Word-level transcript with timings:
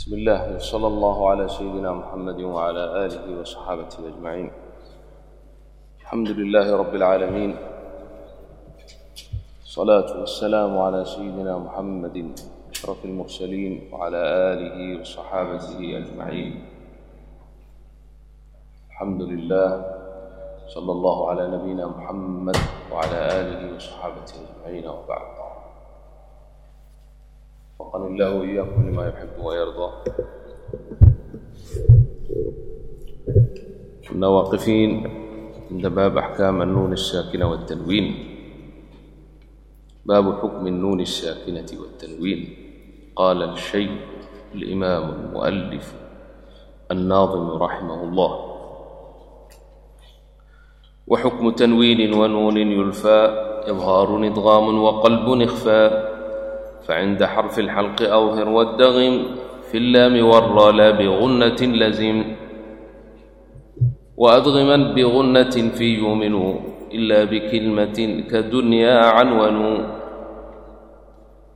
بسم 0.00 0.14
الله 0.14 0.56
وصلى 0.56 0.86
الله 0.86 1.30
على 1.30 1.48
سيدنا 1.48 1.92
محمد 1.92 2.40
وعلى 2.40 2.84
آله 3.04 3.40
وصحابته 3.40 3.98
أجمعين 4.08 4.50
الحمد 6.00 6.28
لله 6.28 6.66
رب 6.76 6.94
العالمين 6.94 7.56
صلاة 9.64 10.20
والسلام 10.20 10.78
على 10.78 11.04
سيدنا 11.04 11.58
محمد 11.58 12.16
أشرف 12.72 13.04
المرسلين 13.04 13.92
وعلى 13.92 14.20
آله 14.52 15.00
وصحابته 15.00 15.78
أجمعين 16.00 16.64
الحمد 18.88 19.22
لله 19.22 19.68
صلى 20.68 20.92
الله 20.92 21.28
على 21.30 21.42
نبينا 21.56 21.86
محمد 21.86 22.56
وعلى 22.92 23.18
آله 23.40 23.76
وصحابته 23.76 24.36
أجمعين 24.48 24.88
وبعد 24.88 25.39
وفقني 27.80 28.06
الله 28.06 28.34
وإياكم 28.34 28.88
لما 28.88 29.08
يحب 29.08 29.44
ويرضى 29.44 29.90
كنا 34.08 34.26
واقفين 34.28 34.90
عند 35.70 35.86
باب 35.86 36.18
أحكام 36.18 36.62
النون 36.62 36.92
الساكنة 36.92 37.50
والتنوين 37.50 38.06
باب 40.06 40.24
حكم 40.38 40.66
النون 40.66 41.00
الساكنة 41.00 41.66
والتنوين 41.80 42.40
قال 43.16 43.42
الشيء 43.42 43.96
الإمام 44.54 45.10
المؤلف 45.10 45.94
الناظم 46.90 47.62
رحمه 47.62 48.04
الله 48.04 48.50
وحكم 51.06 51.50
تنوين 51.50 52.14
ونون 52.14 52.56
يلفى 52.56 53.20
إظهار 53.70 54.26
إضغام 54.26 54.82
وقلب 54.82 55.42
إخفاء 55.42 56.09
فعند 56.90 57.24
حرف 57.24 57.58
الحلق 57.58 58.02
أظهر 58.02 58.48
والدغم 58.48 59.22
في 59.70 59.78
اللام 59.78 60.26
والرى 60.26 60.72
لا 60.72 60.90
بغنة 60.90 61.60
لزم 61.62 62.24
وأدغما 64.16 64.76
بغنة 64.94 65.50
في 65.50 65.84
يؤمن 65.84 66.34
إلا 66.92 67.24
بكلمة 67.24 67.98
كدنيا 68.30 68.98
عنون 69.04 69.86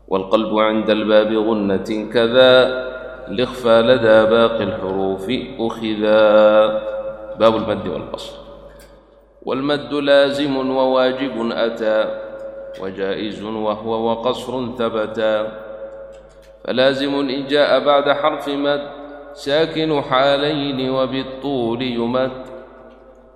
والقلب 0.08 0.58
عند 0.58 0.90
الباب 0.90 1.32
غنة 1.32 1.90
كذا 2.12 2.52
لخفى 3.28 3.82
لدى 3.82 4.30
باقي 4.30 4.62
الحروف 4.64 5.26
أخذا 5.58 6.20
باب 7.40 7.56
المد 7.56 7.86
والقصر 7.88 8.36
والمد 9.42 9.92
لازم 9.94 10.56
وواجب 10.56 11.50
أتى 11.52 12.23
وجائز 12.80 13.42
وهو 13.42 14.10
وقصر 14.10 14.74
ثبتا 14.78 15.64
فلازم 16.64 17.14
إن 17.14 17.46
جاء 17.46 17.84
بعد 17.84 18.10
حرف 18.10 18.48
مد 18.48 18.90
ساكن 19.34 20.02
حالين 20.02 20.90
وبالطول 20.90 21.82
يمد 21.82 22.32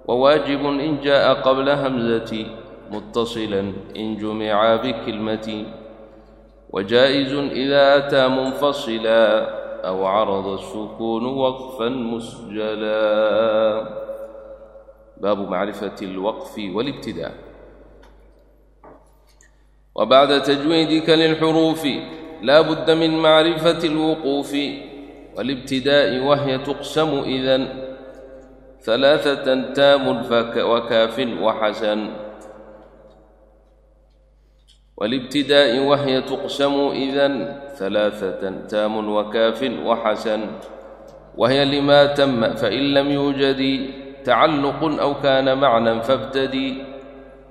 وواجب 0.09 0.67
إن 0.67 1.01
جاء 1.01 1.35
قبل 1.35 1.69
همزة 1.69 2.47
متصلا 2.91 3.73
إن 3.97 4.17
جمع 4.17 4.77
بكلمة 4.77 5.65
وجائز 6.71 7.33
إذا 7.35 7.97
أتى 7.97 8.29
منفصلا 8.29 9.49
أو 9.89 10.07
عرض 10.07 10.47
السكون 10.47 11.25
وقفا 11.25 11.89
مسجلا 11.89 12.99
باب 15.17 15.51
معرفة 15.51 15.95
الوقف 16.03 16.59
والابتداء 16.75 17.48
وبعد 19.99 20.43
تجويدك 20.43 21.11
للحروف 21.11 21.87
لا 22.43 22.61
بد 22.61 22.91
من 22.91 23.19
معرفة 23.19 23.85
الوقوف 23.85 24.57
والابتداء 25.37 26.19
وهي 26.19 26.59
تقسم 26.59 27.23
اذا 27.27 27.69
ثلاثة 28.83 29.73
تام 29.73 30.09
وكاف 30.63 31.29
وحسن 31.41 32.11
والابتداء 34.97 35.79
وهي 35.79 36.23
تقسم 36.23 36.89
اذا 36.89 37.61
ثلاثه 37.79 38.67
تام 38.67 39.13
وكاف 39.13 39.71
وحسن 39.85 40.41
وهي 41.37 41.65
لما 41.65 42.07
تم 42.07 42.55
فإن 42.55 42.95
لم 42.95 43.11
يوجد 43.11 43.91
تعلق 44.25 44.85
أو 45.01 45.15
كان 45.15 45.59
معنى 45.59 46.03
فابتدي 46.03 46.88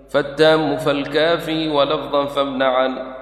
فالتام 0.10 0.78
فالكافي 0.78 1.68
ولفظا 1.70 2.26
فامنعا 2.26 3.16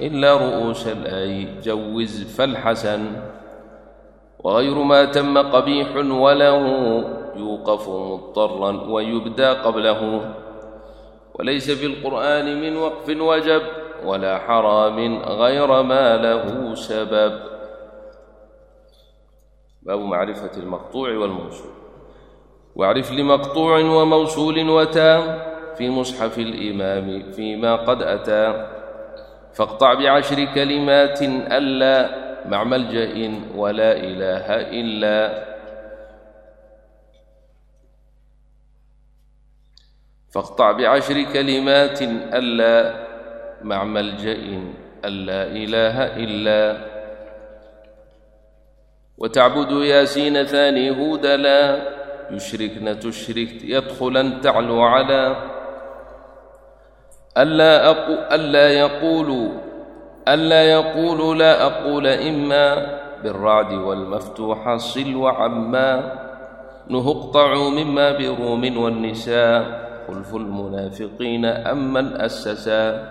إلا 0.00 0.36
رؤوس 0.36 0.88
الآي 0.88 1.60
جوز 1.62 2.36
فالحسن 2.36 3.06
وغير 4.38 4.74
ما 4.74 5.04
تم 5.04 5.38
قبيح 5.38 5.96
وله 5.96 6.66
يوقف 7.36 7.88
مضطرا 7.88 8.90
ويبدى 8.90 9.46
قبله 9.46 10.32
وليس 11.34 11.70
في 11.70 11.86
القرآن 11.86 12.60
من 12.60 12.76
وقف 12.76 13.08
وجب 13.08 13.62
ولا 14.04 14.38
حرام 14.38 15.18
غير 15.22 15.82
ما 15.82 16.16
له 16.16 16.74
سبب 16.74 17.40
باب 19.82 19.98
معرفة 19.98 20.50
المقطوع 20.56 21.08
والموصول 21.16 21.70
واعرف 22.76 23.12
لمقطوع 23.12 23.78
وموصول 23.78 24.70
وتام 24.70 25.51
في 25.76 25.90
مصحف 25.90 26.38
الإمام 26.38 27.32
فيما 27.32 27.76
قد 27.76 28.02
أتى 28.02 28.68
فاقطع 29.52 29.94
بعشر 29.94 30.44
كلمات 30.54 31.22
ألا 31.22 32.22
مع 32.48 32.64
ملجأ 32.64 33.32
ولا 33.56 33.92
إله 33.92 34.46
إلا 34.80 35.44
فاقطع 40.30 40.72
بعشر 40.72 41.22
كلمات 41.22 42.02
ألا 42.02 43.06
مع 43.62 43.84
ملجأ 43.84 44.62
ألا 45.04 45.42
إله 45.46 46.16
إلا 46.16 46.92
وتعبد 49.18 49.70
ياسين 49.70 50.44
ثاني 50.44 50.90
هودلا 50.90 51.92
يشركن 52.30 52.98
تشرك 52.98 53.64
يدخلا 53.64 54.40
تعلو 54.40 54.82
على 54.82 55.51
ألا, 57.38 57.90
أقو 57.90 58.34
ألا 58.34 58.68
يقولوا 58.68 59.48
ألا 60.28 60.62
يقولوا 60.64 61.34
لا 61.34 61.66
أقول 61.66 62.06
إما 62.06 62.86
بالرعد 63.22 63.72
والمفتوح 63.72 64.76
صل 64.76 65.16
وعما 65.16 66.12
نهقطع 66.88 67.54
مما 67.54 68.12
بروم 68.18 68.78
والنساء 68.82 69.82
خلف 70.08 70.34
المنافقين 70.34 71.44
أما 71.44 72.26
أسسا 72.26 73.10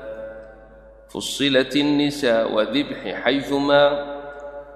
فصلت 1.14 1.76
النساء 1.76 2.54
وذبح 2.54 3.24
حيثما 3.24 4.06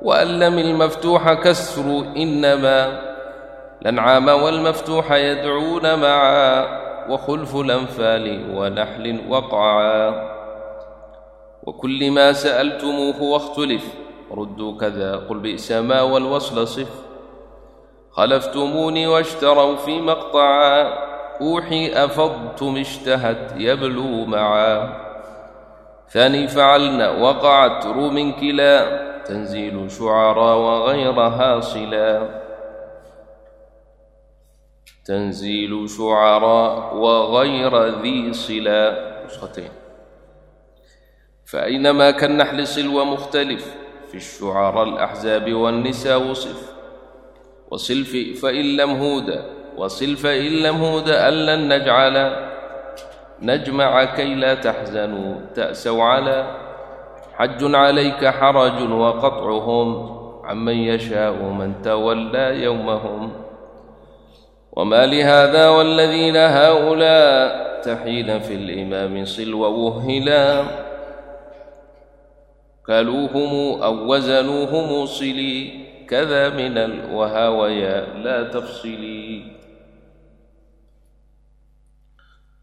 وألم 0.01 0.59
المفتوح 0.59 1.33
كسر 1.33 2.05
إنما 2.17 3.01
لنعام 3.85 4.27
والمفتوح 4.27 5.11
يدعون 5.11 5.99
معا 5.99 6.84
وخلف 7.09 7.55
الأنفال 7.55 8.55
ونحل 8.55 9.21
وقعا 9.29 10.35
وكل 11.63 12.11
ما 12.11 12.33
سألتموه 12.33 13.23
واختلف 13.23 13.83
ردوا 14.31 14.77
كذا 14.77 15.15
قل 15.15 15.39
بئس 15.39 15.71
ما 15.71 16.01
والوصل 16.01 16.67
صف 16.67 17.05
خلفتموني 18.11 19.07
واشتروا 19.07 19.75
في 19.75 20.01
مقطعا 20.01 20.93
أوحي 21.41 21.93
أفضتم 21.93 22.77
اشتهت 22.77 23.53
يبلو 23.57 24.25
معا 24.25 25.05
ثاني 26.09 26.47
فعلنا 26.47 27.09
وقعت 27.09 27.85
روم 27.85 28.31
كلا 28.31 29.05
تنزيل 29.23 29.91
شعرا 29.91 30.53
وغيرها 30.53 31.59
صلا 31.59 32.44
تنزيل 35.05 35.89
شعراء 35.89 36.95
وغير 36.95 38.01
ذي 38.01 38.33
صلا 38.33 39.15
نسختين 39.25 39.69
فأينما 41.45 42.11
كالنحل 42.11 42.67
صلوى 42.67 43.05
مختلف 43.05 43.75
في 44.11 44.15
الشعراء 44.17 44.83
الأحزاب 44.83 45.53
والنساء 45.53 46.29
وصف 46.29 46.73
وصلف 47.71 48.41
فإن 48.41 48.77
لم 48.77 48.89
هودا 48.89 49.45
وصل 49.77 50.15
فإن 50.15 50.51
لم 50.51 50.75
هودا 50.75 51.29
ألا 51.29 51.55
نجعل 51.55 52.45
نجمع 53.41 54.03
كي 54.05 54.35
لا 54.35 54.53
تحزنوا 54.55 55.35
تأسوا 55.55 56.03
على 56.03 56.57
حج 57.33 57.75
عليك 57.75 58.25
حرج 58.27 58.91
وقطعهم 58.91 60.15
عمن 60.45 60.73
يشاء 60.73 61.33
من 61.33 61.81
تولى 61.81 62.63
يومهم 62.63 63.44
وما 64.75 65.05
لهذا 65.05 65.69
والذين 65.69 66.37
هؤلاء 66.37 67.81
تحيدا 67.81 68.39
في 68.39 68.53
الإمام 68.53 69.25
صل 69.25 69.53
ووهلا 69.53 70.63
كلوهم 72.85 73.81
أو 73.83 74.13
وزنوهم 74.13 75.05
صلي 75.05 75.85
كذا 76.07 76.49
من 76.49 76.77
الوهاويا 76.77 78.05
لا 78.23 78.43
تفصلي 78.43 79.41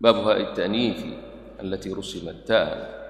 بابها 0.00 0.37
التأنيف 0.37 1.05
التي 1.62 1.93
رسمت 1.93 2.35
تاء 2.47 3.03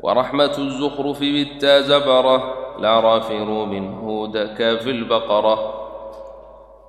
ورحمة 0.00 0.58
الزخرف 0.58 1.20
بالتا 1.20 1.80
زبرة 1.80 2.54
لا 2.80 3.00
رافر 3.00 3.64
منه 3.64 4.30
دكا 4.34 4.76
في 4.76 4.90
البقرة 4.90 5.80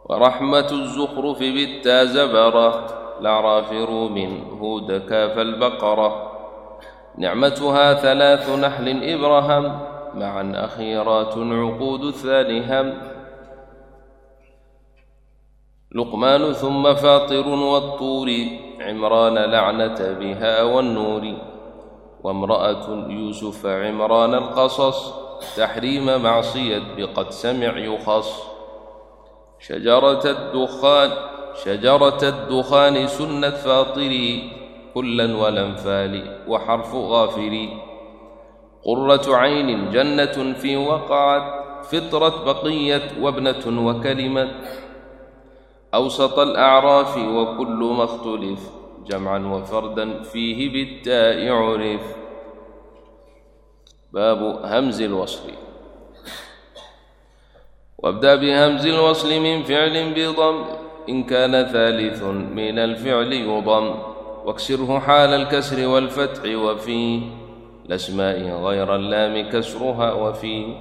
ورحمة 0.10 0.72
الزخرف 0.72 1.40
بالتا 1.40 2.04
زبرة 2.06 2.88
لا 3.22 3.42
رافر 3.42 3.92
منه 3.92 4.88
دكا 4.88 5.28
فالبقرة 5.28 6.32
نعمتها 7.18 7.94
ثلاث 7.94 8.50
نحل 8.50 9.04
إبراهام 9.04 9.64
معا 10.16 10.52
أخيرات 10.56 11.38
عقود 11.38 12.04
الثانهم 12.04 12.94
لقمان 15.96 16.54
ثم 16.54 16.94
فاطر 16.94 17.48
والطور 17.48 18.32
عمران 18.82 19.34
لعنة 19.34 20.18
بها 20.20 20.64
والنور 20.64 21.34
وامرأة 22.24 23.08
يوسف 23.10 23.66
عمران 23.66 24.34
القصص 24.34 25.14
تحريم 25.58 26.22
معصية 26.24 26.82
بقد 26.98 27.30
سمع 27.30 27.78
يخص 27.78 28.51
شجرة 29.68 30.24
الدخان 30.26 31.12
شجرة 31.66 32.22
الدخان 32.24 33.08
سنة 33.08 33.50
فاطري 33.50 34.52
كلا 34.94 35.36
والأنفال 35.36 36.38
وحرف 36.48 36.96
غافري 36.96 37.78
قرة 38.86 39.36
عين 39.36 39.90
جنة 39.90 40.54
في 40.54 40.78
وقعت 40.78 41.62
فطرة 41.86 42.44
بقية 42.46 43.02
وابنة 43.22 43.88
وكلمة 43.88 44.52
أوسط 45.94 46.40
الأعراف 46.40 47.18
وكل 47.18 47.94
ما 47.98 48.04
اختلف 48.04 48.72
جمعا 49.08 49.40
وفردا 49.40 50.24
فيه 50.24 50.72
بالتاء 50.74 51.50
عرف 51.52 52.16
باب 54.14 54.62
همز 54.64 55.02
الوصف 55.02 55.71
وابدأ 58.04 58.36
بهمز 58.36 58.86
الوصل 58.86 59.40
من 59.40 59.64
فعل 59.64 60.14
بضم 60.14 60.64
إن 61.10 61.24
كان 61.24 61.52
ثالث 61.66 62.24
من 62.54 62.80
الفعل 62.80 63.34
يضم 63.34 63.94
واكسره 64.46 65.00
حال 65.00 65.30
الكسر 65.30 65.88
والفتح 65.88 66.56
وفي 66.56 67.22
الأسماء 67.86 68.40
غير 68.40 68.96
اللام 68.96 69.50
كسرها 69.50 70.14
وفي 70.14 70.76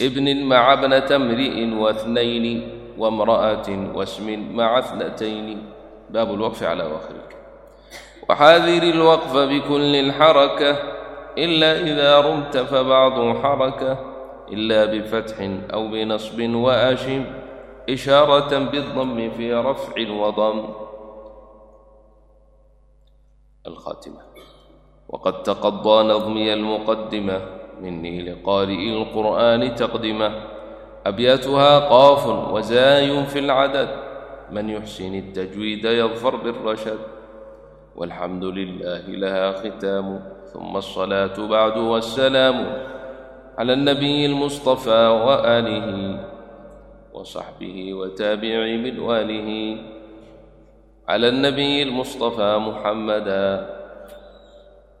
ابن 0.00 0.42
مع 0.44 0.72
ابنة 0.72 1.16
امرئ 1.16 1.74
واثنين 1.74 2.68
وامرأة 2.98 3.94
واسم 3.94 4.56
مع 4.56 4.78
اثنتين 4.78 5.62
باب 6.10 6.34
الوقف 6.34 6.62
على 6.62 6.82
آخره 6.82 7.28
وحاذر 8.28 8.82
الوقف 8.82 9.36
بكل 9.36 9.94
الحركة 9.96 10.76
إلا 11.38 11.80
إذا 11.80 12.20
رمت 12.20 12.56
فبعض 12.56 13.36
حركة 13.36 14.07
إلا 14.52 14.84
بفتح 14.84 15.36
أو 15.72 15.88
بنصب 15.88 16.54
وآشم 16.54 17.24
إشارة 17.90 18.58
بالضم 18.58 19.30
في 19.30 19.54
رفع 19.54 20.10
وضم 20.10 20.68
الخاتمة 23.66 24.20
وقد 25.08 25.42
تقضى 25.42 26.08
نظمي 26.08 26.52
المقدمة 26.52 27.40
مني 27.80 28.22
لقارئ 28.22 28.88
القرآن 28.88 29.74
تقدمة 29.74 30.42
أبياتها 31.06 31.78
قاف 31.78 32.26
وزاي 32.52 33.24
في 33.26 33.38
العدد 33.38 33.88
من 34.50 34.68
يحسن 34.70 35.14
التجويد 35.14 35.84
يظفر 35.84 36.36
بالرشد 36.36 36.98
والحمد 37.96 38.44
لله 38.44 39.00
لها 39.00 39.52
ختام 39.52 40.22
ثم 40.52 40.76
الصلاة 40.76 41.46
بعد 41.48 41.76
والسلام 41.76 42.88
على 43.58 43.72
النبي 43.72 44.26
المصطفى 44.26 45.06
وآله 45.26 45.88
وصحبه 47.12 47.94
وتابعي 47.94 48.76
منواله 48.76 49.50
على 51.08 51.28
النبي 51.28 51.82
المصطفى 51.82 52.50
محمدا 52.58 53.46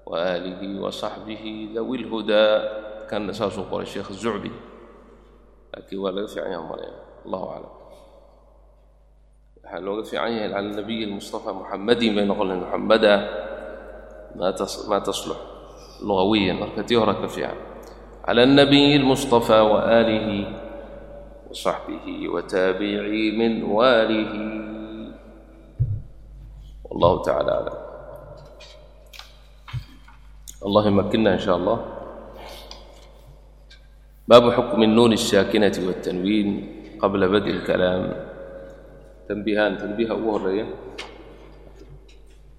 وآله 0.06 0.80
وصحبه 0.82 1.68
ذوي 1.74 1.96
الهدى 1.96 2.48
كان 3.10 3.30
أساسه 3.30 3.70
قول 3.70 3.82
الشيخ 3.82 4.10
الزعبي 4.10 4.52
لكن 5.76 5.98
ولا 5.98 6.26
في 6.26 6.40
عيان 6.40 6.66
الله 7.26 7.42
أعلم 7.50 7.72
waxaa 9.68 9.84
looga 9.84 10.00
fiican 10.00 10.32
yahay 10.32 10.48
cala 10.48 10.80
nabiyi 10.80 11.04
mustafa 11.12 11.52
muxamadin 11.52 12.16
bay 12.16 12.24
noqon 12.24 12.48
lahay 12.48 12.60
muxamada 12.64 13.14
maa 14.32 15.00
taslux 15.04 15.36
lugawiyan 16.00 16.56
marka 16.56 16.80
tii 16.88 16.96
على 18.28 18.42
النبي 18.42 18.96
المصطفى 18.96 19.60
وآله 19.60 20.52
وصحبه 21.50 22.28
وتابعي 22.28 23.30
من 23.30 23.62
واله 23.62 24.32
والله 26.84 27.22
تعالى 27.22 27.50
اعلم 27.52 27.78
الله 30.66 30.86
يمكننا 30.86 31.32
إن 31.34 31.38
شاء 31.38 31.56
الله 31.56 31.84
باب 34.28 34.52
حكم 34.52 34.82
النون 34.82 35.12
الساكنه 35.12 35.72
والتنوين 35.86 36.48
قبل 37.00 37.28
بدء 37.28 37.50
الكلام 37.50 38.12
تنبيهان 39.28 39.78
تنبيه 39.78 40.10
اول 40.10 40.42
ريه 40.42 40.66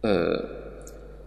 أه 0.05 0.58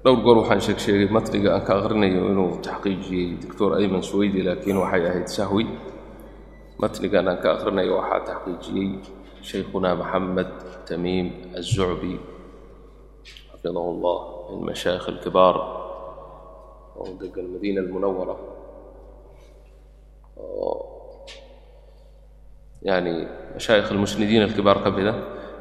dhowr 0.03 0.19
goor 0.25 0.37
waxaan 0.43 0.61
sheegsheegay 0.67 1.09
matniga 1.17 1.49
aan 1.55 1.65
ka 1.67 1.73
aqrinayo 1.79 2.21
inuu 2.33 2.59
taxqiijiyey 2.67 3.29
doctor 3.43 3.71
ayman 3.79 4.03
suweydi 4.11 4.41
laakiin 4.47 4.79
waxay 4.83 5.03
ahayd 5.11 5.29
sahwi. 5.39 5.65
Matnigan 6.83 7.29
aan 7.31 7.39
ka 7.43 7.49
aqrinayo 7.57 7.93
waxaa 8.03 8.21
taxqiijiyey 8.31 8.89
shaykhuna 9.49 9.91
maxamed 10.03 10.51
tamiim 10.89 11.27
aلzucbi 11.59 12.15
xafidahu 13.51 13.89
اllah 13.95 14.19
min 14.51 14.61
mashaayikh 14.71 15.07
اlkibaar 15.13 15.57
oo 16.99 17.11
degan 17.23 17.47
madiina 17.55 17.81
اlmunawara 17.87 18.37
oo 20.43 20.71
yani 22.89 23.15
mashaayikh 23.55 23.89
اlmusnidiin 23.95 24.43
اlkibaar 24.51 24.79
ka 24.85 24.91
mida 24.91 25.15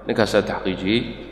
ninkaasaa 0.09 0.41
taxqiijiyey 0.49 1.29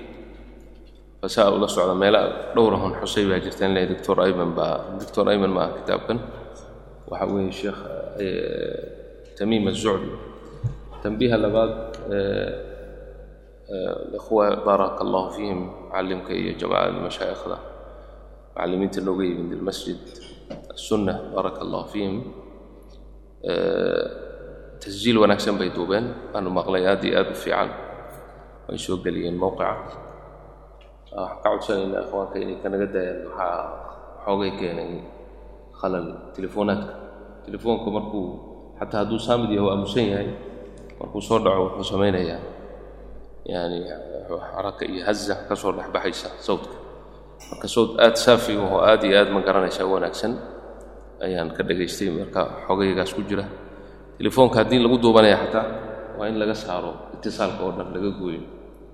fasaa 1.22 1.48
ula 1.56 1.68
socda 1.76 1.94
meela 2.02 2.20
dhowrahon 2.54 2.92
xusay 3.00 3.24
baa 3.30 3.40
jirtaan 3.44 3.72
leeyahay 3.74 3.90
doctor 3.96 4.16
ayman 4.26 4.50
baa 4.58 4.74
doctor 5.00 5.24
ayman 5.32 5.50
ma 5.56 5.60
ah 5.66 5.70
kitaabkan 5.78 6.18
waxa 7.10 7.24
weeye 7.32 7.52
sheekh 7.60 7.80
tamiim 9.38 9.64
الzucbi 9.72 10.10
tanbiiha 11.02 11.36
labaad 11.44 11.72
ikhwa 14.18 14.44
baaraka 14.66 15.00
allahu 15.04 15.28
fiihim 15.36 15.60
macallimka 15.88 16.32
iyo 16.40 16.52
jamaacada 16.60 17.00
mashaayikhda 17.08 17.56
macallimiinta 18.54 19.00
nooga 19.06 19.24
yimid 19.28 19.52
almasjid 19.58 20.00
الsunna 20.76 21.14
baaraka 21.34 21.60
allahu 21.64 21.86
fiihim 21.92 22.14
tasjiil 24.82 25.16
wanaagsan 25.22 25.56
bay 25.60 25.70
duubeen 25.76 26.06
waanu 26.32 26.50
maqlay 26.58 26.84
aad 26.90 27.02
iyo 27.08 27.16
aad 27.20 27.28
u 27.32 27.36
fiican 27.44 27.68
ay 28.70 28.78
soo 28.84 28.96
geliyeen 29.04 29.36
mowqica 29.42 29.70
waxaan 31.15 31.41
ka 31.43 31.49
codsanaynaa 31.49 32.01
akhwaanka 32.05 32.35
inay 32.43 32.57
kanaga 32.63 32.87
daayaan 32.93 33.19
waxaa 33.27 33.63
xoogay 34.25 34.51
keenay 34.59 34.91
khalal 35.79 36.05
telefoonaadka 36.35 36.93
telefoonka 37.45 37.87
markuu 37.97 38.25
xataa 38.79 38.99
hadduu 39.03 39.19
saamid 39.27 39.49
yahay 39.57 39.69
aamusan 39.73 40.05
yahay 40.13 40.29
markuu 40.99 41.21
soo 41.27 41.39
dhaco 41.43 41.61
wuxuu 41.65 41.87
samaynayaa 41.97 42.41
yani 43.53 43.77
xaraka 44.53 44.83
iyo 44.85 45.01
haza 45.07 45.35
ka 45.49 45.55
soo 45.61 45.71
dhexbaxaysa 45.77 46.29
sawdka. 46.47 46.75
Marka 47.49 47.67
sawd 47.75 47.89
aad 48.03 48.15
saafi 48.25 48.53
oo 48.61 48.77
aad 48.89 49.01
iyo 49.07 49.15
aad 49.19 49.29
ma 49.33 49.39
garanaysa 49.41 49.81
wanaagsan. 49.89 50.33
Ayaan 51.25 51.49
ka 51.57 51.63
dhagaystay 51.65 52.09
marka 52.13 52.41
xoogaygaas 52.67 53.11
ku 53.17 53.21
jira. 53.25 53.45
Telefoonka 54.21 54.55
haddii 54.61 54.77
lagu 54.85 54.97
duubanaya 55.01 55.37
xataa 55.43 55.65
waa 56.19 56.27
in 56.29 56.37
laga 56.37 56.53
saaro 56.53 56.91
itisaalka 57.17 57.61
oo 57.65 57.71
dhan 57.77 57.89
laga 57.95 58.09
gooyo. 58.21 58.41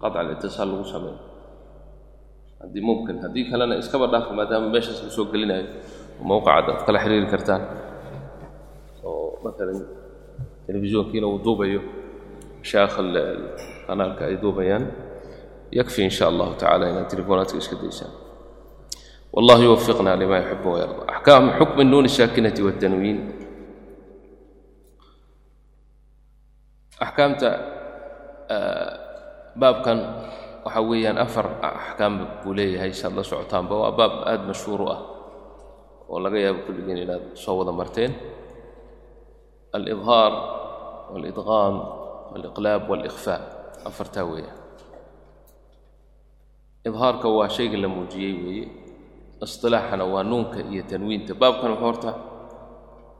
Qaطca 0.02 0.18
alitisaal 0.24 0.70
lagu 0.72 0.86
sameeyo 0.94 1.18
haddii 2.63 2.83
mumkin 2.89 3.17
haddii 3.25 3.45
kalena 3.51 3.75
iskaba 3.83 4.07
dhaafa 4.13 4.31
maadaama 4.39 4.67
meeshaas 4.75 4.99
la 5.07 5.11
soo 5.17 5.27
gelinayo 5.33 5.65
mowqacad 6.29 6.67
aad 6.73 6.81
kala 6.87 6.99
xiriiri 7.05 7.27
kartaan 7.35 7.63
oo 9.09 9.39
maalan 9.45 9.79
telefisyoonkiina 10.67 11.27
uu 11.33 11.39
duubayo 11.47 11.81
mashaakh 12.61 12.97
qanaalka 13.87 14.23
ay 14.29 14.37
duubayaan 14.45 14.85
yakfi 15.79 16.01
in 16.07 16.13
sha 16.17 16.25
allahu 16.33 16.53
tacala 16.61 16.85
inaad 16.93 17.09
telefonaadka 17.13 17.57
iska 17.63 17.77
daysaan 17.85 18.13
والله 19.37 19.59
يوفقنا 19.69 20.13
لما 20.21 20.37
يحب 20.43 20.65
ويرضى 20.73 21.03
أحكام 21.15 21.45
حكم 21.59 21.79
النون 21.87 22.05
الساكنة 22.11 22.57
والتنوين 22.67 23.19
axkaamta 27.05 27.51
baabkan 29.61 29.99
waxaa 30.66 30.84
weeyaan 30.90 31.18
afar 31.26 31.48
axkaam 31.62 32.14
buu 32.44 32.54
leeyahay 32.58 32.92
saad 32.94 33.14
la 33.18 33.24
socotaanba. 33.24 33.74
Waa 33.84 33.92
baab 34.00 34.14
aada 34.30 34.44
mashhuur 34.50 34.82
u 34.82 34.88
ah 34.96 35.02
oo 36.10 36.18
laga 36.24 36.38
yaabo 36.46 36.62
kulligeen 36.66 37.00
inaad 37.06 37.24
soo 37.44 37.56
wada 37.62 37.72
marteen. 37.80 38.12
Alidhaar 39.76 40.34
waalidqaam 41.14 41.76
waaliqlaab 42.32 42.82
waalikhfaa 42.92 43.40
afartaa 43.90 44.26
weeyaan 44.32 44.58
idhaarka 46.88 47.28
waa 47.38 47.50
shayga 47.56 47.78
la 47.84 47.88
muujiyey 47.96 48.34
weeye. 48.46 48.66
Istilaaxana 49.46 50.06
waa 50.14 50.24
nuunka 50.24 50.60
iyo 50.72 50.84
tanwiinta. 50.92 51.34
Baabkan 51.42 51.72
wuxuu 51.74 51.86
horta 51.86 52.12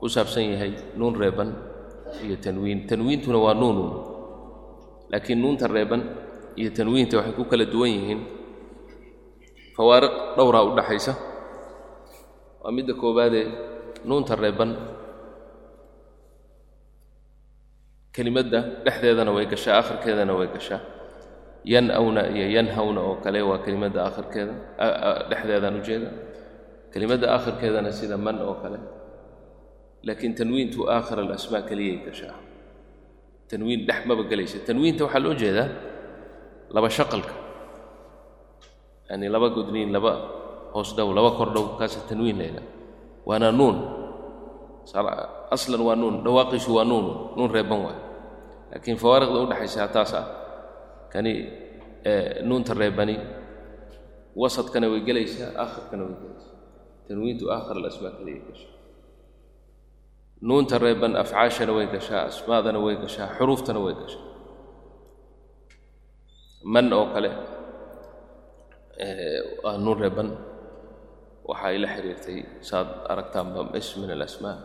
ku 0.00 0.06
saabsan 0.14 0.44
yahay 0.52 0.72
nuun 0.98 1.14
reeban 1.22 1.50
iyo 2.24 2.36
tanwiin. 2.44 2.78
Tanwiintuna 2.90 3.38
waa 3.44 3.54
nuunun 3.60 3.90
laakiin 5.12 5.38
nuunta 5.42 5.66
reeban 5.76 6.02
iyo 6.60 6.70
tanwiinta 6.76 7.14
waxay 7.18 7.34
ku 7.38 7.44
kala 7.50 7.64
duwan 7.72 7.90
yihiin. 7.96 8.20
Fawaariq 9.76 10.14
dhowraa 10.36 10.64
u 10.68 10.70
dhaxaysa. 10.78 11.12
Waa 12.62 12.72
midda 12.76 12.94
koowaadee 13.00 13.44
nuunta 14.08 14.34
reeban. 14.42 14.70
Kelimadda 18.14 18.60
dhexdeedana 18.84 19.30
way 19.36 19.46
gashaa 19.52 19.76
akhirkeedana 19.82 20.32
way 20.38 20.48
gashaa. 20.56 20.80
Yan-awna 21.72 22.22
iyo 22.36 22.46
yanhawna 22.56 23.00
oo 23.08 23.16
kale 23.24 23.40
waa 23.48 23.58
kelimadda 23.64 24.00
akhirkeeda 24.08 24.54
dhexdeedaan 25.30 25.74
ujeeda 25.80 26.08
kelimadda 26.92 27.26
akhirkeedana 27.36 27.90
sida 27.98 28.16
man 28.16 28.36
oo 28.48 28.54
kale. 28.62 28.78
Laakiin 30.06 30.32
tanwiintu 30.38 30.80
aakhir 30.94 31.18
alasmaa 31.24 31.62
keliyay 31.68 31.98
gashaa. 32.06 32.36
Tanwiin 33.50 33.80
dhex 33.88 34.00
maba 34.08 34.22
gelaysa 34.30 34.58
tanwiinta 34.66 35.02
waxaa 35.04 35.20
loo 35.24 35.34
jeedaa 35.42 35.68
laba 36.74 36.88
shaqalka 36.90 37.34
yani 39.10 39.26
laba 39.34 39.48
gudniin 39.56 39.90
laba 39.96 40.12
hoos 40.74 40.90
dhow 40.96 41.08
laba 41.14 41.30
kor 41.38 41.48
dhow 41.54 41.66
kaasa 41.78 42.00
tanwiin 42.08 42.38
layla 42.40 42.62
waana 43.28 43.50
nuun. 43.52 43.76
Aslan 45.50 45.82
waa 45.82 45.96
nuun 45.98 46.22
dhawaaqiisu 46.24 46.70
waa 46.74 46.84
nuun 46.86 47.06
nuun 47.36 47.50
reeban 47.50 47.80
waay. 47.86 47.98
Laakiin 48.70 48.96
fawaariqda 49.02 49.38
udhexaysa 49.44 49.88
taas 49.94 50.12
ah. 50.14 50.26
Kani 51.12 51.32
nuunta 52.46 52.74
reebani 52.74 53.16
wasadkana 54.36 54.86
way 54.92 55.00
gelaysaa 55.00 55.50
aakhirkana 55.62 56.02
way 56.06 56.14
gelaysaa 56.22 56.54
tanwiintu 57.08 57.44
aakhir 57.50 57.76
alasmaa 57.80 58.12
keliyay 58.18 58.40
gashaa 58.46 58.74
nuunta 60.48 60.78
reeban 60.78 61.16
afcaashana 61.22 61.72
way 61.76 61.86
gashaa 61.94 62.22
asmaadana 62.30 62.78
way 62.84 62.96
gashaa 63.04 63.28
xuruuftana 63.38 63.80
way 63.84 63.94
gashaa 64.00 64.24
man 66.72 66.86
oo 66.98 67.06
kale 67.14 67.30
waa 69.64 69.76
nuun 69.84 69.98
reeban 70.02 70.28
waxa 71.48 71.66
ay 71.70 71.78
la 71.82 71.88
saad 72.68 72.88
aragtaanba 73.12 73.60
is 73.80 73.88
min 74.00 74.10
alasmaa 74.16 74.56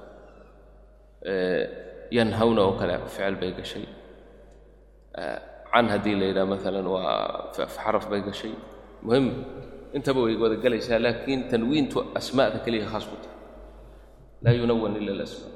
yanhawna 2.17 2.61
oo 2.67 2.73
kale 2.79 2.93
ficil 3.05 3.35
bay 3.41 3.51
gashay. 3.59 3.85
Can 5.71 5.85
haddii 5.93 6.15
la 6.19 6.25
yidhaha 6.29 6.47
maalan 6.53 6.87
waa 6.95 7.51
xaraf 7.55 8.05
bay 8.11 8.21
gashay. 8.27 8.53
Muhim 9.05 9.25
intaba 9.95 10.19
way 10.25 10.35
wada 10.43 10.55
gelaysaa 10.63 10.99
laakiin 11.05 11.41
tanwiintu 11.51 11.97
asmaada 12.19 12.57
keliya 12.65 12.85
khaas 12.91 13.05
ku 13.11 13.15
tahay. 13.23 13.37
Laa 14.43 14.53
yunawan 14.59 14.95
ila 14.99 15.11
alasmaa 15.17 15.53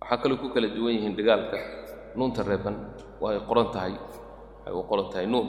waxaa 0.00 0.18
kaloo 0.22 0.38
ku 0.42 0.48
kala 0.54 0.68
duwan 0.76 0.92
yihiin 0.96 1.14
dhigaalka 1.18 1.58
nuunta 2.16 2.42
reeban 2.50 2.76
waa 3.22 3.32
ay 3.34 3.40
qoran 3.48 3.68
tahay 3.74 3.94
waxay 4.68 4.76
u 4.76 4.82
qoran 4.88 5.08
tahay 5.12 5.26
nuun. 5.26 5.48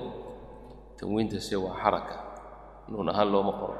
Tanwiintase 0.97 1.55
waa 1.59 1.75
xaraka. 1.81 2.15
Nuun 2.91 3.09
ahaan 3.11 3.29
looma 3.31 3.53
qoro. 3.59 3.75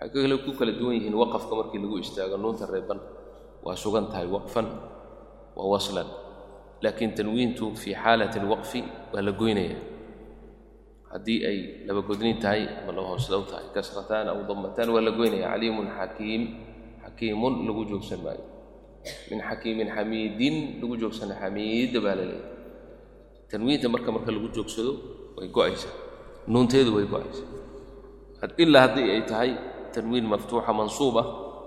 Waxay 0.00 0.22
kale 0.22 0.36
ku 0.44 0.50
kala 0.58 0.72
duwan 0.78 0.94
yihiin 0.96 1.14
waqafka 1.14 1.52
markii 1.58 1.80
lagu 1.82 1.98
istaago 1.98 2.36
nuunta 2.38 2.66
reeban. 2.66 2.98
Waa 3.64 3.76
sugan 3.76 4.06
tahay 4.10 4.26
waqfan 4.26 4.66
wa 5.56 5.64
waslan. 5.72 6.06
Laakiin 6.82 7.12
tanwiintu 7.14 7.76
fii 7.76 7.94
xaalati 7.94 8.38
alwaqfi 8.40 8.80
waa 9.12 9.22
la 9.22 9.32
goynaya. 9.32 9.76
Haddii 11.12 11.40
ay 11.46 11.58
laba 11.86 12.00
godnin 12.06 12.38
tahay 12.38 12.62
ama 12.80 12.92
laba 12.94 13.08
hoosdow 13.12 13.42
tahay 13.50 13.66
kasrataan 13.74 14.28
aw 14.30 14.38
damataan 14.48 14.88
waa 14.94 15.02
la 15.04 15.10
goynaya. 15.10 15.50
Caliimun 15.52 15.88
xakiim 15.98 16.42
xakiimun 17.04 17.66
lagu 17.66 17.82
joogsan 17.90 18.22
maayo. 18.24 18.44
Min 19.30 19.40
xakiimin 19.44 19.88
xamiidin 19.92 20.80
lagu 20.80 20.94
joogsana 20.96 21.34
xamiida 21.36 22.00
baa 22.00 22.14
la 22.16 22.24
leeyahay 22.24 22.58
tanwiinta 23.50 23.88
marka 23.88 24.10
marka 24.14 24.30
lagu 24.32 24.48
joogsado 24.54 24.92
way 25.36 25.48
go'aysaa. 25.48 25.94
Nuunteedu 26.46 26.90
way 26.96 27.06
go'aysaa. 27.06 27.48
Ilaa 28.56 28.82
haddii 28.86 29.08
ay 29.10 29.22
tahay 29.30 29.50
tanwiin 29.94 30.26
maftuuxa 30.32 30.72
mansuuba 30.72 31.22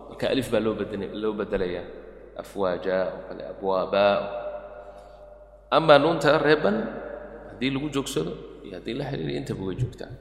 marka 0.09 0.25
alif 0.33 0.47
baa 0.51 0.63
loo 0.63 1.33
bedelayaa 1.39 1.85
afwaaja 2.41 2.95
oo 3.13 3.21
kale 3.27 3.43
abwaaba. 3.51 4.03
Amaa 5.71 5.99
nuunta 5.99 6.37
reeban 6.37 6.77
haddii 7.49 7.71
lagu 7.75 7.87
joogsado 7.89 8.31
iyo 8.65 8.73
haddii 8.79 8.95
la 8.99 9.05
xiriiriyo 9.11 9.37
intaba 9.37 9.61
way 9.67 9.75
joogtaa. 9.75 10.11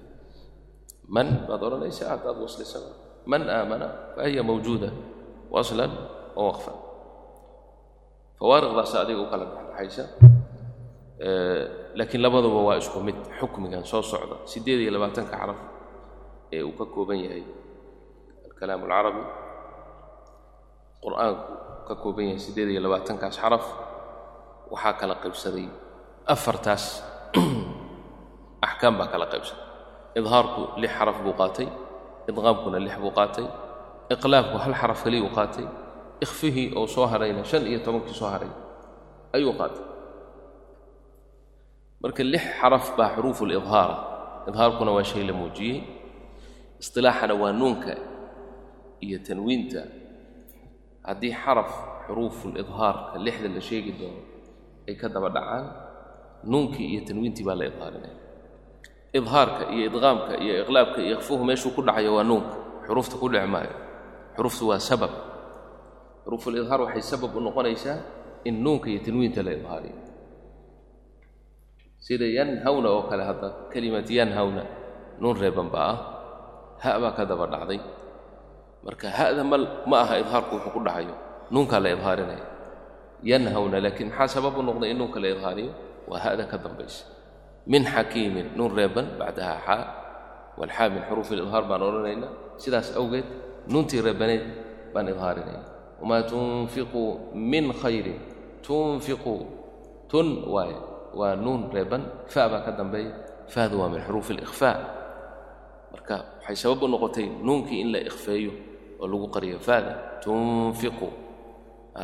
Man 1.08 1.28
baad 1.48 1.62
odhanaysaa 1.62 2.08
haddaad 2.18 2.36
waslisaba 2.42 2.90
man 3.26 3.48
aamana 3.48 3.86
fa 4.16 4.22
mawjuuda. 4.42 4.90
Waslan 5.52 5.92
wa 6.32 6.42
waqfan 6.48 6.76
fawaariqdaas 8.40 8.92
adiga 9.04 9.20
u 9.20 9.28
kala 9.28 9.44
dhexdhexaysa 9.52 10.31
laakiin 11.94 12.22
labaduba 12.22 12.60
waa 12.68 12.76
isku 12.76 13.00
mid 13.00 13.16
xukmigan 13.38 13.84
soo 13.84 14.02
socda. 14.02 14.36
Siddeed 14.44 14.80
iyo 14.80 14.92
labaatanka 14.92 15.36
xaraf 15.36 15.60
ee 16.52 16.62
uu 16.62 16.72
ka 16.72 16.84
kooban 16.86 17.18
yahay 17.24 17.44
alkalaam 18.46 18.82
alcarabi 18.82 19.22
qur'aanku 21.04 21.52
ka 21.88 21.94
kooban 22.02 22.24
yahay 22.24 22.38
siddeed 22.38 22.68
iyo 22.74 22.80
labaatankaas 22.82 23.38
xaraf 23.38 23.66
waxaa 24.72 24.92
kala 25.00 25.14
qaybsaday 25.22 25.68
afartaas 26.26 26.84
axkaam 28.66 28.98
baa 28.98 29.06
kala 29.06 29.26
qaybsaday. 29.26 29.64
Idhaarku 30.18 30.62
lix 30.82 30.92
xaraf 30.98 31.18
buu 31.24 31.34
qaatay 31.40 31.68
idqaamkuna 32.30 32.78
lix 32.78 32.96
buu 32.98 33.14
qaatay 33.18 33.46
iqlaabku 34.14 34.58
hal 34.58 34.74
xaraf 34.80 35.04
keliyuu 35.04 35.30
qaatay 35.38 35.66
ikhfihii 36.24 36.74
oo 36.76 36.86
soo 36.86 37.06
harayna 37.06 37.44
shan 37.44 37.66
iyo 37.66 37.78
tobankii 37.86 38.14
soo 38.14 38.28
haray 38.34 38.52
ayuu 39.32 39.54
qaatay 39.60 39.91
marka 42.02 42.22
lix 42.32 42.44
xaraf 42.60 42.86
baa 42.98 43.10
xuruufu 43.16 43.44
lidhaara 43.52 43.96
idhaarkuna 44.48 44.90
waa 44.96 45.04
shay 45.10 45.22
la 45.28 45.32
muujiyey. 45.40 45.78
Istilaaxana 46.82 47.34
waa 47.42 47.52
nuunka 47.60 47.92
iyo 49.06 49.18
tanwiinta. 49.26 49.82
Haddii 51.06 51.34
xaraf 51.42 51.70
xuruufulidhaarka 52.06 53.18
lixda 53.24 53.48
la 53.54 53.60
sheegi 53.68 53.92
doono 53.98 54.22
ay 54.88 54.94
ka 55.00 55.06
daba 55.14 55.28
dhacaan 55.36 55.64
nuunkii 56.50 56.86
iyo 56.92 57.00
tanwiintii 57.08 57.44
baa 57.48 57.54
la 57.60 57.64
idhaarinaya. 57.70 58.16
Idhaarka 59.18 59.62
iyo 59.74 59.84
idqaamka 59.90 60.32
iyo 60.44 60.54
iqlaabka 60.62 60.98
iyo 61.06 61.14
ikhfuhu 61.18 61.42
meeshuu 61.48 61.70
ku 61.76 61.80
dhacayo 61.86 62.10
waa 62.18 62.26
nuunka 62.30 62.54
xuruufta 62.86 63.14
ku 63.20 63.26
dhici 63.32 63.46
maayo. 63.54 63.74
Xuruuftu 64.36 64.64
waa 64.70 64.80
sabab. 64.88 65.12
Xuruufulidhaar 66.26 66.80
waxay 66.86 67.02
sabab 67.10 67.30
u 67.36 67.40
noqonaysaa 67.46 67.98
in 68.48 68.54
nuunka 68.64 68.86
iyo 68.90 69.00
tanwiinta 69.06 69.40
la 69.46 69.52
idhaariyo 69.58 69.96
sida 72.02 72.26
yanhawna 72.26 72.88
oo 72.90 73.02
kale 73.06 73.22
hadda 73.30 73.48
kelimat 73.72 74.10
yanhawna 74.10 74.62
nuun 75.22 75.36
reeban 75.38 75.70
baa 75.70 75.86
ah. 75.94 75.98
Ha 76.82 76.98
baa 76.98 77.14
ka 77.14 77.22
daba 77.22 77.46
dhacday. 77.46 77.78
Marka 78.82 79.06
ha'da 79.06 79.46
ma 79.46 79.96
aha 80.02 80.18
idhaarku 80.18 80.58
wuxuu 80.58 80.74
ku 80.74 80.80
dhacayo. 80.82 81.14
Nuunkaa 81.54 81.78
la 81.78 81.94
idhaarinaya 81.94 82.46
yanhawna 83.22 83.78
laakiin 83.78 84.10
maxaa 84.10 84.42
sabab 84.42 84.58
u 84.58 84.62
noqday 84.66 84.90
in 84.90 84.98
nuunka 84.98 85.22
la 85.22 85.30
idhaariyo? 85.30 85.72
Waa 86.10 86.18
ha'da 86.18 86.50
ka 86.50 86.58
dambaysa. 86.58 87.06
Min 87.70 87.86
xakiimin 87.86 88.58
nuun 88.58 88.74
reeban 88.74 89.14
bacdaha 89.14 89.54
xaa 89.62 89.84
walxaa 90.58 90.90
min 90.90 91.02
xuruufi 91.06 91.38
lidhaar 91.38 91.64
baan 91.70 91.82
odhanaynaa. 91.86 92.58
Sidaas 92.58 92.90
awgeed 92.98 93.26
nuuntii 93.70 94.02
reebaneed 94.02 94.42
baan 94.90 95.06
idhaarinayna. 95.06 95.62
Wamaa 96.02 96.26
tunfiquu 96.26 97.30
min 97.38 97.70
khayrin. 97.70 98.18
Tunfiquu 98.66 99.46
tun 100.10 100.50
waaye 100.50 100.91
waa 101.18 101.34
nuun 101.36 101.70
reeban 101.74 102.02
fa 102.26 102.48
ka 102.48 102.70
dambeeya 102.72 103.12
faadu 103.52 103.80
waa 103.80 103.88
min 103.92 104.00
xuruufi 104.00 104.32
alikhfaa 104.36 104.76
marka 105.92 106.16
waxay 106.40 106.56
sabab 106.56 106.82
u 106.82 106.88
noqotay 106.88 107.26
nuunkii 107.28 107.80
in 107.84 107.88
la 107.92 108.00
ikhfeeyo 108.00 108.52
oo 109.02 109.06
lagu 109.10 109.26
qariyo 109.28 109.58
faada. 109.58 110.20
Tunfiqu 110.22 111.08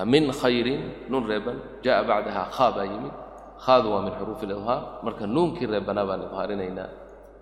min 0.04 0.28
khayrin 0.34 1.08
nuun 1.08 1.24
reeban 1.30 1.56
ja'a 1.80 2.02
bacdaha 2.02 2.42
khaa 2.50 2.70
baa 2.76 2.86
yimid. 2.86 3.14
Khaadu 3.58 3.86
waa 3.90 4.02
min 4.06 4.12
xuruufi 4.18 4.46
lidhaar 4.46 5.02
marka 5.02 5.26
nuunkii 5.26 5.66
reebanaa 5.66 6.06
baan 6.06 6.22
idhaarinaynaa 6.26 6.90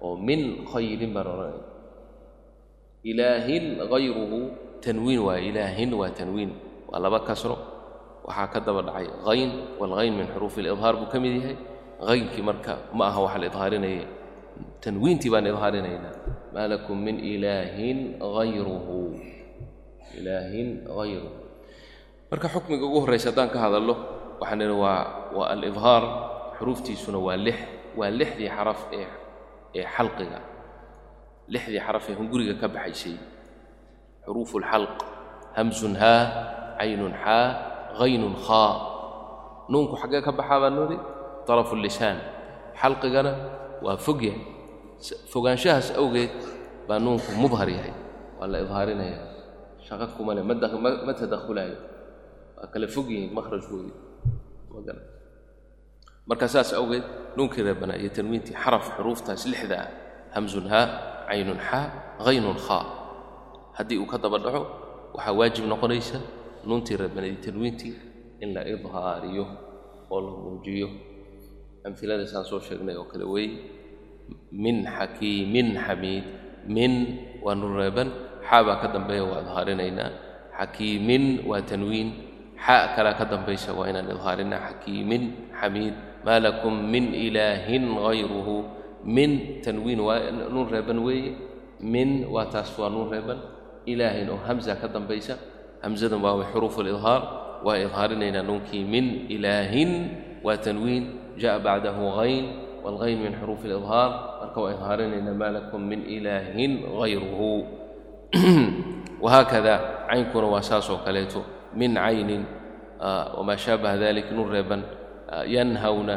oo 0.04 0.16
min 0.16 0.64
khayrin 0.68 1.10
baan 1.12 1.26
odhanayna 1.26 1.64
ilaahin 3.04 3.64
hayruhu 3.90 4.38
tanwiin 4.84 5.20
waa 5.24 5.40
ilaahin 5.40 5.90
waa 5.92 6.12
tanwiin. 6.12 6.52
Waa 6.88 7.00
laba 7.02 7.20
kasro 7.26 7.75
waxaa 8.26 8.48
ka 8.52 8.58
daba 8.66 8.80
dhacay 8.88 9.06
hayn 9.26 9.50
walhayn 9.80 10.12
min 10.18 10.26
xuruufi 10.34 10.60
lidhaar 10.66 10.94
buu 11.00 11.08
ka 11.12 11.18
mid 11.22 11.32
yahay. 11.40 11.56
Haynkii 12.08 12.44
marka 12.48 12.72
ma 12.98 13.04
aha 13.10 13.20
waxa 13.24 13.38
la 13.42 13.46
idhaarinaya 13.50 14.04
tanwiintii 14.84 15.30
baan 15.32 15.46
idhaarinaynaa. 15.52 16.14
Maa 16.54 16.66
lakum 16.72 16.96
min 17.06 17.16
ilaahin 17.32 17.98
hayruhu 18.20 18.98
ilaahin 20.18 20.68
hayruhu 20.96 21.30
marka 22.30 22.46
xukmiga 22.54 22.84
ugu 22.88 22.98
horraysa 23.04 23.28
haddaan 23.30 23.48
ka 23.54 23.58
hadallo 23.64 23.94
waxaan 24.40 24.60
idhi 24.66 24.76
waa 24.84 25.00
waa 25.36 25.48
alidhaar 25.54 26.04
xuruuftiisuna 26.58 27.18
waa 27.26 27.36
lix 27.46 27.58
waa 27.98 28.10
lixdii 28.20 28.50
xaraf 28.56 28.80
ee 28.98 29.06
ee 29.78 29.86
xalqiga. 29.96 30.40
Lixdii 31.52 31.80
xaraf 31.86 32.04
ee 32.10 32.14
hunguriga 32.18 32.54
ka 32.60 32.66
baxaysay. 32.74 33.16
Xuruufu 34.26 34.56
lxalq 34.64 34.96
hamsun 35.56 35.94
haa 36.02 36.22
caynun 36.78 37.14
xaa 37.24 37.44
haynun 37.98 38.34
khaa 38.46 38.72
nuunku 39.72 39.94
xaggee 40.02 40.22
ka 40.26 40.32
baxaa 40.38 40.58
baa 40.62 40.72
nuri 40.76 40.96
طarafu 41.46 41.74
lisaan 41.84 42.18
xalqigana 42.80 43.32
waa 43.84 43.96
fog 44.06 44.20
yahay 44.28 44.42
fogaanshahaas 45.32 45.88
awgeed 46.00 46.32
baa 46.88 46.98
nuunku 47.04 47.30
mudhar 47.42 47.68
yahay 47.76 47.94
waa 48.38 48.48
la 48.52 48.58
idhaarinaya 48.64 49.18
shaqo 49.86 50.06
kuma 50.16 50.32
le 50.36 50.42
ma 51.06 51.12
tadakhulaayo 51.20 51.76
waa 52.58 52.66
kala 52.72 52.86
fog 52.94 53.06
yihiin 53.12 53.32
makhrajkoodii 53.36 53.94
marka 56.28 56.46
saas 56.54 56.70
awgeed 56.80 57.04
nuunkii 57.36 57.62
reebanaa 57.66 57.98
iyo 58.02 58.10
tanwiintii 58.16 58.54
xaraf 58.62 58.84
xuruuftaas 58.96 59.42
lixda 59.52 59.76
ah 59.84 59.88
hamsun 60.34 60.66
haa 60.72 60.86
caynun 61.28 61.58
xaa 61.68 61.84
haynun 62.26 62.58
khaa 62.66 62.84
haddii 63.78 63.98
uu 64.02 64.08
ka 64.12 64.18
daba 64.24 64.38
dhaco 64.44 64.62
waxaa 65.14 65.34
waajib 65.38 65.64
noqonaysa 65.72 66.18
nuuntii 66.68 66.96
reebanaa 67.00 67.28
iyo 67.30 67.38
tanwiintii 67.44 67.94
in 68.42 68.48
la 68.54 68.62
idhaariyo 68.72 69.44
oo 70.12 70.18
la 70.24 70.30
muujiyo. 70.42 70.88
Amilada 71.86 72.26
saan 72.26 72.44
soo 72.50 72.60
sheegnay 72.66 72.96
oo 73.00 73.06
kale 73.10 73.24
weeye 73.24 73.58
min 74.62 74.76
xakiimin 74.96 75.68
xamiid 75.86 76.24
min 76.76 76.92
waa 77.44 77.54
nun 77.60 77.72
reeban 77.80 78.08
xaa 78.48 78.62
baa 78.66 78.78
ka 78.82 78.88
dambeeya 78.94 79.24
waa 79.30 79.40
idhaarinaynaa 79.44 80.10
xakiimin 80.58 81.24
waa 81.48 81.62
tanwiin 81.70 82.08
xaa 82.64 82.84
kalaa 82.96 83.14
ka 83.18 83.24
dambaysa 83.32 83.70
waa 83.78 83.86
inaan 83.90 84.08
idhaarinaa 84.14 84.60
xakiimin 84.66 85.22
xamiid 85.60 85.94
maa 86.26 86.38
lakum 86.44 86.74
min 86.92 87.04
ilaahin 87.26 87.84
hayruhu 88.04 88.56
min 89.16 89.30
tanwiin 89.64 90.00
waa 90.06 90.18
nun 90.54 90.66
reeban 90.74 90.98
weeye 91.06 91.30
min 91.92 92.10
waa 92.34 92.46
taas 92.52 92.70
waa 92.78 92.90
nun 92.94 93.06
reeban 93.12 93.38
ilaahin 93.92 94.28
oo 94.34 94.40
hamza 94.46 94.72
ka 94.80 94.86
dambaysa 94.94 95.34
hamzadan 95.85 96.19
waa 96.25 96.43
xuruufu 96.51 96.79
lidhaar 96.87 97.21
waa 97.65 97.77
idhaarinaynaa 97.85 98.43
nuunkii 98.49 98.83
min 98.93 99.05
ilaahin 99.35 99.91
waa 100.45 100.57
tanwiin 100.65 101.03
jaءa 101.41 101.59
bacdahu 101.65 102.05
hayn 102.17 102.45
wاlhayn 102.83 103.17
min 103.23 103.33
xuruuf 103.39 103.61
اlidhaar 103.67 104.09
marka 104.41 104.57
waa 104.63 104.71
idhaarinayna 104.75 105.31
maa 105.41 105.51
lakum 105.57 105.81
min 105.91 106.01
ilaahin 106.17 106.71
hayruhu 106.99 107.49
wahaakada 109.21 109.73
caynkuna 110.09 110.47
waa 110.53 110.63
saas 110.69 110.89
oo 110.89 110.99
kaleeto 111.05 111.41
min 111.79 111.93
caynin 111.95 112.43
wamaa 113.37 113.57
shaabaha 113.63 113.97
dalik 114.03 114.27
nun 114.35 114.49
reeban 114.53 114.81
yanhawna 115.55 116.15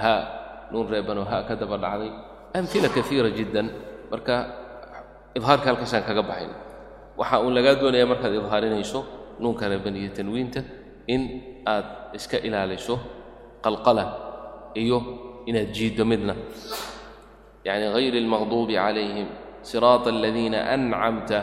ha 0.00 0.14
nun 0.72 0.86
reeban 0.92 1.16
oo 1.22 1.24
ha 1.30 1.38
ka 1.48 1.54
daba 1.60 1.76
dhacday 1.84 2.10
amila 2.56 2.88
kaiira 2.96 3.30
jiddan 3.38 3.66
marka 4.12 4.34
idhaarka 5.38 5.66
halkaasaan 5.72 6.04
kaga 6.08 6.22
baxayn 6.30 6.52
waxa 7.19 7.35
uun 7.43 7.53
lagaa 7.57 7.75
doonaya 7.81 8.05
markaad 8.11 8.33
idhaarinayso 8.39 8.99
nuunka 9.41 9.65
reeban 9.71 9.95
iyo 10.01 10.09
tanwiinta 10.17 10.61
in 11.13 11.21
aad 11.73 11.87
iska 12.17 12.37
ilaaliso 12.47 12.95
qalqala 13.65 14.03
iyo 14.81 14.97
inaad 15.49 15.69
jiiddo 15.75 16.03
midna. 16.11 16.33
Yacni 17.67 17.87
hayri 17.95 18.17
اlmaqduubi 18.23 18.73
calayhim 18.83 19.27
siraata 19.69 20.09
aladiina 20.13 20.59
ancamta 20.75 21.39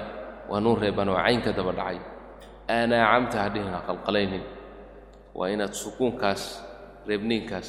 waa 0.51 0.61
nuun 0.65 0.79
reeban 0.83 1.09
oo 1.13 1.17
cayn 1.25 1.41
ka 1.45 1.51
daba 1.59 1.73
dhacay. 1.79 1.99
Anaacamta 2.77 3.37
hadhihin 3.45 3.71
ha 3.75 3.79
qalqalaynin 3.89 4.45
waa 5.39 5.49
inaad 5.55 5.73
sukuunkaas 5.83 6.43
reebniinkaas 7.09 7.69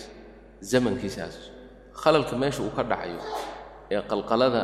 zamankiisaas 0.71 1.35
khalalka 2.01 2.35
meesha 2.41 2.61
uu 2.65 2.73
ka 2.77 2.83
dhacayo 2.91 3.19
ee 3.93 4.01
qalqalada 4.11 4.63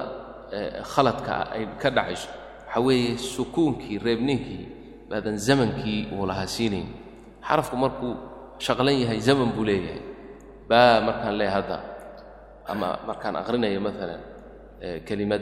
khaladka 0.94 1.34
ay 1.56 1.64
ka 1.82 1.90
dhacayso 1.98 2.30
waxaa 2.70 2.82
weeye 2.86 3.18
sukuunkii 3.18 3.98
reebniinkii 4.06 4.64
baadan 5.10 5.38
zamankii 5.38 6.08
uu 6.14 6.26
lahaa 6.30 6.46
siinayn. 6.48 6.88
Xarafku 7.48 7.76
markuu 7.78 8.14
shaqlan 8.60 8.94
yahay 9.02 9.20
zaman 9.20 9.50
buu 9.56 9.66
leeyahay. 9.66 10.02
Baa 10.70 11.02
markaan 11.02 11.38
leeyahay 11.38 11.62
hadda 11.62 11.78
ama 12.72 12.88
markaan 13.08 13.36
aqrinayo 13.42 13.82
maalan 13.82 14.22
kelimad 15.08 15.42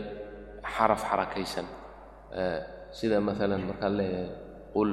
xaraf 0.73 1.01
xarakaysan 1.09 1.65
sida 2.97 3.19
maalan 3.27 3.61
markaan 3.69 3.93
leeyahay 3.99 4.29
qul 4.73 4.89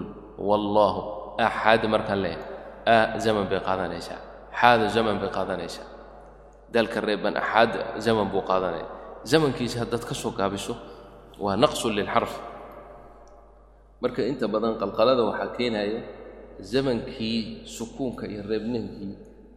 wallaahu 0.48 1.00
axad 1.38 1.82
markaan 1.94 2.20
leeyahay. 2.24 2.46
A 2.86 3.18
zaman 3.24 3.44
bay 3.50 3.60
qaadanaysaa. 3.68 4.18
Xaada 4.60 4.86
zaman 4.96 5.16
bay 5.22 5.30
qaadanaysaa. 5.36 5.86
Dalka 6.74 7.00
reeban 7.00 7.34
axad 7.42 7.72
zaman 8.06 8.26
buu 8.32 8.42
qaadanaya 8.50 8.86
zamankiisa 9.30 9.76
haddaad 9.86 10.02
ka 10.08 10.14
soo 10.14 10.32
gaabiso 10.38 10.74
waa 11.42 11.56
naqsun 11.62 11.92
lilxarf 11.98 12.32
marka 14.02 14.20
inta 14.30 14.46
badan 14.54 14.74
qalqalada 14.82 15.22
waxaa 15.30 15.50
keenaya 15.56 16.00
zamankii 16.72 17.66
sukuunka 17.76 18.24
iyo 18.32 18.42
reebninkii 18.50 19.12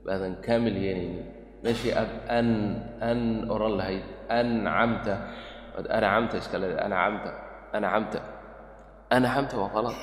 baadan 0.06 0.34
kaamil 0.46 0.76
yeelaynin 0.86 1.26
meeshii 1.64 1.94
aad 2.02 2.12
an 2.38 2.48
an 3.10 3.20
odhan 3.54 3.74
lahayd 3.80 4.06
ancamta 4.40 5.14
waad 5.76 5.86
anacamta 5.98 6.36
iska 6.42 6.56
leedahay 6.62 6.86
anacamta 6.88 7.30
anacamta 7.78 8.20
anacamta 9.16 9.56
waa 9.62 9.72
qalad. 9.76 9.98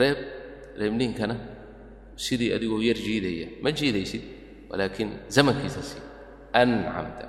Reeb 0.00 0.18
reebniinkana 0.80 1.34
sidii 2.24 2.50
adigoo 2.56 2.80
yar 2.88 2.98
jiidaya. 3.06 3.46
Ma 3.64 3.70
jiidaysid 3.78 4.22
walaakiin 4.70 5.10
zamankiisa 5.34 5.82
si. 5.90 5.98
Ancamta 6.60 7.24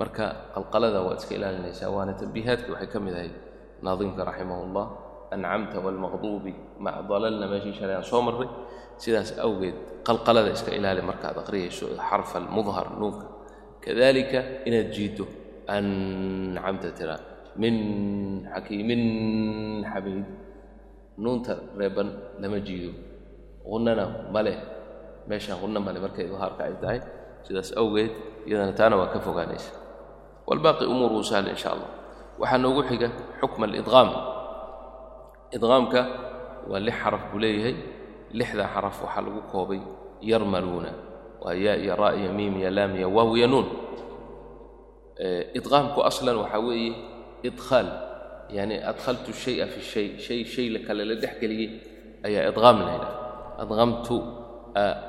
marka 0.00 0.24
qalqalada 0.54 0.98
waad 1.06 1.18
iska 1.20 1.34
ilaalinaysaa 1.38 1.90
waana 1.96 2.12
tambiihaadkii 2.20 2.72
waxay 2.74 2.88
ka 2.94 2.98
mid 3.06 3.14
ahayd 3.18 3.34
naadimka 3.84 4.22
raximah 4.28 4.58
اllah 4.66 4.86
ancamta 5.34 5.76
wاlmaqduubi 5.84 6.52
mac 6.84 6.96
dalalna 7.10 7.46
meeshii 7.52 7.74
shalay 7.78 7.98
soo 8.10 8.22
marray 8.26 8.48
sidaas 9.02 9.30
awgeed 9.46 9.76
qalqalada 10.08 10.50
iska 10.56 10.70
ilaali 10.78 11.02
markaad 11.10 11.36
aqriyayso 11.42 11.86
xarfa 12.08 12.36
almudhar 12.42 12.86
nuunka 13.00 13.26
kadalika 13.84 14.40
inaad 14.68 14.88
jiiddo 14.96 15.24
ancamta 15.76 16.88
tiraa 16.98 17.20
min 17.62 17.74
xakiimin 18.54 19.02
xamiid 19.92 20.26
nuunta 21.18 21.52
reeban 21.80 22.08
lama 22.38 22.58
jiido. 22.66 22.90
Hunnana 23.66 24.04
male 24.34 24.54
meeshaan 25.28 25.58
hunna 25.62 25.80
male 25.86 25.98
markay 26.04 26.24
idhaarka 26.30 26.62
ay 26.68 26.74
tahay 26.82 27.00
sidaas 27.46 27.70
awgeed 27.80 28.12
iyadana 28.48 28.72
taana 28.78 28.94
waa 29.00 29.10
ka 29.12 29.18
fogaanaysa 29.26 29.70
wاlbaaqi 30.48 30.84
umuuruhu 30.92 31.24
sahla 31.30 31.50
in 31.54 31.56
sha 31.62 31.68
allah 31.74 31.90
waxaa 32.40 32.58
noogu 32.64 32.82
xiga 32.88 33.08
xukma 33.40 33.64
alidqaam 33.68 34.08
idqaamka 35.56 36.00
waa 36.70 36.80
lix 36.86 36.96
xaraf 37.02 37.22
buu 37.30 37.38
leeyahay 37.44 37.76
lixdaa 38.38 38.68
xaraf 38.74 38.96
waxaa 39.04 39.22
lagu 39.26 39.40
koobay 39.52 39.80
yarmaluuna 40.30 40.92
waa 41.42 41.54
yaa 41.64 41.76
iyo 41.82 41.94
ra 42.00 42.08
iyo 42.20 42.30
miim 42.38 42.54
iyo 42.60 42.70
laam 42.70 42.92
iyo 42.98 43.08
waaw 43.16 43.30
iyo 43.38 43.46
nuun 43.52 43.66
idqaamku 45.58 45.98
aslan 46.08 46.36
waxaa 46.42 46.60
weeye 46.68 46.92
idkhaal 47.48 47.88
yani 48.56 48.76
adkhaltu 48.90 49.32
shaya 49.32 49.66
fi 49.72 49.80
shay 49.80 50.06
shay 50.18 50.40
shay 50.44 50.66
kale 50.86 51.04
la 51.04 51.14
dhex 51.22 51.34
geliyey 51.42 51.70
ayaa 52.26 52.48
idqaam 52.50 52.76
la 52.86 52.90
yidhaha 52.96 53.14
adqamtu 53.62 54.16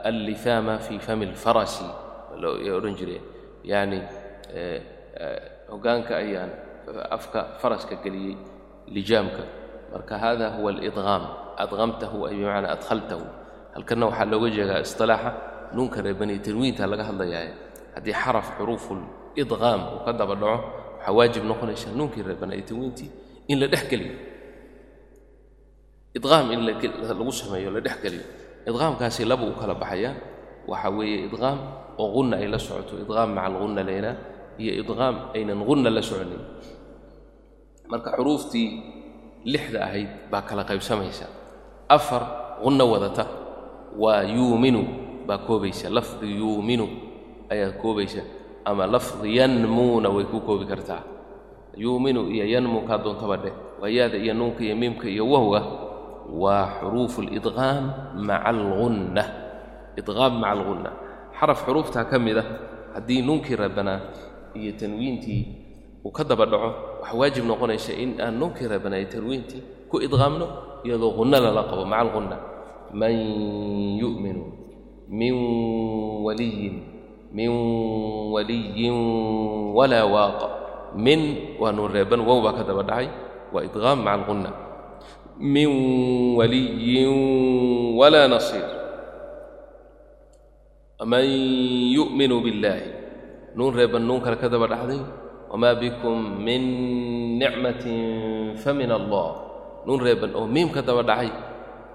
allifaama 0.10 0.76
fi 0.86 1.00
fami 1.00 1.26
lfarasi 1.34 1.88
ay 2.36 2.72
odhan 2.78 2.96
jireen 3.00 3.24
yani 3.64 4.00
hoggaanka 5.72 6.14
ayaan 6.24 6.52
afka 7.16 7.40
faraska 7.62 7.96
geliyey 8.04 8.36
lijaamka. 8.96 9.44
Marka 9.92 10.16
hada 10.24 10.48
huwa 10.56 10.70
alidqaam 10.74 11.24
adqamtahu 11.64 12.18
ay 12.30 12.36
bimacnaa 12.40 12.74
adkhaltahu. 12.78 13.26
Halkanna 13.76 14.06
waxaa 14.10 14.26
looga 14.32 14.48
jeedaa 14.56 14.82
isilaaxa 14.86 15.32
nuunka 15.76 16.02
reebani 16.06 16.36
tanwiinta 16.46 16.84
laga 16.92 17.04
hadlayaaye 17.10 17.52
haddii 17.96 18.14
xaraf 18.22 18.48
xuruufu 18.58 18.94
lidqaam 19.38 19.82
uu 19.94 20.00
ka 20.06 20.12
daba 20.20 20.36
dhaco 20.42 20.58
waxaa 20.98 21.14
waajib 21.18 21.44
noqonaysa 21.50 21.90
nuunkii 21.98 22.24
reebana 22.28 22.54
iyo 22.58 22.66
tanwiintii 22.70 23.10
in 23.52 23.58
la 23.62 23.68
dhex 23.68 23.84
geliyo. 23.92 24.16
Idqaam 26.18 26.48
in 26.54 26.60
lagu 26.66 27.32
sameeyo 27.32 27.70
la 27.76 27.80
dhex 27.86 27.98
geliyo. 28.04 28.26
Idqaamkaasi 28.70 29.22
laba 29.30 29.44
u 29.46 29.54
kala 29.60 29.74
baxayaa. 29.82 30.14
Waxaa 30.70 30.90
weeye 30.98 31.18
idqaam 31.30 31.58
oo 32.02 32.08
gunna 32.14 32.36
ay 32.42 32.48
la 32.54 32.60
socoto. 32.60 32.94
Idqaam 33.04 33.30
maca 33.36 33.48
algunna 33.50 33.82
laynaa 33.90 34.16
iyo 34.64 34.72
idqaam 34.84 35.16
aynan 35.36 35.60
gunna 35.68 35.90
la 35.96 36.02
soconin. 36.10 36.42
Marka 37.92 38.10
xuruuftii 38.18 38.68
lixda 39.52 39.80
ahayd 39.88 40.10
baa 40.32 40.44
kala 40.50 40.64
qaybsamaysa. 40.70 41.26
Afar 41.90 42.24
qunno 42.64 42.86
wadata. 42.94 43.26
Waa 44.02 44.24
yuuminu 44.36 44.82
baa 45.28 45.40
koobaysa. 45.48 45.90
Lafdi 45.90 46.28
yuuminu 46.40 46.86
ayaad 47.52 47.74
koobaysa. 47.82 48.22
Ama 48.70 48.84
lafdi 48.94 49.28
yanmuuna 49.40 50.10
way 50.16 50.26
ku 50.32 50.38
koobi 50.48 50.66
kartaa. 50.72 51.02
Yuuminu 51.84 52.22
iyo 52.36 52.46
yanmu 52.54 52.86
kaa 52.88 53.00
doontaba 53.04 53.38
dheh. 53.44 53.54
Waa 53.82 53.90
yaada 53.90 54.18
iyo 54.24 54.34
nuunka 54.38 54.62
iyo 54.68 54.76
miimka 54.76 55.08
iyo 55.10 55.26
wahwa 55.34 55.60
waa 56.42 56.66
xuruufu 56.78 57.20
lidqaam 57.26 57.86
maca 58.28 58.46
algunna 58.54 59.24
idqaam 59.98 60.34
maca 60.42 60.52
algunna 60.54 60.92
xaraf 61.40 61.60
xuruuftaa 61.66 62.06
ka 62.12 62.18
mid 62.22 62.38
a 62.38 62.44
haddii 62.94 63.22
nuunkii 63.26 63.56
reebanaa 63.58 64.00
iyo 64.56 64.72
tanwiintii 64.80 65.42
uu 66.06 66.12
ka 66.12 66.24
daba 66.24 66.46
dhaco 66.46 66.70
waxaa 67.02 67.18
waajib 67.20 67.44
noqonaysa 67.46 67.94
in 68.04 68.22
aan 68.22 68.34
nuunkii 68.40 68.68
reebanaa 68.72 69.00
iyo 69.04 69.10
tanwiintii 69.14 69.62
ku 69.90 69.96
idqaamno 70.06 70.46
iyadoo 70.86 71.12
qunno 71.18 71.38
lala 71.44 71.64
qabo 71.70 71.84
maca 71.86 72.02
algunna 72.02 72.38
man 73.00 73.14
yu'minu 74.02 74.44
min 75.10 75.36
waliyin 76.26 76.76
min 77.38 77.50
waliyin 78.34 78.98
walaa 79.78 80.06
waaqa. 80.10 80.48
Min 80.98 81.22
waa 81.62 81.70
nuun 81.72 81.92
reeban 81.94 82.22
wow 82.26 82.42
baa 82.42 82.58
ka 82.58 82.64
daba 82.66 82.82
dhacay 82.90 83.08
waa 83.54 83.62
idqaam 83.68 84.00
maca 84.02 84.16
algunna 84.18 84.50
min 85.38 85.70
waliyin 86.38 87.14
walaa 88.00 88.26
nasiir. 88.34 88.66
Man 91.06 91.24
yu'minu 91.96 92.42
billaahi 92.44 92.88
nuun 93.60 93.76
reeban 93.76 94.04
nuun 94.08 94.22
kale 94.24 94.38
ka 94.40 94.48
daba 94.54 94.68
dhacday 94.72 95.02
wamaa 95.52 95.76
bikum 95.82 96.16
min 96.46 96.64
nicmatin 97.42 98.56
fa 98.56 98.72
min 98.80 98.88
allah. 99.00 99.28
Nuun 99.86 100.00
reeban 100.06 100.32
oo 100.40 100.48
miim 100.48 100.70
ka 100.76 100.82
daba 100.82 101.04
dhacay 101.04 101.30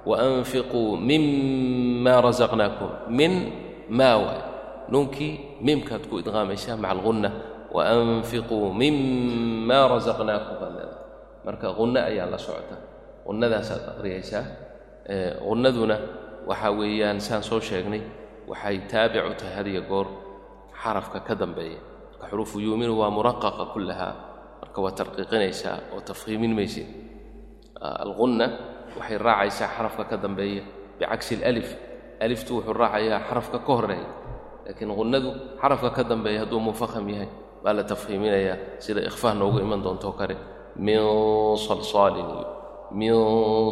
waanfiquu 0.09 1.01
mima 1.01 2.21
rasaqnaakum 2.27 2.91
min 3.19 3.33
maa 3.89 4.17
waay. 4.25 4.41
Nuunkii 4.93 5.65
miimkaad 5.65 6.05
ku 6.13 6.21
idqaamaysaa 6.21 6.77
maca 6.77 6.93
algunna 6.93 7.31
waanfiquu 7.73 8.59
mima 8.81 9.79
rasaqnaakum 9.89 10.55
baad 10.61 10.73
leedahay 10.77 11.01
marka 11.47 11.67
qunno 11.79 12.01
ayaa 12.11 12.29
la 12.33 12.39
socota. 12.47 12.77
Qunnadaasaad 13.25 13.83
aqriyaysaa 13.97 14.45
qunnaduna 15.47 15.97
waxaa 16.49 16.73
weeyaan 16.79 17.21
saan 17.27 17.41
soo 17.49 17.61
sheegnay 17.61 18.03
waxay 18.51 18.77
taabicu 18.91 19.33
tahay 19.41 19.55
hadiyo 19.65 19.83
goor 19.89 20.07
xarafka 20.85 21.19
ka 21.27 21.35
dambeeya. 21.43 21.81
Marka 22.13 22.25
xuruufu 22.31 22.57
yuuminu 22.65 22.93
waa 23.01 23.11
muraqaqa 23.17 23.65
kullahaa 23.73 24.15
marka 24.63 24.79
waa 24.85 24.93
tarqiiqinaysaa 24.99 25.77
oo 25.95 26.01
tafhiimin 26.09 26.53
maysid 26.59 26.87
alqunna 28.05 28.47
waxay 28.99 29.19
raacaysaa 29.27 29.69
xarafka 29.77 30.05
ka 30.11 30.17
dambeeya 30.25 30.63
bicagsi 30.99 31.35
alif 31.51 31.69
aliftu 32.25 32.51
wuxuu 32.57 32.73
raacayaa 32.83 33.21
xarafka 33.29 33.59
ka 33.67 33.73
horreeya 33.77 34.09
laakiin 34.67 34.91
qunnadu 34.99 35.31
xarafka 35.61 35.89
ka 35.97 36.03
dambeeya 36.11 36.39
hadduu 36.47 36.61
mufaham 36.69 37.07
yahay 37.13 37.29
baa 37.65 37.73
la 37.79 37.83
tafhiiminayaa 37.91 38.57
sida 38.85 39.01
ikhfaah 39.11 39.35
noogu 39.41 39.59
iman 39.65 39.81
doontoo 39.85 40.13
kale 40.21 40.37
min 40.87 41.01
salsaalin 41.67 42.29
iyo 42.31 42.47
min 42.99 43.15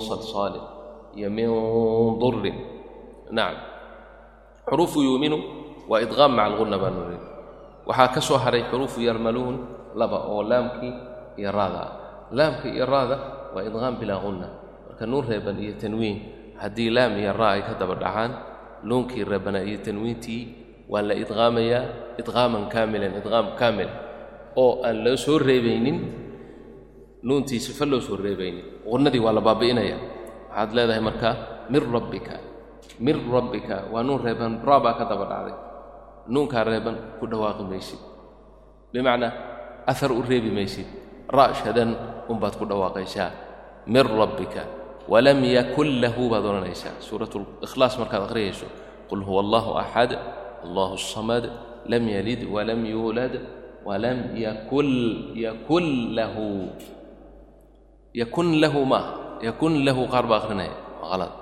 salsaalin 0.09 0.65
iyo 1.19 1.29
min 1.37 1.49
durin 2.21 2.57
nacam 3.37 3.59
xuruufu 4.69 4.99
yuuminu 5.07 5.37
waa 5.91 6.01
idqaam 6.05 6.33
maca 6.37 6.47
algunna 6.51 6.77
baanu 6.83 7.01
niri 7.11 7.19
waxaa 7.89 8.09
ka 8.15 8.21
soo 8.29 8.39
haray 8.45 8.63
xuruufu 8.71 8.99
yarmaluun 9.09 9.57
laba 10.01 10.19
oo 10.33 10.43
laamkii 10.51 10.95
iyo 11.41 11.51
raada. 11.53 11.85
Laamka 12.37 12.67
iyo 12.77 12.87
raada 12.93 13.17
waa 13.55 13.65
idqaam 13.69 13.95
bilaa 14.01 14.21
gunna 14.25 14.49
marka 14.89 15.05
nuun 15.11 15.25
reeban 15.31 15.57
iyo 15.65 15.75
tanwiin 15.83 16.17
haddii 16.61 16.91
laam 16.97 17.13
iyo 17.21 17.33
raa 17.41 17.53
ay 17.59 17.63
ka 17.69 17.75
daba 17.81 17.95
dhacaan 18.03 18.33
nuunkii 18.89 19.25
reebanaa 19.31 19.65
iyo 19.69 19.79
tanwiintii 19.87 20.43
waa 20.93 21.03
la 21.09 21.15
idqaamayaa 21.23 21.85
idqaaman 22.21 22.65
kaamilan 22.73 23.13
idqaam 23.21 23.47
kaamil. 23.61 23.91
Oo 24.63 24.73
aan 24.87 24.97
loo 25.05 25.17
soo 25.25 25.39
reebaynin 25.39 25.99
nuuntii 27.27 27.61
sifa 27.67 27.85
loo 27.91 28.01
soo 28.01 28.17
reebaynin. 28.17 28.65
Qunnadii 28.89 29.21
waa 29.25 29.33
la 29.37 29.41
baabi'inaya. 29.49 29.97
Waxaad 30.53 30.71
leedahay 30.77 31.03
markaa 31.09 31.35
min 31.73 31.83
rabbika 31.95 32.37
min 33.05 33.17
rabbika. 33.35 33.77
Waa 33.93 34.03
nuun 34.07 34.21
reeban 34.25 34.53
raa 34.67 34.81
baa 34.85 34.95
ka 34.99 35.05
daba 35.11 35.25
dhacday 35.33 35.57
nuunkaa 36.29 36.65
reeban 36.65 36.97
ku 37.19 37.27
dhawaaqi 37.27 37.65
maysid. 37.67 38.01
Bimacnaa 38.93 39.33
ahar 39.87 40.11
u 40.13 40.23
reebi 40.23 40.51
maysid. 40.51 40.87
Ra' 41.31 41.55
shadan 41.55 41.97
unbaad 42.29 42.55
ku 42.61 42.65
dhawaaqaysaa. 42.69 43.31
Min 43.87 44.07
rabbika 44.07 44.63
walam 45.11 45.43
yakun 45.43 45.99
lahu 45.99 46.31
baad 46.31 46.45
odhanaysaa 46.47 47.03
suurat 47.03 47.33
likhlaas 47.35 47.99
markaad 47.99 48.31
akhriyayso 48.31 48.67
qul 49.11 49.27
huwa 49.27 49.43
allahu 49.43 49.71
axad 49.75 50.15
allahu 50.63 50.95
samad 50.95 51.51
lam 51.91 52.05
yalid 52.07 52.47
walam 52.47 52.87
yuulad 52.87 53.43
walam 53.83 54.39
yakun 54.39 54.87
lahu. 56.15 56.71
Yakun 58.15 58.61
lahu 58.63 58.87
ma? 58.87 59.01
Yakun 59.43 59.83
lahu 59.83 60.07
qaar 60.07 60.29
baa 60.31 60.39
akhrinaya. 60.47 60.77
Waa 61.03 61.11
qalad 61.11 61.33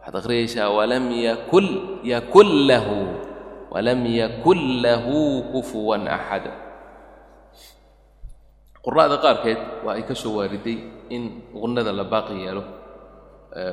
waxaad 0.00 0.14
akhriyaysaa 0.20 0.68
walam 0.68 1.08
yakun 1.08 1.66
yakun 2.04 2.68
lahu 2.68 3.29
walam 3.70 4.00
yakun 4.06 4.82
lahu 4.84 5.46
kufuwan 5.54 6.04
axad 6.10 6.50
qura'da 8.84 9.16
qaarkeed 9.24 9.60
waa 9.84 9.94
ay 9.98 10.04
ka 10.08 10.14
soo 10.16 10.40
waariday 10.40 10.78
in 11.14 11.22
qunnada 11.52 11.92
la 11.92 12.04
baaqi 12.04 12.34
yeelo 12.44 12.62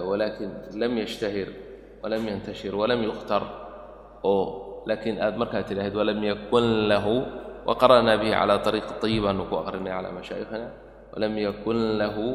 walaakin 0.09 0.77
lam 0.81 0.93
yashtahir 1.03 1.47
walam 2.03 2.21
yantashir 2.27 2.73
walam 2.75 2.99
yukhtar 3.07 3.43
oo 4.23 4.83
laakiin 4.89 5.17
aad 5.21 5.35
markaa 5.41 5.63
tidhaahid 5.63 5.95
walam 5.95 6.19
yakun 6.31 6.65
lahu 6.91 7.13
waqara'naa 7.69 8.17
bihi 8.21 8.31
calaa 8.35 8.59
ariiqi 8.69 8.93
طayib 9.03 9.23
aanu 9.29 9.43
ku 9.49 9.55
aqrinay 9.61 9.91
calaa 9.95 10.13
mashaa'ikhina 10.19 10.67
walam 11.13 11.33
yakun 11.47 11.77
lahu 12.01 12.25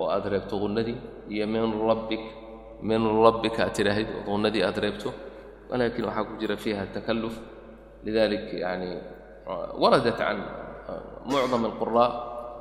oo 0.00 0.08
aad 0.14 0.24
reebto 0.32 0.54
qunnadii 0.62 0.98
iyo 1.32 1.44
min 1.46 1.64
rabbik 1.88 2.22
min 2.82 3.00
rabbika 3.24 3.60
aad 3.66 3.74
tidhaahid 3.78 4.08
oo 4.16 4.22
qunnadii 4.30 4.62
aad 4.68 4.76
reebto 4.84 5.10
walaakin 5.70 6.04
waxaa 6.04 6.24
ku 6.24 6.34
jira 6.40 6.56
lidalik 8.06 8.54
yani 8.54 9.02
waradat 9.78 10.14
can 10.14 10.38
mucdam 11.26 11.62
alquraء 11.66 12.12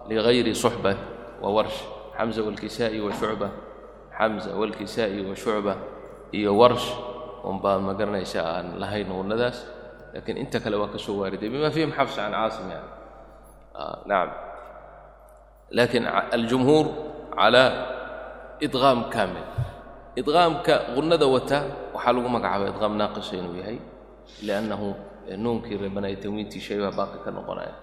ligayri 0.10 0.54
suxba 0.54 0.94
wa 1.42 1.50
warsh 1.54 1.86
xamza 2.18 2.42
walkisaa'i 2.42 2.98
wa 3.02 3.14
shucba 3.14 3.50
xamza 4.10 4.54
walkisaa'i 4.58 5.22
wa 5.22 5.36
iyo 6.34 6.58
warsh 6.58 6.88
unbaa 7.46 7.78
ma 7.78 7.94
garanaysa 7.94 8.42
aan 8.42 8.82
lahayn 8.82 9.06
qunnadaas 9.10 9.58
lakiin 10.18 10.42
inta 10.42 10.58
kale 10.58 10.78
waa 10.82 10.90
ka 10.90 10.98
waariday 10.98 11.50
bima 11.50 11.70
fihim 11.70 11.94
xabs 11.94 12.18
can 12.18 12.34
caasim 12.34 12.66
yani 12.70 12.90
nacam 14.10 14.30
laakiin 15.70 16.06
aljumhuur 16.10 16.86
calaa 17.36 17.70
idqaam 18.66 19.10
kaamil 19.14 19.46
idqaamka 20.20 20.74
qunnada 20.96 21.28
wata 21.36 21.60
waxaa 21.96 22.14
lagu 22.16 22.30
magacaaba 22.36 22.66
idqaam 22.72 22.94
naaqisa 23.02 23.34
inuu 23.40 23.56
yahay 23.62 23.78
liannahu 24.48 24.88
nuunkii 25.44 25.78
reebanaya 25.82 26.16
tanwiintii 26.24 26.62
shay 26.66 26.78
baa 26.84 26.94
baaqi 27.00 27.18
ka 27.26 27.30
noqonaya. 27.38 27.74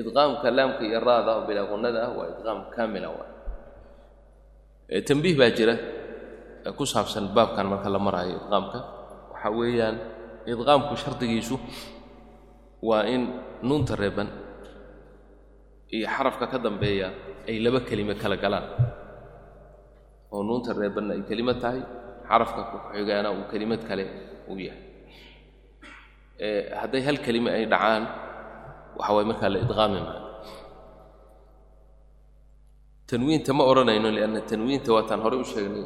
Idqaamka 0.00 0.46
laamka 0.56 0.82
iyo 0.88 0.98
raada 1.06 1.30
oo 1.40 1.42
bilaa 1.48 1.66
qunnada 1.72 1.98
ah 2.06 2.10
waa 2.18 2.26
idqaam 2.32 2.58
kaamila 2.74 3.08
waa 3.16 3.28
tambiih 5.08 5.34
baa 5.40 5.50
jira 5.56 5.74
ku 6.78 6.84
saabsan 6.92 7.24
baabkan 7.36 7.66
marka 7.72 7.88
la 7.94 7.98
maraayo 8.06 8.34
idqaamka 8.40 8.78
waxaa 9.34 9.52
weeyaan 9.58 9.96
idqaamku 10.52 10.94
shardigiisu 11.02 11.56
waa 12.88 13.02
in 13.14 13.22
nuunta 13.66 13.94
reeban 14.02 14.28
iyo 15.96 16.06
xarafka 16.14 16.44
ka 16.52 16.58
dambeeya 16.66 17.08
ay 17.48 17.56
laba 17.64 17.80
kelime 17.88 18.14
kala 18.22 18.36
galaan 18.44 18.66
oo 20.34 20.42
nuunta 20.48 20.70
reebanna 20.80 21.12
ay 21.16 21.22
kelimad 21.30 21.58
tahay 21.62 21.80
xarafka 22.28 22.60
ku-xigaana 22.70 23.28
uu 23.36 23.44
kelimad 23.52 23.80
kale 23.88 24.04
uu 24.50 24.58
yahay. 24.66 24.82
Hadday 26.80 27.02
hal 27.06 27.18
kelime 27.26 27.50
ay 27.56 27.64
dhacaan 27.72 28.02
waxa 28.98 29.12
waay 29.16 29.26
markaa 29.30 29.50
la 29.54 29.58
idqaami 29.64 30.00
maayo 30.06 30.22
tanwiinta 33.10 33.50
ma 33.58 33.62
odhanayno 33.70 34.08
lianna 34.16 34.40
tanwiinta 34.50 34.90
waataan 34.96 35.20
horey 35.24 35.38
u 35.40 35.46
sheegnay 35.52 35.84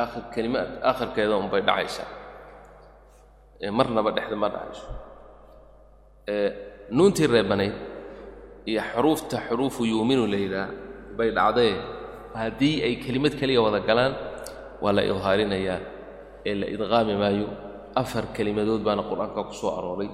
aakhir 0.00 0.22
kelimaad 0.34 0.70
aakhirkeeda 0.88 1.34
unbay 1.42 1.62
dhacaysaa. 1.68 2.08
Marnaba 3.78 4.10
dhexda 4.16 4.36
ma 4.42 4.48
dhacayso. 4.54 4.86
Nuuntii 6.96 7.26
reebanayd 7.34 7.74
iyo 8.70 8.82
xuruufta 8.92 9.36
xuruufu 9.48 9.80
yuuminu 9.92 10.24
la 10.32 10.38
yidhaah 10.44 10.70
bay 11.18 11.28
dhacdee 11.38 11.72
haddii 12.40 12.76
ay 12.86 12.94
kelimad 13.04 13.34
keliya 13.40 13.60
wada 13.66 13.80
galaan 13.88 14.12
waa 14.82 14.92
la 14.96 15.02
idhaarinayaa 15.10 15.78
ee 16.48 16.54
la 16.60 16.66
idqaami 16.74 17.14
maayo. 17.22 17.48
Afar 18.02 18.24
kelimadood 18.36 18.80
baana 18.86 19.02
qur'aanka 19.10 19.40
ku 19.48 19.52
soo 19.60 19.70
arooray. 19.78 20.08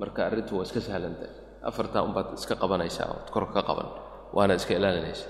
Marka 0.00 0.20
arrintu 0.28 0.52
waa 0.60 0.66
iska 0.68 0.80
sahlantahay 0.88 1.32
afartaa 1.68 2.02
unbaad 2.06 2.28
iska 2.38 2.54
qabanaysaa 2.62 3.06
ood 3.14 3.26
kor 3.34 3.44
ka 3.54 3.60
qaban 3.68 3.88
waana 4.36 4.54
iska 4.60 4.72
ilaalinaysa. 4.78 5.26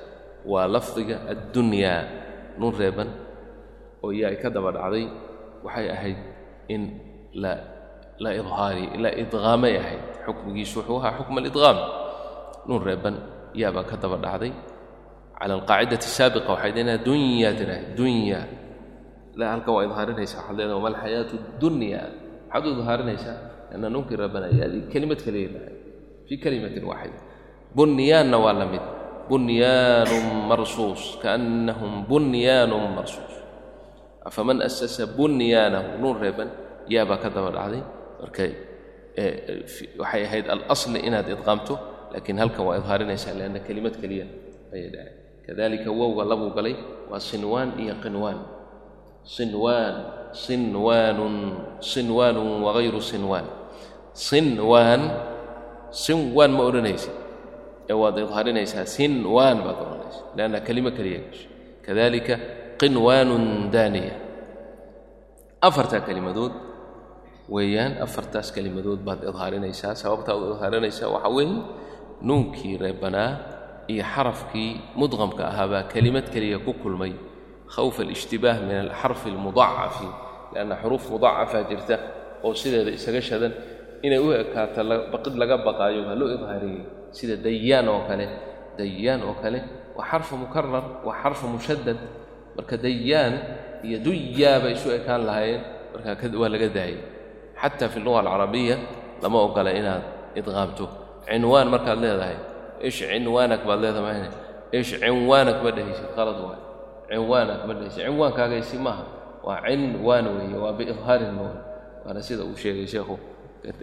Waa 0.52 0.66
lafdiga 0.74 1.16
addunyaa 1.32 2.00
nuun 2.60 2.74
reeban 2.80 3.08
oo 4.04 4.10
yaa 4.20 4.34
ka 4.42 4.48
daba 4.54 4.70
dhacday 4.76 5.04
waxay 5.64 5.86
ahayd 5.94 6.18
in 6.74 6.82
la 7.42 7.52
la 8.24 8.30
idhaari 8.40 8.84
la 9.02 9.10
idqaamay 9.22 9.74
ahayd. 9.82 10.02
Xukmigiisu 10.26 10.74
wuxuu 10.82 10.98
ahaa 11.00 11.12
xukm 11.22 11.36
alidqaam. 11.40 11.78
Nuun 12.68 12.82
reeban 12.88 13.14
yaabaa 13.60 13.84
ka 13.90 13.96
daba 14.02 14.16
dhacday 14.24 14.52
cala 15.42 15.52
alqaacidati 15.58 16.06
asaabiqa 16.12 16.48
waxay 16.54 16.72
deenaa 16.76 16.98
dunya 17.08 17.50
tirahay 17.58 17.84
dunya 18.00 18.40
la 19.38 19.44
halkan 19.52 19.72
waa 19.76 19.84
idhaarinaysaa 19.88 20.38
waxaad 20.40 20.56
leedahay 20.58 20.76
wama 20.78 20.88
alxayaatu 20.94 21.34
dunya 21.62 22.00
maxaad 22.52 22.64
u 22.68 22.70
idhaarinaysaa 22.82 23.36
lanna 23.70 23.88
nuunkii 23.94 24.16
reeban 24.22 24.42
ayaadii 24.50 24.82
kelimad 24.92 25.20
kaliya 25.26 25.48
lahay 25.54 25.74
fii 26.28 26.38
kalimatin 26.44 26.84
waaxida 26.90 27.18
bunyaanna 27.76 28.36
waa 28.44 28.54
la 28.60 28.66
mid 28.72 28.84
bunyaanun 29.30 30.26
marsuus 30.50 31.02
kaannahum 31.22 31.92
bunyaanun 32.10 32.84
marsuus 32.98 33.34
afaman 34.28 34.58
asasa 34.68 35.04
bunyaanahu 35.18 35.88
nuun 36.02 36.16
reeban 36.24 36.48
yaabaa 36.94 37.18
ka 37.22 37.28
daba 37.34 37.50
dhacday 37.56 37.82
marka 38.20 38.44
waxay 40.02 40.22
ahayd 40.28 40.46
alasli 40.54 40.98
inaad 41.08 41.26
idqaamto 41.34 41.74
laakiin 42.12 42.38
halkan 42.42 42.62
waa 42.68 42.76
idhaarinaysaa 42.80 43.34
leanna 43.38 43.60
kelimad 43.66 43.94
keliya 44.02 44.26
ayay 44.74 44.88
dhahay 44.94 45.12
kadalika 45.46 45.90
wowga 46.00 46.22
labuu 46.30 46.50
galay 46.56 46.74
waa 47.10 47.20
sinwaan 47.30 47.68
iyo 47.82 47.94
qinwaan 48.02 48.38
sinwaan 49.36 49.94
sinwaanun 50.44 51.36
sinwaanun 51.92 52.48
wagayru 52.66 53.00
sinwaan 53.10 53.46
sinwaan 54.28 55.02
sinwaan 56.04 56.50
ma 56.56 56.62
odhanaysid 56.68 57.14
ee 57.90 57.96
waad 58.02 58.16
idhaarinaysaa 58.24 58.84
sinwaan 58.96 59.58
baad 59.66 59.78
odhanaysa. 59.84 60.20
Leanna 60.36 60.58
kelimo 60.66 60.90
keliya 60.96 61.20
gasho 61.26 61.48
kadalika 61.86 62.34
qinwaanun 62.80 63.44
daaniya. 63.74 64.14
Afartaa 65.68 66.00
kelimadood 66.08 66.54
weeyaan 67.54 67.92
afartaas 68.04 68.48
kelimadood 68.56 69.00
baad 69.06 69.20
idhaarinaysaa 69.30 69.94
sababtaa 70.02 70.34
idhaarinaysaa 70.54 71.08
waxaa 71.14 71.32
weeye 71.36 71.56
nuunkii 72.26 72.74
reebanaa 72.84 73.30
iyo 73.92 74.04
xarafkii 74.14 74.70
mudqamka 75.00 75.42
ahaabaa 75.50 75.82
kelimad 75.92 76.26
keliya 76.32 76.58
ku 76.66 76.72
kulmay 76.82 77.12
khawfa 77.74 78.00
alishtibaah 78.06 78.58
min 78.68 78.76
alxarfi 78.86 79.28
almudacafi 79.34 80.08
lianna 80.54 80.74
xuruuf 80.82 81.04
mudacafaa 81.12 81.62
jirta 81.70 81.96
oo 82.44 82.52
sideeda 82.60 82.90
isaga 82.98 83.20
shadan 83.28 83.52
inay 84.06 84.18
u 84.18 84.28
ekaato 84.42 84.80
baqid 85.12 85.34
laga 85.40 85.56
baqaayo 85.66 86.00
waa 86.08 86.16
loo 86.20 86.28
idhaariyey 86.36 86.82
sida 87.16 87.36
dayaan 87.46 87.88
oo 87.94 88.02
kale. 88.08 88.26
Dayaan 88.78 89.20
oo 89.28 89.34
kale 89.42 89.58
waa 89.96 90.06
xarfu 90.10 90.32
mukarar 90.42 90.84
waa 91.06 91.16
xarfu 91.22 91.44
mushadad 91.54 91.98
marka 92.56 92.76
dayaan 92.86 93.34
iyo 93.86 93.98
duyaa 94.06 94.56
bay 94.62 94.72
isu 94.76 94.88
ekaan 94.98 95.22
lahaayeen 95.28 95.62
marka 95.92 96.26
waa 96.40 96.48
laga 96.54 96.68
daayay 96.76 97.00
xataa 97.60 97.88
fi 97.92 97.98
luga 98.04 98.18
alcarabiya 98.24 98.76
lama 99.22 99.38
ogola 99.46 99.70
inaad 99.80 100.04
idqaamto 100.38 100.84
cinwaan 101.28 101.68
markaad 101.74 101.98
leedahay 102.04 102.36
ish 102.88 103.00
cinwaanak 103.10 103.62
baad 103.68 103.80
leedahay 103.84 104.20
ish 104.78 104.92
cinwaanak 105.02 105.58
ma 105.64 105.70
dhehaysid 105.76 106.08
qalad 106.16 106.38
waay. 106.46 106.60
Cinwaanak 107.10 107.60
ma 107.66 107.72
dhehaysid 107.78 108.02
cinwaankaagaysi 108.06 108.76
maaha. 108.86 109.04
Waa 109.46 109.58
cinwaan 109.66 110.26
weeye 110.36 110.56
waa 110.64 110.72
biidhaarin 110.78 111.32
ma 111.38 111.42
waana 112.04 112.20
sida 112.26 112.42
uu 112.44 112.56
sheegay 112.62 112.86
sheekhu. 112.92 113.14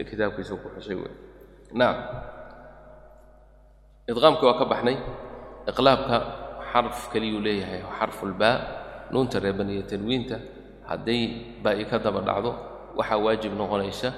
Kitaabkiisa 0.10 0.54
ku 0.62 0.68
xusay 0.76 0.96
wey 1.02 1.12
nacam 1.80 2.04
idqaamkii 4.10 4.48
waa 4.50 4.58
ka 4.60 4.66
baxnay. 4.72 4.98
Iqlaabka 5.70 6.16
xarf 6.72 6.98
keliyuu 7.14 7.42
leeyahay 7.46 7.82
xarfulbaa 8.00 8.56
nuunta 9.12 9.38
reeban 9.44 9.70
iyo 9.74 9.84
tanwiinta 9.92 10.38
hadday 10.90 11.22
baa'i 11.64 11.84
ka 11.90 11.98
daba 12.06 12.22
dhacdo 12.28 12.52
waxaa 12.98 13.18
waajib 13.26 13.54
noqonaysa 13.60 14.10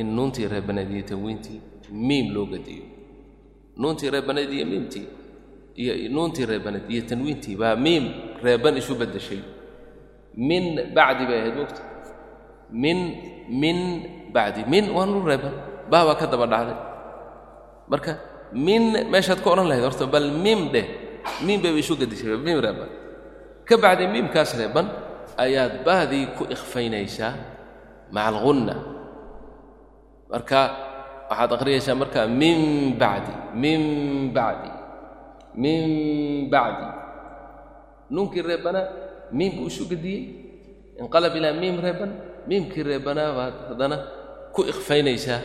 in 0.00 0.06
nuuntii 0.16 0.48
reebanayd 0.52 0.90
iyo 0.96 1.04
tanwiintii 1.10 1.58
miim 2.08 2.26
loo 2.34 2.46
gadiyo 2.52 2.84
nuuntii 3.80 4.10
reebanayd 4.14 4.50
iyo 4.56 4.66
miimtii 4.66 5.06
iyo 5.82 5.92
nuuntii 6.14 6.46
reebanayd 6.50 6.86
iyo 6.92 7.02
tanwiintii 7.08 7.56
baa 7.60 7.76
miim 7.76 8.04
reeban 8.44 8.76
isu 8.80 8.94
beddeshay. 9.00 9.40
Min 10.48 10.64
bacdi 10.96 11.22
bay 11.28 11.38
ahayd 11.40 11.56
mogta 11.60 11.82
min 12.82 12.98
min 13.62 13.78
bacdi. 14.34 14.60
Min 14.72 14.84
waa 14.96 15.06
nuun 15.06 15.26
reeban. 15.30 15.54
Baa 15.90 16.04
baa 16.06 16.18
ka 16.20 16.26
daba 16.32 16.46
dhacday. 16.52 16.78
Marka 17.90 18.12
min 18.66 18.82
meeshaad 19.12 19.40
ka 19.44 19.48
odhan 19.52 19.68
lahayd 19.70 19.84
horta 19.86 20.06
bal 20.14 20.26
miim 20.44 20.62
dheh 20.74 20.86
miim 21.46 21.58
bayba 21.62 21.78
isu 21.82 21.94
gedishay 22.00 22.34
miim 22.46 22.58
reeban. 22.66 22.90
Ka 23.68 23.74
bacdi 23.84 24.04
miimkaas 24.12 24.50
reeban 24.60 24.86
ayaad 25.44 25.82
bahdii 25.86 26.26
ku 26.38 26.42
ikhfaynaysaa 26.54 27.32
maca 28.14 28.28
alghunna 28.30 28.74
marka 30.30 30.60
waxaad 31.30 31.50
akhriyaysaa 31.56 31.96
markaa 32.02 32.26
min 32.42 32.58
bacdi 33.02 33.34
min 33.62 33.80
bacdi 34.36 34.70
min 35.62 35.82
bacdi. 36.50 36.86
Nuunkii 38.10 38.42
reebanaa 38.42 38.86
miim 39.32 39.52
buu 39.56 39.66
isu 39.72 39.84
gediyey 39.90 40.22
inqalab 41.00 41.34
ilaa 41.38 41.54
miim 41.62 41.76
reeban 41.84 42.10
miimkii 42.48 42.84
reebanaa 42.90 43.30
baad 43.38 43.54
haddana 43.70 43.96
ku 44.54 44.60
ikhfaynaysaa 44.72 45.40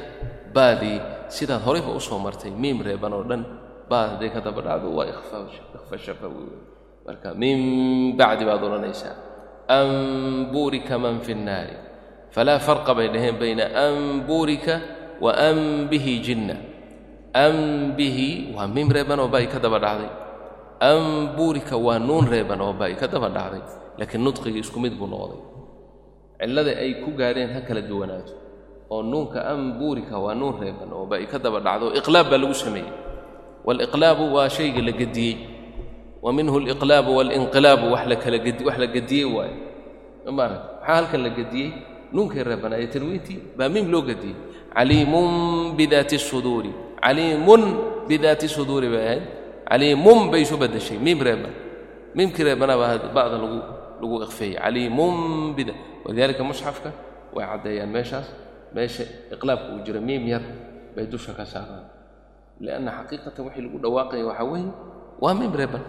baadii 0.53 0.97
sidaad 1.35 1.61
horayba 1.65 1.91
u 1.95 2.01
soo 2.01 2.19
martay 2.25 2.51
miim 2.51 2.77
reeban 2.87 3.13
oo 3.17 3.23
dhan 3.29 3.41
baad 3.89 4.07
hadday 4.17 4.29
ka 4.35 4.39
daba 4.45 4.61
dhacdo 4.67 4.87
waa 4.97 5.07
ikhfa 5.13 5.95
shafawi 6.05 6.43
marka 7.05 7.29
min 7.41 7.57
bacdi 8.19 8.43
baad 8.49 8.61
odhanaysaa. 8.67 9.15
An 9.69 9.89
buurika 10.53 10.97
man 10.97 11.21
fi 11.25 11.33
nnaari. 11.37 11.77
Falaa 12.33 12.59
farqa 12.67 12.91
bay 12.97 13.07
dhaheen 13.13 13.37
bayna 13.41 13.65
an 13.85 14.25
buurika 14.27 14.75
wa 15.21 15.31
an 15.35 15.87
bihi 15.91 16.13
jinna. 16.25 16.55
An 17.33 17.93
bihi 17.97 18.55
waa 18.55 18.67
miim 18.67 18.89
reeban 18.89 19.19
oo 19.19 19.27
baa 19.27 19.45
ka 19.45 19.59
daba 19.59 19.79
dhacday. 19.79 20.09
An 20.81 21.35
buurika 21.35 21.75
waa 21.77 21.99
nuun 21.99 22.25
reeban 22.27 22.61
oo 22.61 22.73
baa 22.73 22.91
ka 22.95 23.07
daba 23.07 23.29
dhacday. 23.29 23.61
Laakiin 23.99 24.23
nudqigii 24.23 24.63
isku 24.63 24.79
mid 24.79 24.93
buu 24.99 25.07
noqday. 25.07 25.39
Cillada 26.39 26.71
ay 26.83 26.91
ku 27.03 27.11
gaadheen 27.19 27.51
ha 27.53 27.59
kala 27.67 27.81
duwanaato. 27.81 28.33
Oo 28.89 29.03
nuunka 29.03 29.39
an 29.45 29.77
buurika 29.79 30.15
waa 30.17 30.33
nuun 30.33 30.55
reeban 30.61 30.89
oo 30.95 31.05
baa 31.05 31.21
ka 31.31 31.37
daba 31.37 31.59
dhacdo. 31.59 31.91
Iqlaab 31.99 32.27
baa 32.31 32.39
lagu 32.41 32.55
sameeyey. 32.55 32.91
Waaliqlaabu 33.65 34.33
waa 34.33 34.49
shayga 34.49 34.81
la 34.81 34.91
gediyey 34.91 35.35
wa 36.23 36.33
minhu 36.33 36.57
aliqlaabu 36.63 37.11
la 38.79 38.87
gediyey 38.87 39.27
maxaa 40.25 40.79
halkan 40.83 41.21
la 41.23 41.29
gediyey 41.29 41.69
nuunkii 42.13 42.43
reebanaa 42.43 42.79
ee 42.83 43.37
baa 43.57 43.69
miim 43.69 43.87
loo 43.91 44.01
gediyey 44.01 44.35
caliimun 44.75 45.75
bidaati 45.77 46.17
suduuri 46.19 46.71
caliimun 47.03 47.61
bidaati 48.07 48.47
suduuri 48.47 48.87
bay 48.93 49.03
ahayd 49.07 49.23
caliimun 49.69 50.19
bay 50.31 50.41
isu 50.45 50.55
beddeshay 50.57 50.97
miim 50.97 51.19
reeban. 51.21 51.53
Miimkii 52.15 52.43
reebanaa 52.47 52.77
baa 52.81 52.97
ba'da 53.17 53.37
lagu 53.37 53.59
lagu 54.01 54.15
ikhfeeyey 54.25 54.57
caliimun 54.63 55.15
bida 55.57 55.73
walidaalika 56.05 56.43
musxafka 56.49 56.89
way 57.35 57.45
caddeeyaan 57.45 57.89
meeshaas. 57.95 58.27
Meesha 58.75 59.03
iqlaabka 59.33 59.69
uu 59.73 59.81
jiro 59.85 60.01
miim 60.01 60.23
yar 60.27 60.41
bay 60.95 61.05
dusha 61.05 61.33
ka 61.37 61.45
saaraan. 61.45 61.85
Lianna 62.63 62.91
xaqiiqatan 62.97 63.45
wixii 63.45 63.61
lagu 63.65 63.77
dhawaaqaya 63.83 64.23
waxaa 64.29 64.45
weeye 64.51 64.71
waa 65.21 65.33
miim 65.39 65.53
reeban. 65.59 65.83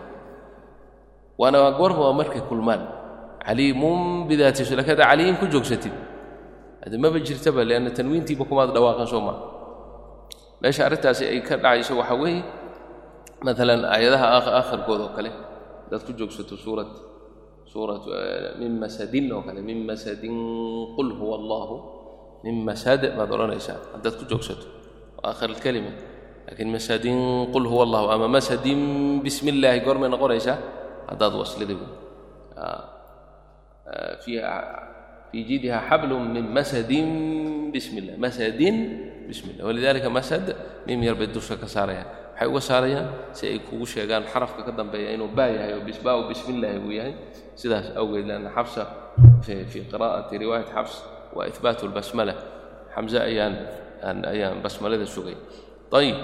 Waana 1.41 1.59
waa 1.65 1.73
goorma 1.79 2.03
waa 2.09 2.17
markay 2.21 2.43
kulmaan. 2.49 2.83
Caliimun 3.47 4.29
bidaati 4.29 4.63
laakiin 4.65 4.93
haddaa 4.93 5.09
caliim 5.11 5.37
ku 5.41 5.47
joogsatid 5.53 5.93
hade 6.85 6.97
maba 7.05 7.19
jirtaba 7.27 7.61
lianna 7.69 7.91
tanwiintiiba 7.99 8.45
kumaad 8.51 8.71
dhawaaqan 8.77 9.07
soo 9.13 9.23
maa 9.27 9.39
meesha 10.63 10.83
arrintaasi 10.89 11.25
ay 11.33 11.41
ka 11.49 11.55
dhacayso 11.63 11.93
waxaa 12.01 12.19
weeye 12.23 12.43
maalan 13.45 13.81
aayadaha 13.95 14.27
aakhirkooda 14.59 15.03
oo 15.09 15.13
kale 15.17 15.31
haddaad 15.85 16.03
ku 16.09 16.13
joogsato 16.19 16.55
suurad 16.65 16.91
suurat 17.73 18.03
min 18.61 18.73
masadin 18.83 19.27
oo 19.33 19.43
kale 19.47 19.61
min 19.71 19.79
masadin 19.91 20.37
qul 20.97 21.09
huwa 21.21 21.35
allahu 21.41 21.75
min 22.45 22.57
masad 22.69 23.03
baad 23.19 23.31
odhanaysaa 23.37 23.79
haddaad 23.95 24.15
ku 24.21 24.25
joogsato 24.31 24.67
aakhir 25.29 25.49
alkelima 25.55 25.93
laakiin 26.47 26.71
masadin 26.77 27.19
qul 27.55 27.65
huwa 27.73 27.83
allahu 27.87 28.07
ama 28.15 28.27
masadin 28.37 28.81
bismi 29.25 29.51
illaahi 29.55 29.81
goormay 29.87 30.09
noqonaysaa 30.15 30.57
haddaad 31.11 31.33
waslida 31.41 31.75
fii 35.31 35.43
jiidiha 35.49 35.79
xablun 35.89 36.25
min 36.35 36.47
masadin 36.57 37.09
bismi 37.75 37.99
illah 38.03 38.17
masadin 38.25 38.77
bismi 39.29 39.49
illah 39.55 39.65
walidaalika 39.69 40.11
masad 40.19 40.47
miim 40.87 41.01
yar 41.07 41.15
bay 41.21 41.29
dusha 41.31 41.55
ka 41.63 41.67
saarayaan 41.67 42.09
waxay 42.35 42.49
uga 42.51 42.61
saarayaan 42.71 43.07
si 43.37 43.43
ay 43.53 43.59
kugu 43.69 43.87
sheegaan 43.93 44.25
xarafka 44.33 44.61
ka 44.67 44.73
dambeeya 44.79 45.15
inuu 45.15 45.29
baa 45.37 45.49
yahay 45.57 45.73
oo 45.79 45.83
bisbaa 45.89 46.17
bismi 46.31 46.51
illaahi 46.59 46.79
uu 46.87 46.93
yahay 46.99 47.15
sidaas 47.61 47.87
awgeed 48.01 48.27
lanna 48.31 48.51
xabsa 48.57 48.83
fii 49.47 49.87
qiraa'ati 49.93 50.35
riwaayat 50.43 50.69
xabs 50.75 50.95
waa 51.37 51.47
ihbaatu 51.53 51.83
lbasmala 51.91 52.35
xamse 52.95 53.19
ayaan 53.29 53.55
ayaan 54.33 54.57
basmalada 54.65 55.07
sugay 55.07 55.37
ayib 55.99 56.17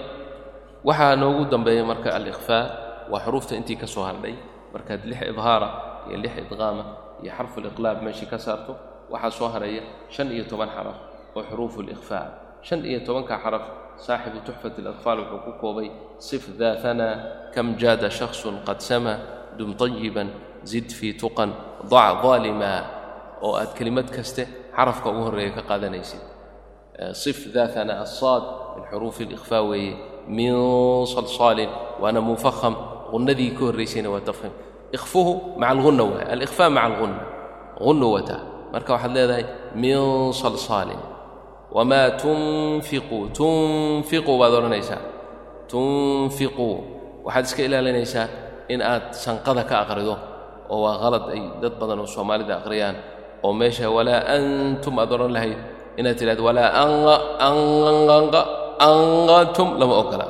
waxaa 0.89 1.15
noogu 1.21 1.43
dambeeya 1.53 1.85
marka 1.91 2.09
alikhfaa 2.19 2.65
waa 3.13 3.21
xuruufta 3.25 3.53
intii 3.61 3.77
ka 3.83 3.87
soo 3.87 4.03
hadhay 4.09 4.35
markaad 4.75 5.03
lix 5.11 5.21
idhaara 5.31 5.69
iyo 6.09 6.17
lix 6.25 6.33
idqaama 6.43 6.85
iyo 7.23 7.31
xarfuliqlaab 7.39 7.99
meeshii 8.07 8.27
ka 8.33 8.39
saarto 8.47 8.73
waxaa 9.13 9.31
soo 9.31 9.49
haraya 9.55 9.83
shan 10.09 10.29
iyo 10.33 10.45
toban 10.51 10.69
xaraf 10.77 10.99
oo 11.37 11.43
xuruufu 11.49 11.81
اlikhfaa 11.85 12.27
shan 12.63 12.81
iyo 12.85 13.01
tobanka 13.07 13.39
xaraf 13.45 13.65
saaxibu 14.07 14.39
tuxfat 14.47 14.75
اlakhfaal 14.83 15.19
wuxuu 15.23 15.41
ku 15.47 15.53
koobay 15.61 15.89
sif 16.19 16.43
daa 16.59 16.75
kam 17.55 17.77
jaada 17.81 18.11
shaksu 18.11 18.53
qad 18.67 18.81
sama 18.81 19.15
dum 19.59 19.71
طayiban 19.75 20.29
zid 20.65 20.89
fii 20.99 21.15
tuqan 21.23 21.51
dac 21.91 22.23
ظaalimaa 22.25 22.81
oo 23.43 23.55
aad 23.61 23.71
kelimad 23.79 24.09
kaste 24.17 24.43
xarafka 24.77 25.07
ugu 25.11 25.23
horreeya 25.27 25.53
ka 25.57 25.63
qaadanaysid. 25.63 26.21
Eh, 26.99 27.13
صif 27.13 27.53
daa 27.55 27.69
hanaa 27.77 28.01
min 28.77 28.85
xuruufi 28.91 29.23
اlikhfaa 29.29 29.63
weeye 29.71 29.95
min 30.29 30.53
salsaalin 31.15 31.71
waana 32.03 32.21
munfakham 32.21 32.75
gunnadii 33.13 33.51
ka 33.57 33.63
horraysayna 33.69 34.09
waa 34.11 34.21
tafhiim 34.21 34.53
ikhfuhu 34.93 35.61
maca 35.61 35.71
algunna 35.77 36.05
waay 36.05 36.27
alikhfaa 36.35 36.71
maca 36.71 36.87
algunna 36.89 37.21
gunnu 37.79 38.07
wataa 38.17 38.56
marka 38.73 38.91
waxaad 38.95 39.13
leedahay 39.17 39.45
min 39.83 39.99
salsaalin 40.43 41.01
wamaa 41.77 42.09
tunfiquu 42.23 43.19
tunfiquu 43.39 44.33
baad 44.41 44.53
odhanaysaa. 44.59 45.01
Tunfiquu 45.73 46.69
waxaad 47.27 47.45
iska 47.49 47.63
ilaalinaysaa 47.69 48.27
in 48.73 48.81
aad 48.93 49.05
sanqada 49.25 49.63
ka 49.71 49.75
aqrido 49.85 50.15
oo 50.73 50.79
waa 50.85 50.97
qalad 51.03 51.25
ay 51.35 51.43
dad 51.63 51.75
badan 51.81 51.99
oo 52.03 52.09
soomaalida 52.15 52.55
aqriyaan 52.61 52.97
oo 53.47 53.53
meesha 53.61 53.87
walaa 53.97 54.21
antum 54.37 54.95
aad 55.03 55.11
odhan 55.17 55.33
lahayd 55.37 55.59
inaad 56.01 56.17
tidhahdo 56.21 56.43
walaa 56.49 56.71
angatum 58.89 59.69
lama 59.81 59.95
ogola 60.03 60.27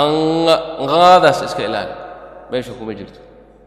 anqadaas 0.00 1.40
iska 1.46 1.62
ilaali. 1.68 1.92
Meesha 2.50 2.72
kuma 2.78 2.92
jirto. 2.98 3.20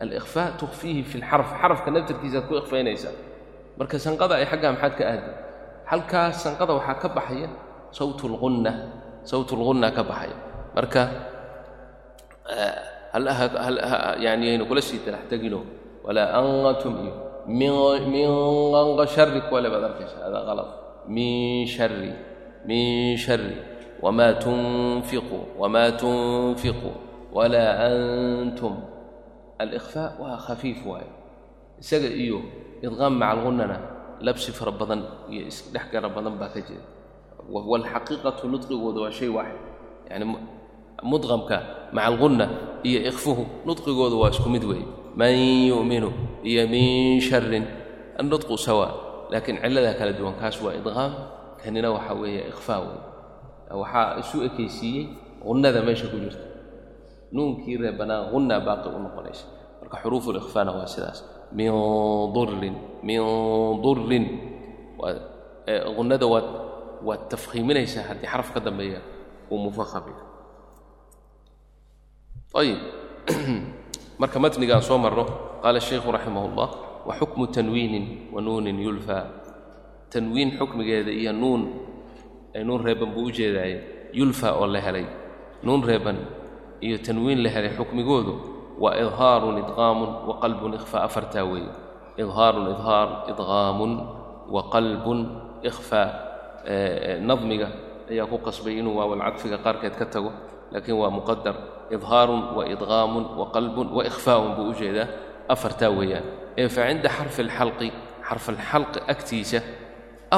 Alikhfaa 0.04 0.50
tukhfiihi 0.62 1.02
fi 1.10 1.16
lxarf 1.22 1.48
xarafka 1.62 1.90
naftarkiisaaad 1.96 2.46
ku 2.50 2.54
ikhfaynaysaa 2.62 3.16
marka 3.78 3.98
sanqada 4.00 4.38
ay 4.40 4.46
xaggaa 4.46 4.72
maxaad 4.76 4.94
ka 5.00 5.04
aadi? 5.12 5.30
Halkaas 5.90 6.36
sanqada 6.44 6.74
waxaa 6.80 6.98
ka 7.02 7.08
baxaya 7.10 7.50
sawt 7.92 8.20
lgunna 8.24 8.74
sawt 9.24 9.50
lgunna 9.52 9.92
ka 9.92 10.04
baxaya. 10.04 10.38
Marka 10.76 11.04
yani 14.20 14.46
aynu 14.58 14.66
kula 14.66 14.82
sii 14.82 15.04
talax 15.06 15.28
tegino. 15.30 15.62
Walaa 16.04 16.34
angatum 16.40 16.94
iyo 17.04 17.14
min 17.48 17.72
anga 18.76 19.06
shari 19.08 19.42
kuwale 19.48 19.68
arkaysa. 19.70 20.18
Hada 20.26 20.40
qalad 20.48 20.70
min 21.08 21.68
shari 21.68 22.12
min 22.66 23.18
shari 23.18 23.56
wma 24.02 24.34
tunfiquu 24.40 25.40
wma 25.60 25.92
tunfiquu 25.96 26.92
walaa 27.34 27.92
antum. 27.92 28.76
Alikhfaa 29.60 30.18
waa 30.20 30.38
khafiif 30.38 30.82
waaye 30.86 31.08
isaga 31.80 32.10
iyo 32.10 32.42
idqaam 32.86 33.13
maca 33.22 33.32
algunnana 33.34 33.78
labsi 34.26 34.50
fara 34.58 34.72
badan 34.80 35.02
iyo 35.32 35.41
isdhex 35.52 35.86
gara 35.93 36.08
badan 36.15 36.36
baa 36.41 36.52
ka 36.54 36.60
jira. 36.67 36.84
Waalxaqiiqatu 37.72 38.43
nudqigooda 38.54 39.00
waa 39.04 39.12
shay 39.17 39.30
waaxid. 39.38 39.60
Yani 40.12 40.26
mudqamka 41.12 41.58
maca 41.96 42.08
algunna 42.12 42.46
iyo 42.88 43.00
ikhfuhu 43.10 43.43
nudqigooda 43.67 44.15
waa 44.22 44.32
isku 44.34 44.48
mid 44.56 44.63
weeye 44.69 44.86
man 45.19 45.34
yu'minu 45.69 46.10
iyo 46.50 46.63
min 46.74 47.19
sharin 47.28 47.65
annudqu 48.19 48.56
sawa 48.65 48.88
laakiin 49.32 49.58
cilladaa 49.63 49.96
kala 50.00 50.12
duwan 50.17 50.36
kaas 50.41 50.56
waa 50.63 50.74
idqaam 50.80 51.12
kanina 51.62 51.88
waxaa 51.96 52.15
weeye 52.22 52.41
ikhfaa 52.52 52.80
wey 52.88 53.00
waxaa 53.82 54.19
isu 54.22 54.38
ekaysiiyey 54.48 55.04
hunnada 55.46 55.80
meesha 55.88 56.08
ku 56.12 56.17
jirta. 56.24 56.46
Nuunkii 57.34 57.78
reebanaa 57.82 58.30
hunna 58.32 58.56
baaqi 58.67 58.88
u 58.93 59.00
noqonaysa. 59.06 59.46
Marka 59.82 59.98
xuruufu 60.06 60.30
likhfaana 60.38 60.72
waa 60.78 60.88
sidaas 60.93 61.19
min 61.54 61.72
durin 62.34 62.76
min 63.04 63.22
durin 63.82 64.26
hunnada 65.96 66.26
waad 66.28 66.48
waad 67.06 67.30
tafkhiiminaysaa 67.30 68.04
haddii 68.10 68.28
xaraf 68.28 68.54
ka 68.54 68.60
dambeeya 68.60 69.02
uu 69.52 69.58
mufaham 69.58 70.04
yahay. 70.10 70.28
Ayib. 72.54 72.80
Marka 74.20 74.39
matnigaan 74.39 74.82
soo 74.82 74.98
marno 74.98 75.26
qaala 75.62 75.80
shaykhu 75.80 76.12
raximah 76.12 76.44
اllah 76.50 76.70
wa 77.06 77.13
xukmu 77.20 77.48
tanwiinin 77.48 78.30
wa 78.34 78.42
nuunin 78.42 78.80
yulfaa 78.80 79.26
tanwiin 80.10 80.58
xukmigeeda 80.58 81.12
iyo 81.12 81.34
nuun 81.34 81.62
ay 82.56 82.63
nuun 82.63 82.82
reeban 82.86 83.10
buu 83.13 83.26
u 83.28 83.32
jeedaaye 83.32 84.10
yulfa 84.13 84.54
oo 84.54 84.68
la 84.68 84.82
helay. 84.82 85.06
Nuun 85.63 85.84
reeban 85.84 86.18
iyo 86.82 86.98
tanwiin 86.98 87.44
la 87.44 87.50
helay 87.50 87.74
xukmigoodu 87.78 88.53
waa 88.82 88.96
idhaarun 89.04 89.58
idqaamun 89.64 90.10
wa 90.28 90.34
qalbun 90.44 90.72
afartaa 91.08 91.46
weeye. 91.52 91.72
Idhaarun 92.18 92.66
idhaar 92.74 93.08
idqaamun 93.32 93.92
wa 94.56 94.62
qalbun 94.74 95.20
ikhfaa 95.70 96.10
nadmiga 97.30 97.68
ayaa 98.12 98.28
ku 98.32 98.38
qasbay 98.48 98.80
inuu 98.80 98.96
waawalcadfiga 99.00 99.58
qaarkeed 99.66 99.96
ka 100.00 100.06
tago 100.06 100.32
laakiin 100.72 100.98
waa 101.02 101.10
muqadar 101.18 101.56
idhaarun 101.96 102.42
wa 102.58 102.64
idqaamun 102.74 103.24
wa 103.40 103.46
qalbun 103.56 103.88
wa 103.96 104.02
ikhfaa'un 104.10 104.52
buu 104.56 104.70
u 104.72 104.74
jeedaa 104.80 105.08
afartaa 105.54 105.90
weeyaan. 105.90 106.24
Ee 106.58 106.68
fa 106.70 106.82
cinda 106.88 107.10
xarfi 107.18 107.42
alxalqi 107.48 107.90
xarfalxalqi 108.28 109.00
agtiisa 109.14 109.60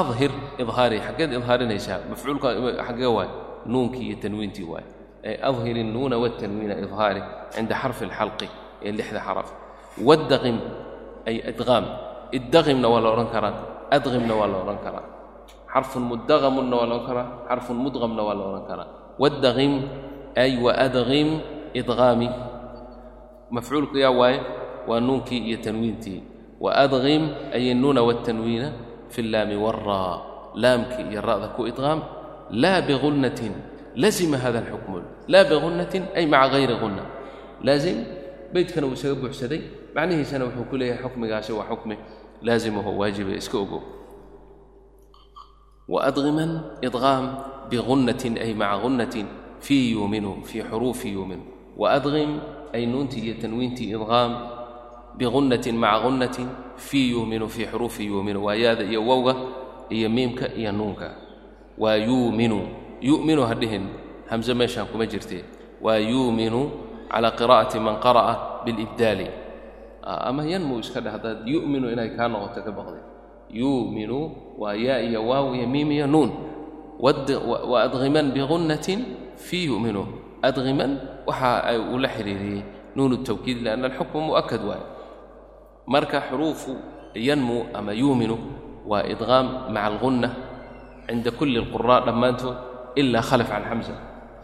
adhir 0.00 0.32
idhaari 0.62 0.98
xaggeed 1.06 1.30
idhaarinaysaa 1.38 1.98
mafcuulka 2.10 2.48
xaggee 2.88 3.10
waay 3.16 3.28
nuunkii 3.72 4.06
iyo 4.08 4.16
tanwiintii 4.22 4.66
waay 4.72 4.84
ay 5.24 5.34
adhir 5.48 5.76
innuuna 5.84 6.16
waltanwiina 6.18 6.74
idhaari 6.84 7.22
cinda 7.54 7.74
xarfi 7.74 8.04
alxalqi 8.08 8.48
ee 8.82 8.92
lixda 8.92 9.20
xaraf. 9.26 9.48
Waddaqim 10.08 10.56
ay 11.28 11.36
idqaam 11.50 11.84
iddaqimna 12.32 12.86
waa 12.92 13.00
la 13.04 13.08
odhan 13.14 13.28
karaa. 13.34 13.54
Adqimna 13.96 14.34
waa 14.34 14.46
la 14.52 14.56
odhan 14.62 14.78
karaa. 14.84 15.04
Xarfun 15.72 16.02
mudaqamunna 16.10 16.74
waa 16.76 16.86
la 16.90 16.94
odhan 16.96 17.06
karaa. 17.08 17.26
Xarfun 17.48 17.76
mudqamna 17.84 18.22
waa 18.26 18.34
la 18.38 18.44
odhan 18.50 18.64
karaa. 18.70 18.88
Waddaqim 19.22 19.72
ay 20.36 20.52
waadqim 20.64 21.28
idqaami 21.80 22.28
mafcuulku 23.54 23.96
yaa 24.04 24.12
waaye 24.20 24.38
waa 24.88 25.00
nuunkii 25.00 25.40
iyo 25.48 25.58
tanwiintii. 25.64 26.20
Waadqim 26.60 27.22
ay 33.95 34.19
innuuna 34.19 34.37
waltanwiina 34.37 34.37
fi 34.37 34.37
اllaami 34.37 34.47
wاlraa 34.47 34.61
laamki 34.61 34.61
iyo 34.61 34.61
ra'da 34.61 34.71
ku 34.71 34.91
idqaam 34.91 35.03
laa 35.27 35.43
bigunnatin 35.43 35.55
lazima 35.55 35.57
hada 35.57 35.63
اlxukmu 35.79 36.01
laa 36.01 36.03
bigunnatin 36.03 36.03
ay 36.15 36.25
maca 36.25 36.49
hayri 36.55 36.75
gunna 36.81 37.03
laazim 37.63 37.97
beydkana 38.53 38.87
uu 38.87 38.93
isaga 38.93 39.15
buuxsaday 39.15 39.61
macnihiisana 39.95 40.45
wuxuu 40.45 40.65
ku 40.69 40.75
leeyahay 40.77 41.03
xukmigaasi 41.03 41.51
waa 41.53 41.67
xukmi 41.71 41.95
laazimaho 42.41 42.91
waajibe 42.99 43.33
iska 43.41 43.57
ogow 43.57 43.81
waadqiman 45.87 46.51
idqaam 46.87 47.25
bigunnatin 47.69 48.37
ay 48.37 48.53
maca 48.53 48.77
gunnatin 48.83 49.27
fii 49.59 49.91
yuuminu 49.91 50.31
fii 50.43 50.63
xuruufi 50.69 51.09
yuuminu 51.15 51.43
waadqim 51.77 52.31
ay 52.73 52.85
nuuntii 52.85 53.21
iyo 53.25 53.35
tanwiintii 53.41 53.89
idqaam 53.95 54.31
bigunnatin 55.17 55.75
maca 55.83 55.99
gunnatin 56.03 56.47
fii 56.77 57.11
yuuminu 57.11 57.45
fii 57.49 57.65
xuruufi 57.71 58.05
yuuminu 58.09 58.39
waa 58.45 58.55
yaada 58.55 58.83
iyo 58.83 59.01
wowga 59.09 59.35
iyo 59.89 60.09
miimka 60.09 60.45
iyo 60.55 60.71
nuunka 60.71 61.07
waa 61.77 61.95
yuuminu 61.95 62.59
yu'minu 63.00 63.42
ha 63.48 63.54
dhihin 63.54 63.88
hamse 64.30 64.54
meeshaan 64.54 64.86
kuma 64.90 65.06
jirtee. 65.06 65.44
Waa 65.80 65.98
yuuminu 66.00 66.70
calaa 67.12 67.36
qiraa'ati 67.36 67.78
man 67.80 68.00
qara'a 68.00 68.64
bilibdaali. 68.64 69.26
Ama 70.02 70.42
yanmuu 70.46 70.80
iska 70.80 71.00
dheh 71.00 71.12
haddaad 71.12 71.46
yu'minu 71.46 71.92
inay 71.92 72.14
kaa 72.16 72.28
noqoto 72.28 72.60
ka 72.62 72.70
baqday. 72.72 73.02
Yuuminu 73.50 74.18
waa 74.58 74.74
yaa 74.74 75.00
iyo 75.02 75.20
waaw 75.26 75.54
iyo 75.54 75.66
miim 75.68 75.90
iyo 75.92 76.06
nuun. 76.06 76.30
Wa 76.98 77.82
adqiman 77.84 78.32
fii 79.36 79.64
yu'minu. 79.68 80.02
Adqiman 80.42 81.22
waxa 81.26 81.64
ay 81.64 81.78
ula 81.78 82.08
xiriiriyey 82.08 82.62
nuunu 82.96 83.20
tawkiid 83.20 83.60
lianna 83.60 83.92
alxukmu 83.92 84.32
mu'akad 84.32 84.62
waaye 84.64 84.86
marka 85.86 86.20
xuruufu 86.28 86.72
yanmu 87.14 87.68
ama 87.76 87.92
yuuminu 87.92 88.36
waa 88.88 89.04
idqaam 89.04 89.68
maca 89.68 89.86
algunna 89.90 90.28
cinda 91.06 91.30
kulli 91.30 91.58
alquraa 91.60 92.00
dhammaantood 92.08 92.56
ilaa 93.00 93.22
khalaf 93.28 93.48
can 93.52 93.64
xamsa 93.70 93.94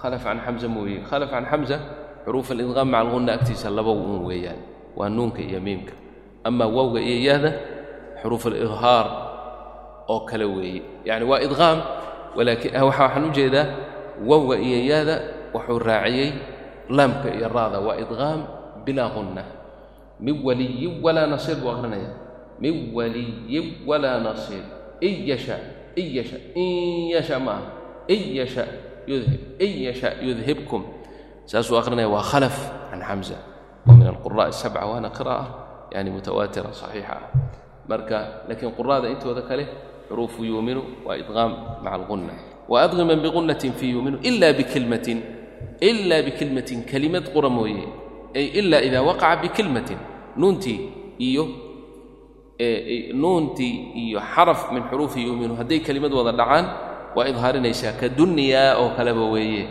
khalaf 0.03 0.23
can 0.25 0.39
xamsa 0.45 0.67
mooye 0.69 0.99
khalaf 1.09 1.31
can 1.35 1.45
xamsa 1.51 1.77
xuruuf 2.25 2.49
alidqaam 2.55 2.89
maca 2.93 3.01
algunna 3.05 3.33
agtiisa 3.37 3.69
laba 3.77 3.91
uun 3.91 4.23
weeyaan 4.29 4.61
waa 4.99 5.09
nuunka 5.09 5.41
iyo 5.49 5.61
miimka 5.67 5.95
amaa 6.49 6.69
wowga 6.77 7.01
iyo 7.01 7.19
yaada 7.33 7.51
xuruuf 8.23 8.47
alidhaar 8.47 9.07
oo 10.13 10.21
kale 10.29 10.45
weeye 10.45 10.83
yacni 11.09 11.25
waa 11.31 11.41
idqaam 11.47 11.79
waxaan 12.37 13.25
u 13.25 13.31
jeedaa 13.37 13.67
wowga 14.29 14.57
iyo 14.67 14.79
yaada 14.91 15.17
wuxuu 15.55 15.79
raaciyey 15.89 16.31
laamka 16.97 17.29
iyo 17.37 17.49
raada 17.49 17.79
waa 17.87 17.97
idqaam 18.03 18.41
bilaa 18.85 19.09
gunna 19.15 19.45
min 20.25 20.37
waliyin 20.47 20.93
walaa 21.05 21.27
nasiir 21.33 21.57
buu 21.63 21.71
aqrinaya 21.75 22.11
min 22.63 22.75
waliyin 22.97 23.67
walaa 23.89 24.19
nasiir 24.27 24.63
in 25.01 25.15
yasha 25.31 25.57
in 26.01 26.07
yasha 26.17 26.39
in 26.55 27.11
yasha 27.15 27.39
ma 27.47 27.53
aha 27.59 27.82
in 28.09 28.23
yasha 28.41 28.65
yudhib 29.07 29.41
in 29.61 29.73
yasha 29.89 30.09
yudhibkum 30.27 30.83
saasuu 31.51 31.77
akhrinaya 31.81 32.09
waa 32.09 32.23
khalaf 32.23 32.57
can 32.91 33.01
xamza 33.03 33.37
wa 33.87 33.93
min 33.99 34.07
alquraء 34.07 34.49
الsabca 34.55 34.87
waana 34.91 35.11
qira'a 35.11 35.45
yani 35.95 36.11
mutawaatira 36.15 36.71
صaxiixa 36.71 37.13
ah 37.19 37.25
marka 37.91 38.19
laakiin 38.49 38.73
qura'da 38.79 39.07
intooda 39.15 39.43
kale 39.49 39.65
xuruufu 40.09 40.41
yuuminu 40.51 40.83
waa 41.07 41.17
idqaam 41.23 41.53
maca 41.83 41.95
alqunna 41.99 42.35
waadqiman 42.73 43.19
biqunnatin 43.25 43.73
fii 43.79 43.91
yuuminu 43.95 44.17
ila 44.29 44.49
bikilmatin 44.59 45.19
ila 45.89 46.17
bikilmatin 46.27 46.79
kelimad 46.91 47.25
qura 47.35 47.49
mooye 47.51 47.85
ay 48.39 48.47
ila 48.61 48.79
ida 48.87 49.03
waqaca 49.03 49.43
bikilmatin 49.43 49.99
nuuntii 50.41 50.79
iyo 51.29 51.45
nuuntii 53.23 53.75
iyo 54.03 54.21
xaraf 54.35 54.71
min 54.73 54.83
xuruufi 54.91 55.21
yuuminu 55.27 55.55
hadday 55.61 55.81
kelimad 55.87 56.13
wada 56.19 56.33
dhacaan 56.33 56.67
waa 57.17 57.27
idhaarinaysaa 57.31 57.93
ka 58.01 58.09
dunyaa 58.09 58.77
oo 58.81 58.89
kaleba 58.97 59.25
weeye. 59.35 59.65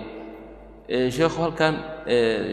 Sheekhu 1.16 1.40
halkan 1.42 1.76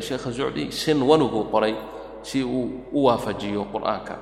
sheekha 0.06 0.30
zucdi 0.30 0.70
sin 0.72 1.02
wanuguu 1.02 1.44
qoray 1.52 1.74
si 2.22 2.42
uu 2.44 2.64
u 2.92 3.04
waafajiyo 3.06 3.66
qur'aanka. 3.72 4.14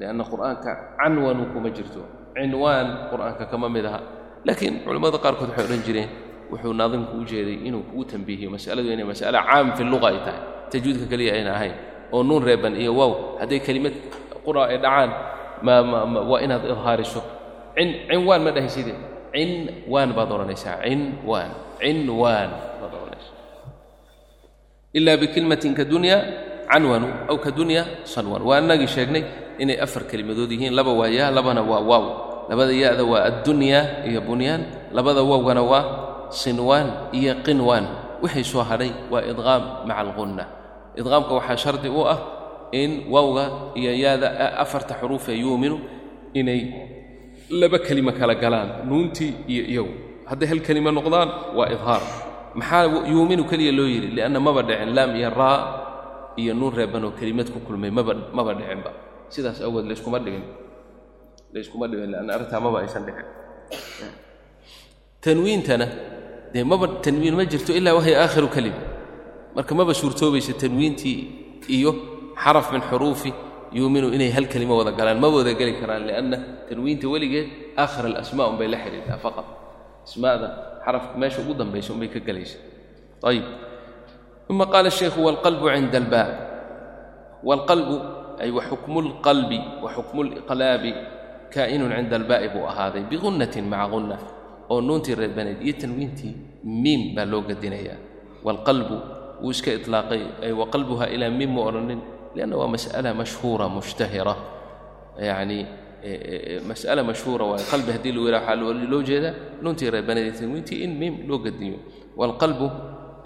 Qur'aanka 0.00 0.70
canwanu 0.98 1.42
kuma 1.52 1.70
jirto 1.70 2.00
cinwaan 2.36 3.10
qur'aanka 3.10 3.44
kama 3.50 3.68
mid 3.68 3.84
aha. 3.86 4.00
Laakiin 4.46 4.84
culimmada 4.84 5.18
qaarkood 5.18 5.50
waxay 5.52 5.64
odhan 5.68 5.82
jireen 5.86 6.08
wuxuu 6.50 6.72
naadimku 6.72 7.14
u 7.20 7.24
jeeday 7.30 7.58
inuu 7.68 7.82
kugu 7.90 8.04
tambiihiyo 8.04 8.50
masaladu 8.50 8.88
inay 8.92 9.04
mas'ale 9.04 9.38
caam 9.48 9.66
fi 9.76 9.82
luqa 9.84 10.06
ay 10.12 10.18
tahay. 10.24 10.40
Tajwiidka 10.70 11.06
keliya 11.10 11.32
ayna 11.36 11.52
ahayn. 11.56 11.74
Oo 12.12 12.22
nuun 12.22 12.42
reeban 12.44 12.74
iyo 12.76 12.92
wow 12.94 13.12
hadday 13.40 13.60
kelimad 13.60 13.92
qura 14.44 14.66
ay 14.72 14.78
dhacaan 14.78 15.10
waa 16.30 16.40
inaad 16.40 16.64
idhaariso. 16.64 17.20
Cinwaan 17.76 18.42
ma 18.44 18.50
dhahayside 18.50 18.94
cinwaan 19.34 20.10
baad 20.16 20.30
odhanaysaa 20.36 20.76
cinwaan 20.86 21.50
cinwaan 21.80 22.50
baad 22.80 22.92
odhanaysaa 22.98 23.38
ilaa 24.98 25.16
bikilmatin 25.22 25.72
ka 25.78 25.84
dunya 25.86 26.16
canwanu 26.70 27.08
aw 27.30 27.36
ka 27.38 27.50
dunya 27.54 27.82
sanwan 28.06 28.42
waa 28.42 28.58
annagii 28.60 28.90
sheegnay 28.90 29.24
inay 29.62 29.76
afar 29.76 30.02
kelimadood 30.10 30.50
yihiin. 30.50 30.72
Laba 30.72 30.92
waa 30.96 31.10
yaa 31.10 31.28
labana 31.30 31.60
waa 31.62 31.82
waaw. 31.84 32.04
Labada 32.50 32.72
ya-da 32.74 33.04
waa 33.06 33.22
addunya 33.28 34.02
iyo 34.08 34.20
bunyaan 34.26 34.90
labada 34.96 35.22
wowgana 35.22 35.62
waa 35.62 35.84
sinwaan 36.34 37.12
iyo 37.14 37.34
qinwaan 37.46 37.86
wixii 38.22 38.42
soo 38.46 38.62
hadhay 38.66 38.90
waa 39.12 39.22
idqaam 39.30 39.62
maca 39.86 40.00
alqunna 40.02 40.44
idqaamka 40.98 41.30
waxaa 41.38 41.56
shardi 41.62 41.86
u 41.88 42.02
ah 42.12 42.18
in 42.74 43.06
wawga 43.14 43.44
iyo 43.78 43.92
yaada 43.94 44.58
afarta 44.58 44.94
xuruufee 45.00 45.38
yuuminu 45.42 45.76
inay 46.34 46.60
laba 47.50 47.78
kelimo 47.78 48.12
kala 48.12 48.34
galaan 48.34 48.86
nuuntii 48.88 49.32
iyo 49.48 49.62
iyagu. 49.72 49.94
Hadday 50.30 50.46
hal 50.50 50.60
kelimo 50.66 50.90
noqdaan 50.90 51.28
waa 51.56 51.68
idhaar. 51.74 52.02
Maxaa 52.54 52.84
yuuminu 53.12 53.42
keliya 53.50 53.72
loo 53.78 53.86
yidhi? 53.94 54.08
Lianna 54.16 54.40
maba 54.40 54.62
dhicin 54.62 54.90
laam 54.96 55.10
iyo 55.18 55.30
raa 55.30 55.58
iyo 56.40 56.52
nuun 56.54 56.72
reeban 56.78 57.04
oo 57.04 57.12
kelimad 57.18 57.48
ku 57.52 57.58
kulmay 57.66 57.90
maba 57.90 58.12
maba 58.36 58.52
dhicinba 58.58 58.90
sidaas 59.34 59.58
awgeed 59.66 59.86
layskuma 59.90 60.18
dhigin. 60.24 60.44
Layskuma 61.54 61.86
dhigin 61.90 62.10
lianna 62.14 62.30
arrintaa 62.36 62.60
maba 62.64 62.78
aysan 62.82 63.02
dhicin. 63.06 63.26
Tanwiintana 65.24 65.86
dee 66.52 66.64
maba 66.64 66.86
tanwiin 67.04 67.34
ma 67.38 67.44
jirto 67.52 67.72
ilaa 67.78 67.94
wahiy 67.98 68.14
aakhiru 68.22 68.48
kelima. 68.54 68.80
Marka 69.56 69.72
maba 69.78 69.92
suurtoobaysa 70.00 70.52
tanwiintii 70.62 71.18
iyo 71.76 71.90
xaraf 72.42 72.66
min 72.72 72.82
xuruufi 72.90 73.30
yuuminu 73.72 74.12
inay 74.16 74.30
hal 74.30 74.46
kelimo 74.48 74.76
wada 74.80 74.92
galaan 74.92 75.20
ma 75.20 75.28
wada 75.28 75.54
geli 75.54 75.78
karaan 75.80 76.06
lianna 76.06 76.36
tanwiinta 76.68 77.06
weligeed 77.08 77.48
aakhir 77.76 78.04
alasmaa 78.10 78.46
unbay 78.52 78.68
la 78.68 78.78
xidhiirtaa 78.84 79.18
faqad 79.24 79.46
asmaada 80.06 80.48
xarafka 80.84 81.14
meesha 81.18 81.40
ugu 81.42 81.54
dambaysa 81.54 81.92
unbay 81.92 82.08
ka 82.08 82.20
gelaysa 82.20 82.58
ayib. 83.22 83.44
Uma 84.50 84.66
qaala 84.66 84.90
shaykhu 84.90 85.22
waalqalbu 85.22 85.70
cinda 85.70 85.98
albaab. 86.02 86.32
Waalqalbu 87.46 87.96
ay 88.40 88.50
wa 88.50 88.62
xukmu 88.64 88.98
lqalbi 89.00 89.60
wa 89.84 89.88
xukmu 89.92 90.20
liqlaabi 90.24 90.90
kaa'inun 91.52 91.92
cinda 91.92 92.16
albaa'i 92.16 92.48
buu 92.48 92.64
ahaaday 92.64 93.04
biqunnatin 93.04 93.68
maca 93.68 93.86
qunna 93.92 94.16
oo 94.72 94.80
nuuntii 94.80 95.14
reebaneed 95.14 95.60
iyo 95.60 95.74
tanwiintii 95.76 96.64
miim 96.64 97.14
baa 97.14 97.28
loo 97.28 97.44
gedinayaa 97.44 97.98
waalqalbu 98.44 98.96
wuu 99.44 99.52
iska 99.52 99.76
ilaaqay 99.76 100.22
ay 100.42 100.52
wa 100.56 100.66
ilaa 101.14 101.30
miim 101.30 101.52
ma 101.52 101.60
odhanin 101.68 102.00
لأنه 102.36 102.66
مسألة 102.66 103.12
مشهورة 103.12 103.68
مشتهرة 103.68 104.36
يعني 105.18 105.66
مسألة 106.68 107.02
مشهورة 107.02 107.44
والقلب 107.44 107.90
هدي 107.90 108.12
له 108.12 108.22
ولا 108.22 108.40
حال 108.40 108.58
لو 108.90 109.02
جدا 109.02 109.34
ننتي 109.62 109.88
ربنا 109.88 110.30
تنوينتي 110.30 110.84
إن 110.84 110.98
ميم 110.98 111.26
لو 111.28 111.36
قد 111.36 111.76
والقلب 112.16 112.70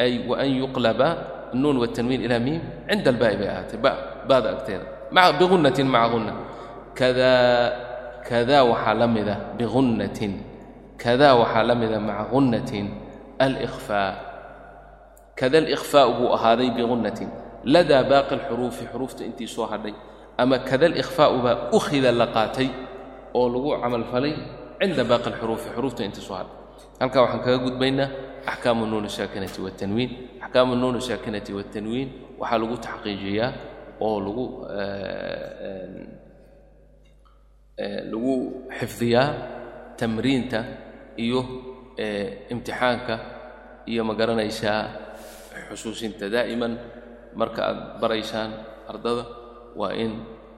أي 0.00 0.28
وأن 0.28 0.50
يقلب 0.50 1.16
النون 1.54 1.76
والتنوين 1.76 2.24
إلى 2.24 2.38
ميم 2.38 2.62
عند 2.90 3.08
الباء 3.08 3.36
بآت 3.36 3.76
باء 3.76 4.26
باء 4.28 4.52
أكتير 4.52 4.80
مع 5.12 5.30
بغنة 5.30 5.74
مع 5.78 6.06
غنة 6.06 6.34
كذا 6.94 7.34
كذا 8.26 8.60
وحلمذة 8.60 9.36
بغنة 9.58 10.20
كذا 10.98 11.32
وحلمذة 11.32 11.98
مع 11.98 12.26
غنة 12.32 12.88
الإخفاء 13.42 14.34
كذا 15.36 15.58
الإخفاء 15.58 16.06
هو 16.06 16.34
هذه 16.34 16.68
بغنة 16.68 17.43
ladaa 17.72 18.02
baaqi 18.10 18.32
alxuruufi 18.38 18.84
xuruufta 18.92 19.22
intii 19.28 19.48
soo 19.56 19.66
hadhay 19.72 19.94
ama 20.42 20.56
kada 20.68 20.86
alikhfaa'u 20.90 21.36
baa 21.44 21.56
ukhida 21.78 22.10
la 22.20 22.26
qaatay 22.36 22.68
oo 23.38 23.46
lagu 23.54 23.70
camalfalay 23.82 24.34
cinda 24.80 25.02
baaqi 25.10 25.26
alxuruufi 25.32 25.68
xuruufta 25.76 26.00
intii 26.08 26.22
soo 26.28 26.36
hadhay 26.40 26.56
halkaa 27.00 27.20
waxaan 27.24 27.42
kaga 27.44 27.58
gudbaynaa 27.66 28.08
axkaamu 28.50 28.82
nuuni 28.90 29.08
saakinati 29.16 29.60
watanwiin 29.66 30.10
axkaamu 30.44 30.72
nuuni 30.80 31.00
saakinati 31.08 31.50
watanwiin 31.58 32.08
waxaa 32.40 32.58
lagu 32.62 32.76
taxqiijiyaa 32.86 33.50
oo 34.06 34.16
lagu 34.26 34.44
lagu 38.12 38.34
xifdiyaa 38.78 39.28
tamriinta 39.98 40.60
iyo 41.24 41.40
imtixaanka 42.52 43.14
iyo 43.90 44.02
ma 44.08 44.14
garanaysaa 44.20 44.80
xusuusinta 45.70 46.24
daa'iman 46.34 46.72
marka 47.35 47.61
aad 47.69 47.79
baraysaan 48.01 48.51
ardada 48.91 49.23
waa 49.79 49.93
in 50.03 50.11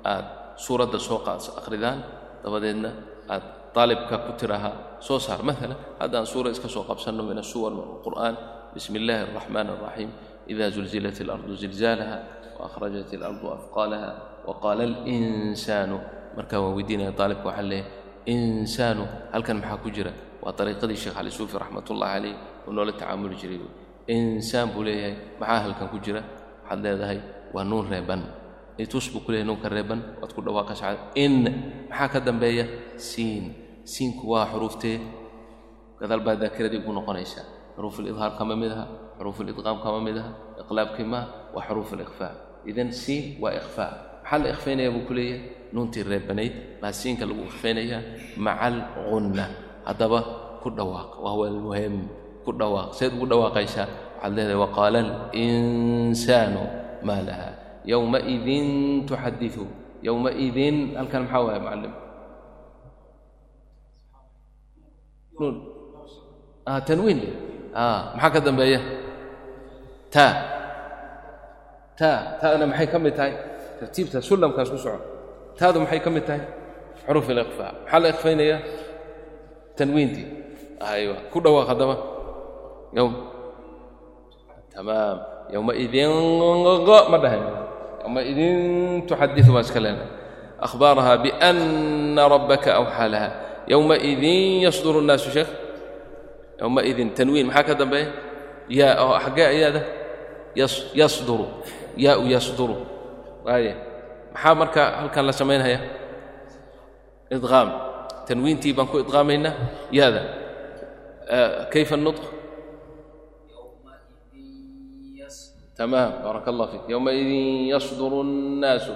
aad 0.04 0.26
suuradda 0.66 0.98
soo 1.00 1.20
akhridaan 1.60 2.00
dabadeedna 2.44 2.90
aad 3.30 3.46
طالبka 3.72 4.16
ku 4.28 4.32
tiraha 4.36 5.00
soo 5.00 5.20
saar 5.20 5.42
maala 5.44 5.76
haddaan 6.00 6.26
suura 6.28 6.52
iska 6.52 6.68
soo 6.68 6.84
qabsanno 6.84 7.24
min 7.24 7.40
الsuwar 7.40 7.72
qur'an 8.04 8.36
bismi 8.76 9.00
اllahi 9.00 9.22
الرaxman 9.28 9.68
الرaxيim 9.76 10.12
إida 10.52 10.66
zulzilat 10.76 11.18
الأrضu 11.24 11.56
zilzaalaha 11.56 12.18
وأkhrajat 12.60 13.10
الأrضu 13.18 13.48
afqaalaha 13.58 14.10
وqaala 14.48 14.84
الإnsaanu 14.92 15.98
markaa 16.38 16.60
waan 16.64 16.76
weydiinaya 16.78 17.12
طaalibka 17.20 17.48
waxaa 17.48 17.68
leeyahy 17.72 17.88
insaanu 18.34 19.04
halkan 19.34 19.58
maxaa 19.64 19.80
ku 19.84 19.90
jira 19.96 20.12
waa 20.44 20.52
طariiqadii 20.60 21.00
sheekh 21.04 21.16
cali 21.16 21.32
suufi 21.32 21.56
raxmat 21.64 21.88
ullahi 21.94 22.12
calayh 22.16 22.36
uu 22.68 22.74
noola 22.76 22.92
tacaamuli 22.92 23.36
jiray 23.42 23.60
insaan 24.08 24.68
buu 24.74 24.84
leeyahay 24.84 25.16
maxaa 25.40 25.60
halkan 25.66 25.88
ku 25.94 25.98
jira 26.06 26.22
Waxaad 26.67 26.81
leedahay 26.83 27.19
waa 27.55 27.65
nuun 27.65 27.87
reeban. 27.87 28.23
Itus 28.77 29.09
buu 29.15 29.23
ku 29.25 29.31
leeyahy 29.33 29.47
nuunka 29.47 29.69
reeban 29.71 30.01
waad 30.21 30.33
ku 30.35 30.43
dhawaaqaysaa 30.43 31.15
in 31.15 31.35
maxaa 31.89 32.09
ka 32.13 32.19
dambeeya? 32.21 32.67
Siin. 32.99 33.55
Siinku 33.87 34.35
waa 34.35 34.51
xuruuftee 34.51 34.99
gadaal 36.01 36.21
baa 36.27 36.37
daakiradii 36.37 36.83
ugu 36.83 36.93
noqonaysaa 36.93 37.47
xuruuf 37.77 37.97
alidhaar 38.03 38.33
kama 38.39 38.57
mid 38.57 38.73
aha 38.75 38.85
xuruuf 39.17 39.39
alidqaam 39.41 39.79
kama 39.85 40.01
mid 40.03 40.17
aha 40.21 40.31
iqlaabkii 40.63 41.07
maa 41.13 41.25
waa 41.55 41.65
xuruuf 41.69 41.93
alikhfaa 41.97 42.33
idan 42.71 42.91
siin 42.93 43.39
waa 43.43 43.55
ikhfaa 43.61 43.93
maxaa 44.21 44.39
la 44.43 44.49
ikhfaynayaa 44.55 44.93
buu 44.95 45.05
ku 45.09 45.15
nuuntii 45.73 46.03
reebanayd 46.03 46.55
baa 46.83 46.93
siinka 46.93 47.25
lagu 47.29 47.43
ikhfaynayaa 47.49 48.03
maca 48.37 48.67
algunna 48.69 49.45
haddaba 49.89 50.21
ku 50.63 50.69
dhawaaq 50.79 51.11
wahuwa 51.25 51.47
almuhim 51.53 51.97
ku 52.45 52.51
dhawaaq 52.61 52.91
seed 52.99 53.13
ugu 53.17 53.27
dhawaaqaysaa 53.33 53.89
waxaad 54.17 54.33
leedahay 54.37 54.59
waqaala 54.65 55.01
alinsaanu 55.05 56.63
maa 57.07 57.21
laha 57.29 57.49
yowmaidin 57.85 59.05
tuxadiu 59.09 59.65
yowmaidin 60.03 60.97
halkan 60.99 61.23
maxaa 61.29 61.45
waaya 61.47 61.91
ah 66.67 66.81
tanwiin 66.89 67.21
maxaa 68.17 68.31
ka 68.35 68.41
dambeeya 68.41 68.81
taa 70.11 70.33
taa 72.01 72.19
taana 72.41 72.65
maxay 72.67 72.89
ka 72.93 72.99
mid 72.99 73.15
tahay 73.15 73.33
tartiibta 73.79 74.19
sullamkaas 74.29 74.69
ku 74.73 74.79
soco 74.81 75.01
taadu 75.59 75.81
maxay 75.85 76.01
ka 76.01 76.11
mid 76.11 76.25
tahay 76.29 76.43
xuruuf 77.07 77.29
alikhfaa 77.31 77.73
maxaa 77.85 78.01
la 78.03 78.09
ikhfaynayaa 78.15 78.61
tanwiintii 79.79 80.27
aywa 80.81 81.17
ku 81.33 81.39
dhawaaq 81.45 81.69
haddaba 81.71 81.95
tamaam 84.76 85.18
yowmaidin 85.54 86.12
ma 87.12 87.18
dhahay 87.24 87.42
yowmaidin 88.04 88.56
tuxadiu 89.08 89.52
baan 89.56 89.64
iska 89.68 89.80
leenahay 89.86 90.10
akhbaaraha 90.66 91.14
biana 91.24 92.24
rabbaka 92.34 92.70
awxaa 92.80 93.08
laha 93.14 93.30
yowmaidin 93.72 94.62
yasduru 94.66 94.98
الnaasu 95.04 95.30
sheekh 95.36 95.52
yowmaidin 96.62 97.10
tanwiin 97.18 97.48
maxaa 97.50 97.68
ka 97.68 97.74
dambeeya 97.82 98.08
yaa 98.80 98.94
oo 99.04 99.16
xaggee 99.26 99.48
ayaada 99.54 99.82
yasduru 101.00 101.46
yaau 102.06 102.24
yasduru 102.34 102.76
waaye 103.46 103.74
maxaa 104.34 104.56
marka 104.60 104.82
halkan 105.04 105.24
la 105.28 105.34
samaynaya 105.40 105.80
idqaam 107.36 107.70
tanwiintii 108.28 108.74
baan 108.78 108.88
ku 108.92 108.98
idqaamaynaa 109.04 109.54
yaada 109.98 110.22
kayfa 111.74 111.96
النطق 112.00 112.24
تمام 115.77 116.11
بارك 116.25 116.47
الله 116.49 116.67
فيك. 116.73 116.85
يومئذ 116.89 117.31
يصدر 117.77 118.13
الناس 118.21 118.87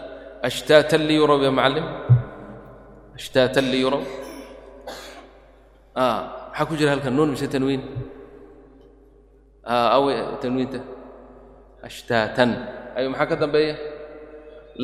أشتاتا 0.45 0.97
ليروا 0.97 1.45
يا 1.45 1.51
معلم 1.53 1.87
أشتاتا 3.15 3.61
ليروا. 3.61 4.05
آه 5.97 6.23
maxaa 6.51 6.69
ku 6.69 6.75
jira 6.77 6.91
halkan 6.93 7.15
nuun 7.17 7.31
mise 7.33 7.47
tanwiin 7.49 7.81
aw 9.65 10.05
tanwiinta 10.43 10.79
ashtaatan 11.89 12.51
ay 12.97 13.09
maxaa 13.09 13.31
ka 13.31 13.37
dambeeya 13.43 13.75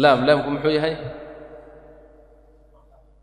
laam 0.03 0.25
laamku 0.25 0.49
muxuu 0.57 0.73
yahay 0.73 0.95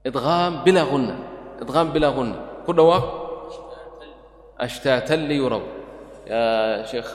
idqaam 0.05 0.53
bilaa 0.65 0.85
hunna 0.91 1.15
idqaam 1.63 1.87
bilaa 1.95 2.13
hunna 2.17 2.37
ku 2.65 2.71
dhawaaq 2.77 3.05
ashtaatan 4.65 5.21
liyurab 5.29 5.65
ya 6.29 6.43
sheekh 6.91 7.13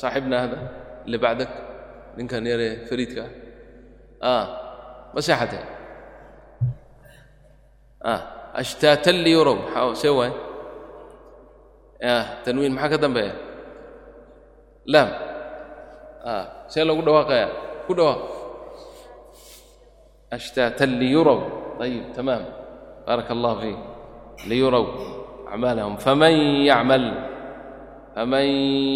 saaxibna 0.00 0.38
hada 0.44 0.58
اللi 1.04 1.18
bacdak 1.20 1.50
ninkan 2.16 2.40
yaree 2.48 2.88
fariidka. 2.88 3.24
Ah 4.24 4.44
ma 5.12 5.20
seexatay 5.20 5.60
ah, 8.00 8.20
ashtaatan 8.56 9.16
liyurow 9.24 9.58
see 10.00 10.08
waay. 10.08 10.32
Ah, 12.04 12.44
Tanwiin 12.44 12.72
maxaa 12.76 12.92
ka 12.92 12.96
dambeeya? 13.00 13.34
Laam 14.92 15.10
ah, 16.24 16.44
see 16.72 16.84
lagu 16.84 17.00
dhawaaqaya? 17.04 17.48
Ku 17.84 17.92
dhawaaq. 17.92 18.20
Ashtaatan 20.32 20.90
liyurow 21.00 21.40
ayib 21.84 22.16
tamaam. 22.16 22.44
Baaraka 23.04 23.32
allah 23.36 23.52
fiik 23.60 23.78
liyurow 24.48 24.86
acmaalahum. 25.52 26.00
Faman 26.00 26.34
yacmal. 26.64 27.04
Faman 28.16 28.46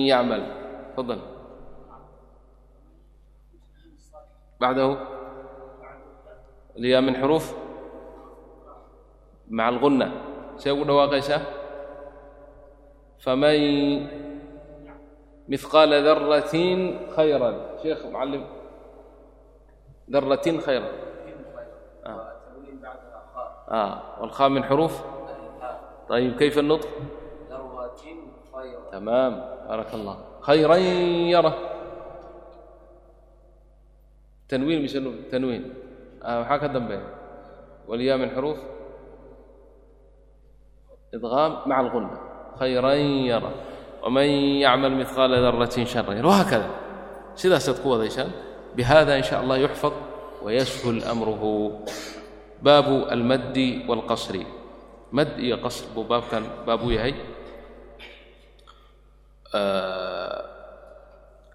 yacmal. 0.08 0.57
تفضل 0.98 1.18
بعده 4.60 4.98
الياء 6.76 7.00
من 7.00 7.16
حروف 7.16 7.54
مع 9.48 9.68
الغنة 9.68 10.12
سيقول 10.56 10.86
دواقيسة 10.86 11.42
فمن 13.18 14.06
مثقال 15.48 16.04
ذرة 16.04 16.50
خيرا 17.16 17.76
شيخ 17.82 18.06
معلم 18.06 18.46
ذرة 20.10 20.60
خيرا 20.60 20.88
آه. 23.70 24.20
والخاء 24.20 24.48
من 24.48 24.64
حروف 24.64 25.02
طيب 26.08 26.36
كيف 26.36 26.58
النطق 26.58 26.88
ذرة 27.50 27.96
خيرا 28.54 28.90
تمام 28.92 29.32
بارك 29.68 29.94
الله 29.94 30.27
خيرا 30.41 30.75
يره 31.33 31.53
تنوين 34.49 34.83
مش 34.83 34.93
تنوين 35.31 35.63
آه 36.23 36.43
maxaa 36.43 36.59
ka 36.61 36.67
dambeeya 36.75 37.07
والياء 37.87 38.17
من 38.17 38.29
حروف 38.31 38.59
إدغام 41.13 41.51
مع 41.69 41.77
الغنة 41.81 42.17
خيرا 42.59 42.91
يرى 43.27 43.51
ومن 44.03 44.27
يعمل 44.63 44.91
مثقال 44.97 45.31
ذرة 45.45 45.75
شرا 45.83 46.11
يرى 46.13 46.27
وهكذا 46.27 46.69
sidaasaad 47.35 47.81
ku 47.83 47.87
wadaysaan 47.97 48.29
بهذا 48.77 49.17
إن 49.17 49.25
شاء 49.25 49.41
الله 49.43 49.57
يحفظ 49.57 49.93
ويسهل 50.43 51.03
أمره 51.03 51.43
باب 52.61 52.87
المد 53.11 53.57
والقصر 53.89 54.35
مد 55.13 55.31
iyo 55.43 55.57
qصر 55.59 55.85
buu 55.93 56.05
baabkan 56.07 56.43
baab 56.65 56.81
u 56.87 56.89
yahay 56.93 57.13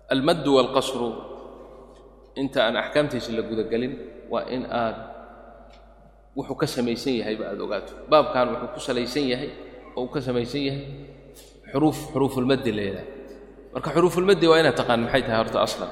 almaddu 0.09 0.49
walqasru 0.57 1.09
inta 2.41 2.59
aan 2.67 2.75
axkaamtiisa 2.81 3.29
la 3.37 3.41
gudagelin 3.49 3.93
waa 4.31 4.45
in 4.55 4.63
aad 4.65 4.97
wuxuu 6.37 6.55
ka 6.61 6.67
samaysan 6.75 7.13
yahayba 7.21 7.45
aad 7.51 7.59
ogaato 7.65 7.93
baabkan 8.11 8.47
wuxuu 8.53 8.69
ku 8.75 8.79
salaysan 8.87 9.25
yahay 9.31 9.49
oo 9.95 10.03
uu 10.05 10.11
ka 10.13 10.19
samaysan 10.27 10.61
yahay 10.67 10.85
xuruuf 11.71 11.97
xuruufulmaddi 12.13 12.71
leedahay 12.77 13.07
marka 13.73 13.89
xuruufulmaddi 13.95 14.45
waa 14.51 14.59
inaad 14.61 14.75
taqaan 14.79 15.01
maxay 15.05 15.21
tahay 15.25 15.39
horta 15.41 15.59
aslan 15.67 15.91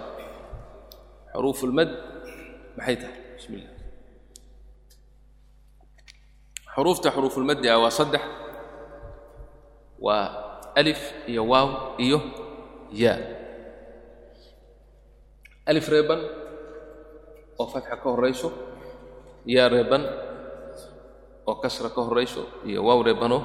xuruufulmadd 1.34 1.92
maxay 2.78 2.96
tahay 3.02 3.18
bismi 3.38 3.56
illah 3.62 3.74
xuruufta 6.76 7.08
xuruufulmaddi 7.16 7.68
ah 7.74 7.78
waa 7.84 7.94
saddex 8.00 8.24
waa 10.06 10.26
alif 10.80 11.02
iyo 11.32 11.44
waaw 11.52 11.68
iyo 12.06 12.20
yaa 13.04 13.18
alif 15.70 15.86
reeban 15.94 16.22
oo 17.62 17.68
fatxa 17.74 17.96
ka 18.02 18.08
horayso 18.14 18.50
yaa 19.46 19.70
reeban 19.70 20.04
oo 21.50 21.56
kasra 21.64 21.90
ka 21.96 22.02
horayso 22.08 22.42
iyo 22.70 22.80
waaw 22.88 23.00
reebanoo 23.08 23.42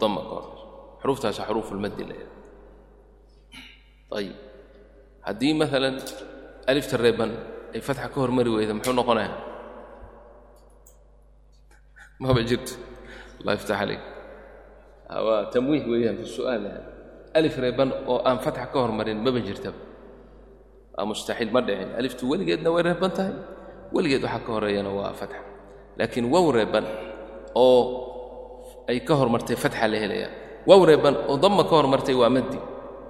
dama 0.00 0.20
ka 0.28 0.32
horayso 0.36 0.64
xuruuftaasi 1.00 1.40
xuruufulmaddi 1.48 2.02
la 2.10 2.14
ayib 4.18 4.36
haddii 5.26 5.52
maalan 5.60 5.96
alifta 6.70 6.96
reeban 7.04 7.30
ay 7.74 7.80
fatxa 7.88 8.08
ka 8.12 8.18
hormari 8.22 8.50
weyda 8.56 8.72
muxuu 8.76 8.94
noqonaya? 8.94 9.30
Maba 12.22 12.40
jirto. 12.48 12.72
Allah 13.40 13.52
yaftax 13.60 13.76
calayk 13.80 14.02
waa 15.26 15.42
tamwiih 15.52 15.84
weeyaan 15.90 16.16
fi 16.20 16.24
su'aal 16.36 16.64
alif 17.38 17.54
reeban 17.64 17.90
oo 18.10 18.18
aan 18.28 18.38
fatxa 18.44 18.66
ka 18.72 18.78
hormarin 18.84 19.18
maba 19.24 19.40
jirtaba 19.46 19.76
waa 20.96 21.04
mustaxiil 21.10 21.50
ma 21.54 21.60
dhicin 21.66 21.90
aliftu 21.98 22.22
weligeedna 22.30 22.68
way 22.74 22.82
reeban 22.88 23.10
tahay. 23.16 23.34
Weligeed 23.94 24.22
waxaa 24.26 24.42
ka 24.46 24.50
horeeyana 24.56 24.90
waa 24.98 25.12
fatxa. 25.20 25.40
Laakiin 25.98 26.26
wow 26.34 26.46
reeban 26.56 26.84
oo 27.54 27.82
ay 28.90 28.98
ka 29.08 29.14
hormartay 29.20 29.56
fatxa 29.64 29.86
la 29.92 29.98
helaya 30.02 30.28
wow 30.68 30.80
reeban 30.90 31.14
oo 31.30 31.36
damma 31.44 31.62
ka 31.70 31.74
hormartay 31.78 32.14
waa 32.22 32.30
maddi. 32.36 32.58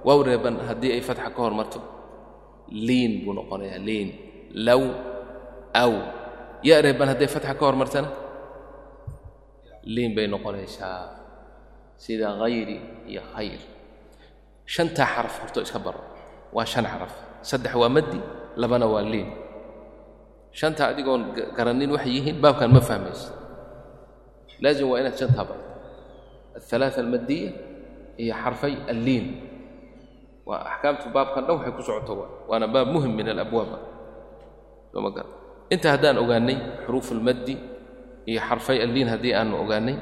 Wow 0.07 0.19
reeban 0.27 0.55
haddii 0.69 0.91
ay 0.95 1.01
fatxa 1.09 1.29
ka 1.35 1.41
hormarto 1.45 1.79
liin 2.87 3.11
buu 3.25 3.33
noqonayaa 3.39 3.79
liin. 3.87 4.09
Low 4.67 4.83
aw. 5.83 5.93
Ya 6.67 6.75
reeban 6.85 7.07
hadday 7.11 7.27
fatxa 7.35 7.53
ka 7.59 7.63
hormartana? 7.67 8.09
Liin 9.93 10.11
bay 10.15 10.27
noqonaysaa. 10.27 11.01
Sida 12.03 12.27
hayri 12.41 12.77
iyo 13.11 13.21
khayr. 13.33 13.59
Shantaa 14.73 15.07
xaraf 15.13 15.35
horto 15.41 15.59
iska 15.65 15.79
baro 15.85 16.01
waa 16.55 16.65
shan 16.71 16.85
xaraf 16.91 17.13
saddex 17.41 17.73
waa 17.75 17.89
maddi 17.89 18.19
labana 18.61 18.85
waa 18.87 19.01
liin. 19.05 19.29
Shanta 20.57 20.89
adigoon 20.91 21.21
garannin 21.57 21.91
waxay 21.93 22.11
yihiin 22.17 22.37
baabkan 22.43 22.69
ma 22.73 22.81
fahmaysa 22.81 23.29
laazim 24.63 24.87
waa 24.89 24.99
inaad 25.01 25.13
shantaa 25.19 25.45
barto 25.49 25.65
alhalaaa 26.57 26.97
almaddiya 27.03 27.49
iyo 28.17 28.33
xarfay 28.43 28.73
alliin. 28.91 29.25
Waa 30.47 30.61
axkaamtu 30.71 31.05
baabkan 31.15 31.43
dhan 31.45 31.55
waxay 31.61 31.73
ku 31.77 31.81
socoto 31.85 32.13
waa 32.19 32.29
waana 32.49 32.65
baab 32.73 32.87
muhiim 32.93 33.13
min 33.17 33.27
alabwaaba 33.33 33.77
inta 35.73 35.87
haddaan 35.93 36.17
ogaannay 36.23 36.57
xuruuf 36.87 37.11
almaddi 37.13 37.53
iyo 38.25 38.39
xarfay 38.47 38.77
alliin 38.85 39.07
haddii 39.13 39.33
aanu 39.37 39.53
ogaannay 39.63 39.95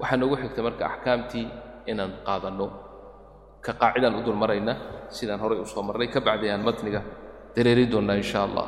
waxaa 0.00 0.18
noogu 0.20 0.36
xigta 0.42 0.60
marka 0.66 0.82
axkaamtii 0.90 1.46
inaan 1.90 2.12
qaadanno 2.26 2.66
ka 3.65 3.71
qaacidaan 3.81 4.15
u 4.19 4.21
dul 4.25 4.37
maraynaa 4.43 4.77
sidaan 5.17 5.39
horay 5.43 5.59
u 5.63 5.65
soo 5.65 5.83
marray 5.89 6.07
ka 6.13 6.19
bacdi 6.27 6.49
aan 6.49 6.63
matniga 6.67 7.01
dareeri 7.55 7.85
doonnaa 7.93 8.17
in 8.21 8.25
sha 8.31 8.39
allah 8.47 8.67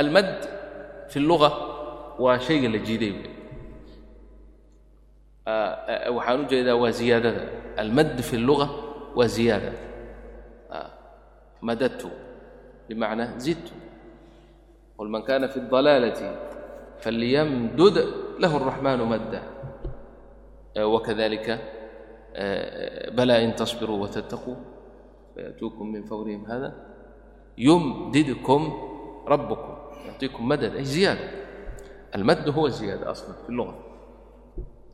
almad 0.00 0.30
fi 1.10 1.16
اlluga 1.22 1.50
waa 2.24 2.38
shayga 2.46 2.68
la 2.74 2.78
jiiday 2.86 3.14
waxaan 6.16 6.40
u 6.42 6.46
jeedaa 6.50 6.76
waa 6.82 6.90
ziyaadada 7.00 7.42
almad 7.82 8.18
fi 8.28 8.34
اlluga 8.40 8.66
waa 9.18 9.28
ziyaada 9.36 9.72
madadtu 11.68 12.08
bimacnaa 12.88 13.38
zidtu 13.44 13.72
qul 14.96 15.08
man 15.14 15.22
kana 15.28 15.46
fi 15.52 15.58
الضalaalati 15.62 16.26
falyamdud 17.02 17.96
lahu 18.42 18.54
الraxmanu 18.60 19.04
madda 19.12 19.40
wakadalika 20.94 21.54
بلى 23.16 23.44
إن 23.44 23.54
تصبروا 23.56 23.98
وتتقوا 24.02 24.56
فيأتوكم 25.34 25.86
من 25.92 26.02
فورهم 26.04 26.44
هذا 26.46 26.70
يمددكم 27.58 28.62
ربكم 29.28 29.72
يعطيكم 30.06 30.48
مدد 30.48 30.74
أي 30.76 30.84
زيادة 30.84 31.28
المد 32.14 32.48
هو 32.48 32.66
الزيادة 32.66 33.10
أصلا 33.10 33.32
في 33.42 33.48
اللغة 33.48 33.74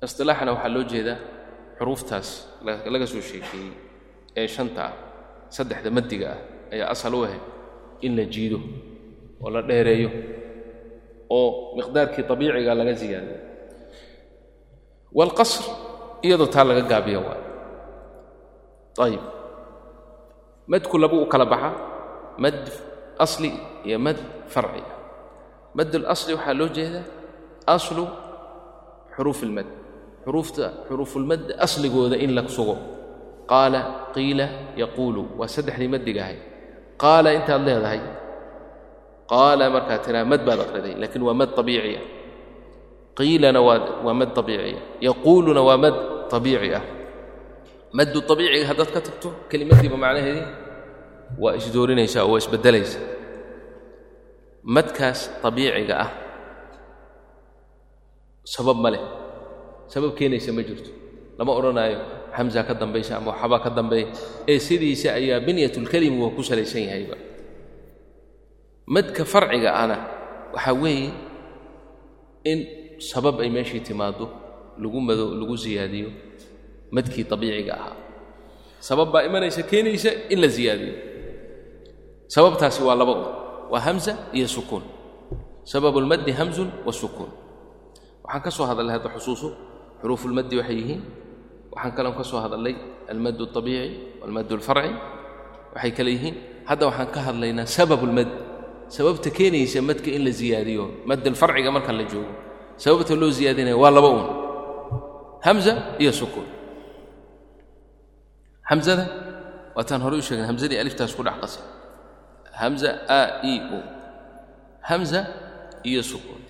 اصطلاحنا 0.04 0.50
waxaa 0.54 0.68
loo 0.74 0.84
jeedaa 0.92 1.18
xuruuftaas 1.78 2.28
laga 2.92 3.06
soo 3.12 3.22
sheekeeyey 3.30 3.70
ee 4.40 4.46
shanta 4.54 4.82
ah 4.88 4.92
saddexda 5.56 5.90
maddiga 5.96 6.26
ah 6.34 6.38
ayaa 6.74 6.88
asal 6.94 7.14
u 7.14 7.20
ahayd 7.26 7.42
in 8.06 8.12
la 8.18 8.24
jiido 8.34 8.58
oo 9.44 9.48
la 9.54 9.60
dheereeyo 9.70 10.10
oo 11.38 11.48
miqdaarkii 11.78 12.24
abiiciga 12.34 12.72
laga 12.80 12.92
ziyaadiyo 13.02 13.38
waalqasr 15.18 15.62
iyadoo 16.26 16.49
taa 16.53 16.63
laga 16.70 16.82
gaabiyo 16.91 17.20
waay. 17.28 17.43
Ayib. 19.05 19.24
Madku 20.72 20.95
labu 21.03 21.18
u 21.24 21.26
kala 21.32 21.45
baxa 21.45 21.70
mad 22.43 22.57
asli 23.26 23.49
iyo 23.88 23.97
mad 24.05 24.18
farci. 24.53 24.84
Mad 25.78 25.89
اlasli 25.99 26.32
waxaa 26.38 26.53
loo 26.59 26.70
jeedaa 26.78 27.05
aslu 27.76 28.03
xuruuf 29.15 29.39
اlmad 29.47 29.68
xuruufta 30.26 30.65
xuruufulmad 30.89 31.43
asligooda 31.65 32.15
in 32.24 32.32
la 32.38 32.43
sugo. 32.57 32.76
Qaala 33.51 33.80
qiila 34.15 34.47
yaquulu. 34.82 35.22
Waa 35.39 35.47
saddexdii 35.55 35.88
maddiga 35.93 36.22
ahay. 36.26 36.38
Qaala 37.01 37.30
intaad 37.38 37.61
leedahay. 37.68 38.01
Qaala 39.32 39.65
markaad 39.76 40.01
tiraa 40.05 40.26
mad 40.32 40.41
baad 40.47 40.59
akhriday 40.65 40.93
laakiin 41.01 41.24
waa 41.28 41.34
mad 41.41 41.51
abiiciya 41.61 42.01
qiilana 43.18 43.59
waa 43.68 44.13
mad 44.22 44.32
abiiciya 44.41 44.82
yaquuluna 45.07 45.61
waa 45.68 45.78
mad 45.84 45.95
abiici 46.38 46.69
ah 46.80 46.84
maddu 47.97 48.19
abiiciga 48.34 48.65
haddaad 48.71 48.89
ka 48.95 48.99
tagto 49.07 49.30
kelimaddiiba 49.49 49.97
macnaheedii 50.03 50.45
waa 51.41 51.53
isdoorinaysaa 51.59 52.23
oo 52.25 52.32
waa 52.34 52.41
isbeddelaysaa 52.43 53.03
madkaas 54.75 55.19
abiiciga 55.47 55.95
ah 56.05 56.09
sabab 58.53 58.78
ma 58.84 58.89
leh 58.93 59.03
sabab 59.91 60.11
keenaysa 60.17 60.51
ma 60.57 60.61
jirto 60.67 60.91
lama 61.39 61.51
odhanaayo 61.59 61.99
xamsa 62.36 62.59
ka 62.67 62.73
dambaysa 62.82 63.11
ama 63.19 63.32
waxbaa 63.34 63.59
ka 63.65 63.69
dambeeya 63.78 64.07
ee 64.51 64.59
sidiisa 64.67 65.09
ayaa 65.19 65.39
binyatulkelimi 65.45 66.17
waa 66.23 66.32
ku 66.36 66.41
salaysan 66.49 66.84
yahayba 66.88 67.15
madka 68.95 69.23
farciga 69.34 69.69
ahna 69.82 69.97
waxaa 70.55 70.75
weeye 70.84 71.09
in 72.51 72.59
sabab 73.09 73.36
ay 73.43 73.49
meeshii 73.55 73.84
timaaddo 73.88 74.25
lagu 74.82 74.99
mado 75.01 75.36
lagu 75.36 75.57
siyaadiyo 75.57 76.09
madkii 76.91 77.25
abiiciga 77.30 77.73
ahaa. 77.75 77.95
Sabab 78.80 79.11
baa 79.11 79.23
imanaysa 79.28 79.63
keenaysa 79.63 80.30
in 80.30 80.39
la 80.41 80.49
siyaadiyo. 80.49 80.93
Sababtaasi 82.28 82.84
waa 82.84 82.95
laba 82.95 83.13
un 83.13 83.23
waa 83.71 83.80
hamza 83.80 84.13
iyo 84.34 84.47
sukuun 84.47 84.84
sababu 85.63 85.99
hamzun 86.39 86.69
wa 86.86 86.93
sukuun 86.93 87.32
waxaan 88.23 88.41
ka 88.43 88.51
soo 88.51 88.65
hadalnay 88.65 88.95
hadda 88.99 89.09
xusuuso 89.15 89.49
xuruufulmaddi 90.01 90.55
waxay 90.59 90.75
yihiin. 90.82 91.01
Waxaan 91.71 91.93
kaloon 91.95 92.15
ka 92.15 92.23
soo 92.23 92.39
hadalnay 92.39 92.75
almaddu 93.11 93.43
alطabiici 93.47 94.21
walmaddu 94.21 94.55
alfarci 94.55 94.91
waxay 95.75 95.91
kale 95.91 96.11
yihiin. 96.15 96.36
Hadda 96.69 96.86
waxaan 96.88 97.09
ka 97.11 97.19
hadlaynaa 97.28 97.65
sababulmad 97.65 98.28
sababta 98.88 99.30
keenaysa 99.30 99.82
madka 99.82 100.11
in 100.11 100.23
la 100.23 100.32
ziyaadiyo 100.32 101.03
madda 101.09 101.28
alfarciga 101.32 101.71
marka 101.71 101.91
la 101.91 102.03
joogo. 102.03 102.32
Sababta 102.78 103.15
loo 103.15 103.32
ziyaadinaya 103.32 103.75
waa 103.78 103.91
laba 103.91 104.09
un 104.09 104.46
hamza 105.45 105.73
iyo 106.01 106.11
sukuun 106.19 106.47
hamzada 108.69 109.05
waataan 109.75 110.01
horey 110.05 110.19
u 110.19 110.23
sheegnay 110.27 110.47
hamzadii 110.51 110.77
aliftaas 110.83 111.13
ku 111.17 111.23
dhex 111.23 111.38
qasay. 111.43 111.63
Hamza 112.61 112.89
a 113.07 113.21
e 113.45 113.53
o 113.77 113.79
hamza 114.89 115.19
iyo 115.89 116.01
sukuun 116.11 116.41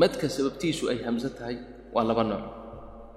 madka 0.00 0.28
sababtiisu 0.28 0.82
ay 0.92 0.98
hamso 1.06 1.28
tahay 1.38 1.56
waa 1.94 2.04
laba 2.04 2.24
nooc. 2.30 2.44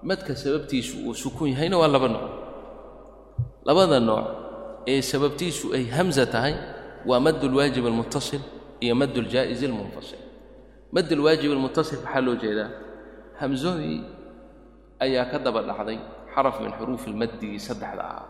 Madka 0.10 0.34
sababtiisu 0.36 0.94
uu 1.08 1.14
sukuun 1.24 1.50
yahayna 1.54 1.78
waa 1.82 1.88
laba 1.96 2.08
nooc. 2.16 2.28
Labada 3.68 4.00
nooc 4.00 4.26
ee 4.88 5.02
sababtiisu 5.12 5.66
ay 5.78 5.86
hamza 5.96 6.26
tahay 6.26 6.54
waa 7.10 7.20
madd 7.26 7.42
اlwaajib 7.48 7.86
almuttasil 7.90 8.42
iyo 8.84 8.96
madd 9.02 9.16
اljaa'is 9.24 9.62
almunfasil 9.68 10.20
madd 10.96 11.10
اlwaajib 11.16 11.52
almuttasil 11.56 12.00
maxaa 12.06 12.22
loo 12.26 12.36
jeedaa. 12.44 12.70
Hamsadii 13.42 14.00
ayaa 15.06 15.26
ka 15.32 15.38
daba 15.46 15.62
dhacday 15.70 15.98
xaraf 16.34 16.56
min 16.64 16.72
xuruufi 16.78 17.10
ilmaddii 17.12 17.60
saddexda 17.68 18.04
ah 18.04 18.26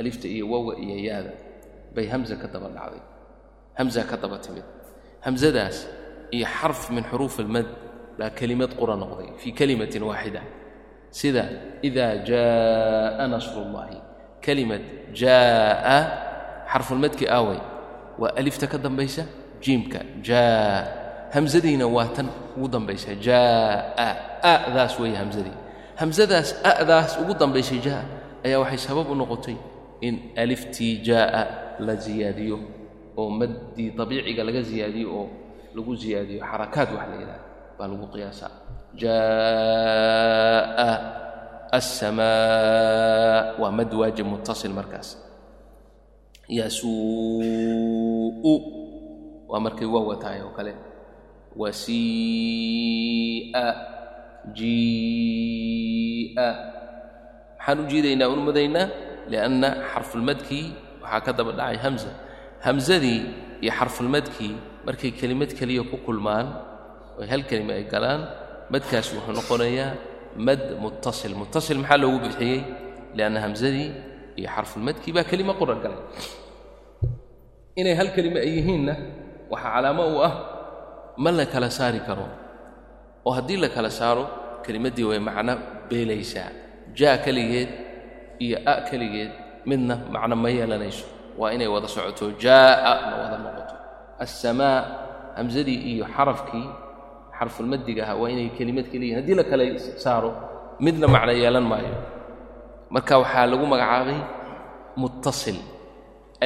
alifta 0.00 0.26
iyo 0.28 0.44
wawa 0.52 0.72
iyo 0.84 0.96
yaada 1.08 1.32
bay 1.94 2.06
hamza 2.12 2.36
ka 2.42 2.46
daba 2.54 2.68
dhacday. 2.76 3.02
Hamza 3.78 4.02
ka 4.10 4.16
daba 4.16 4.38
timid. 4.44 4.64
Hamzadaas 5.26 5.76
iyo 6.36 6.46
xarf 6.46 6.90
min 6.90 7.04
xuruuf 7.10 7.38
almad 7.40 7.66
baa 8.18 8.30
kelimad 8.38 8.70
qura 8.80 8.94
noqday 9.02 9.28
fii 9.40 9.52
kelimatin 9.58 10.02
waaxida 10.10 10.42
sida 11.10 11.44
ida 11.82 12.06
jaa'a 12.28 13.24
nasrullahi. 13.34 13.98
Kelimad 14.44 14.82
jaa'a 15.12 15.98
xarfulmadkii 16.72 17.28
aaway 17.36 17.60
waa 18.20 18.32
alifta 18.40 18.66
ka 18.66 18.78
dambaysa 18.78 19.22
jiimka 19.60 20.00
jaa 20.22 21.05
hamzadiina 21.36 21.84
waa 21.96 22.08
tan 22.16 22.28
ugu 22.56 22.68
dambaysa 22.74 23.12
jaa'a 23.26 24.08
a'daas 24.52 24.94
weeye 25.00 25.16
hamzadii 25.22 25.56
hamzadaas 26.00 26.48
a'daas 26.70 27.10
ugu 27.22 27.32
dambaysay 27.40 27.78
jaa'a 27.86 28.04
ayaa 28.46 28.60
waxay 28.64 28.80
sabab 28.88 29.06
u 29.12 29.14
noqotay 29.20 29.56
in 30.06 30.14
aliftii 30.42 30.94
jaa'a 31.08 31.42
la 31.86 31.94
ziyaadiyo 32.04 32.56
oo 33.20 33.28
maddii 33.38 33.88
abiiciga 34.02 34.42
laga 34.48 34.62
ziyaadiyo 34.68 35.08
oo 35.18 35.26
lagu 35.76 35.92
ziyaadiyo 36.02 36.40
xarakaad 36.50 36.88
wax 36.96 37.04
la 37.12 37.16
yidhaha 37.20 37.40
baa 37.78 37.88
lagu 37.92 38.06
qiyaasaa. 38.12 38.52
Jaa'a 39.02 40.88
assamaa 41.78 43.60
waa 43.60 43.72
mad 43.78 43.90
waajib 44.00 44.24
muttasil 44.32 44.72
markaas. 44.78 45.08
Yasuu'u 46.48 48.52
waa 49.50 49.60
markay 49.64 49.84
waawa 49.94 50.14
tahay 50.22 50.40
oo 50.46 50.52
kale 50.56 50.72
wasii'a 51.60 53.64
jii'a. 55.26 56.48
Maxaan 57.58 57.78
u 57.82 57.84
jiidaynaa 57.90 58.28
unu 58.34 58.42
madaynaa? 58.48 58.86
Lianna 59.32 59.68
xarfulmadkii 59.92 60.64
waxaa 61.02 61.20
ka 61.26 61.32
daba 61.38 61.52
dhacay 61.58 61.76
hamza. 61.84 62.10
Hamzadii 62.66 63.20
iyo 63.64 63.72
xarfulmadkii 63.78 64.54
markay 64.86 65.10
kelimad 65.20 65.50
keliya 65.58 65.82
ku 65.90 65.96
kulmaan 66.06 66.46
oy 67.20 67.26
hal 67.32 67.42
kelima 67.50 67.72
ay 67.78 67.84
galaan 67.92 68.20
madkaas 68.72 69.06
wuxuu 69.14 69.34
noqonayaa 69.38 69.90
mad 70.46 70.62
muttasil. 70.84 71.32
Muttasil 71.40 71.78
maxaa 71.82 71.98
loogu 72.02 72.18
bixiyey? 72.24 72.60
Lianna 73.16 73.38
hamzadii 73.44 73.88
iyo 74.40 74.48
xarfulmadkii 74.54 75.12
baa 75.16 75.24
kelima 75.30 75.52
qura 75.60 75.74
galay. 75.82 76.00
Inay 77.80 77.94
hal 78.00 78.08
kelima 78.16 78.38
ay 78.44 78.50
yihiinna 78.58 78.94
waxaa 79.52 79.70
calaamo 79.74 80.04
u 80.14 80.16
ah 80.28 80.34
ma 81.22 81.30
la 81.38 81.44
kala 81.52 81.68
saari 81.78 82.00
karo. 82.08 82.26
oo 83.26 83.32
haddii 83.38 83.58
la 83.64 83.68
kala 83.74 83.90
saaro 83.98 84.24
kelimaddii 84.64 85.04
way 85.10 85.18
macno 85.28 85.54
beelaysaa. 85.90 86.50
Jaa 86.98 87.16
keligeed 87.24 87.70
iyo 88.44 88.58
a 88.72 88.74
keligeed 88.88 89.32
midna 89.68 89.94
macno 90.14 90.34
ma 90.42 90.48
yeelanayso. 90.56 91.06
Waa 91.40 91.50
inay 91.54 91.66
wada 91.74 91.88
socoto 91.94 92.24
jaa'a 92.44 92.92
na 93.10 93.14
wada 93.22 93.36
noqoto. 93.44 93.74
Assamaa 94.24 94.78
hamsadii 95.38 95.78
iyo 95.92 96.04
xarafkii 96.14 96.66
xarfulmaddiga 97.38 98.02
ahaa 98.04 98.16
waa 98.20 98.30
inay 98.34 98.48
kelimad 98.58 98.86
keliyihin 98.92 99.16
haddii 99.20 99.36
la 99.40 99.44
kala 99.50 99.64
saaro 100.04 100.30
midna 100.84 101.06
macno 101.14 101.32
yeelan 101.42 101.66
maayo. 101.72 101.94
Marka 102.94 103.14
waxaa 103.22 103.46
lagu 103.50 103.64
magacaabay 103.72 104.18
muttasil 105.00 105.58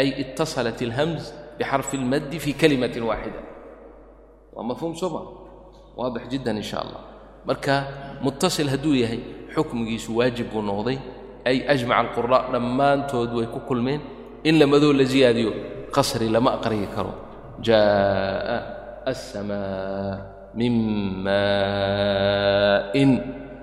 ay 0.00 0.08
ittasalat 0.22 0.78
ilhamz 0.86 1.22
bixarfi 1.58 1.94
ilmaddi 2.00 2.36
fii 2.44 2.54
kalimatin 2.60 3.04
waaxida 3.10 3.40
waa 4.60 4.66
mafhuum 4.68 4.92
sooma 4.92 5.22
waadix 5.96 6.28
jiddan 6.28 6.56
in 6.60 6.66
sha 6.70 6.78
allah 6.84 7.00
marka 7.48 7.74
muttasil 8.20 8.68
hadduu 8.68 8.92
yahay 9.00 9.20
xukmigiisu 9.54 10.10
waajib 10.20 10.46
buu 10.52 10.62
noqday. 10.62 10.98
Ay 11.48 11.64
ajmaca 11.72 12.00
alqura' 12.04 12.52
dhammaantood 12.52 13.30
way 13.32 13.46
ku 13.48 13.60
kulmeen. 13.68 14.00
In 14.44 14.58
lamadoo 14.60 14.92
la 14.92 15.04
ziyaadiyo 15.04 15.50
qasri 15.94 16.28
lama 16.28 16.50
aqriyi 16.60 16.86
karo. 16.94 17.12
Jaa'a 17.66 18.56
assamaa 19.08 20.52
min 20.54 20.74
maa'in. 21.26 23.10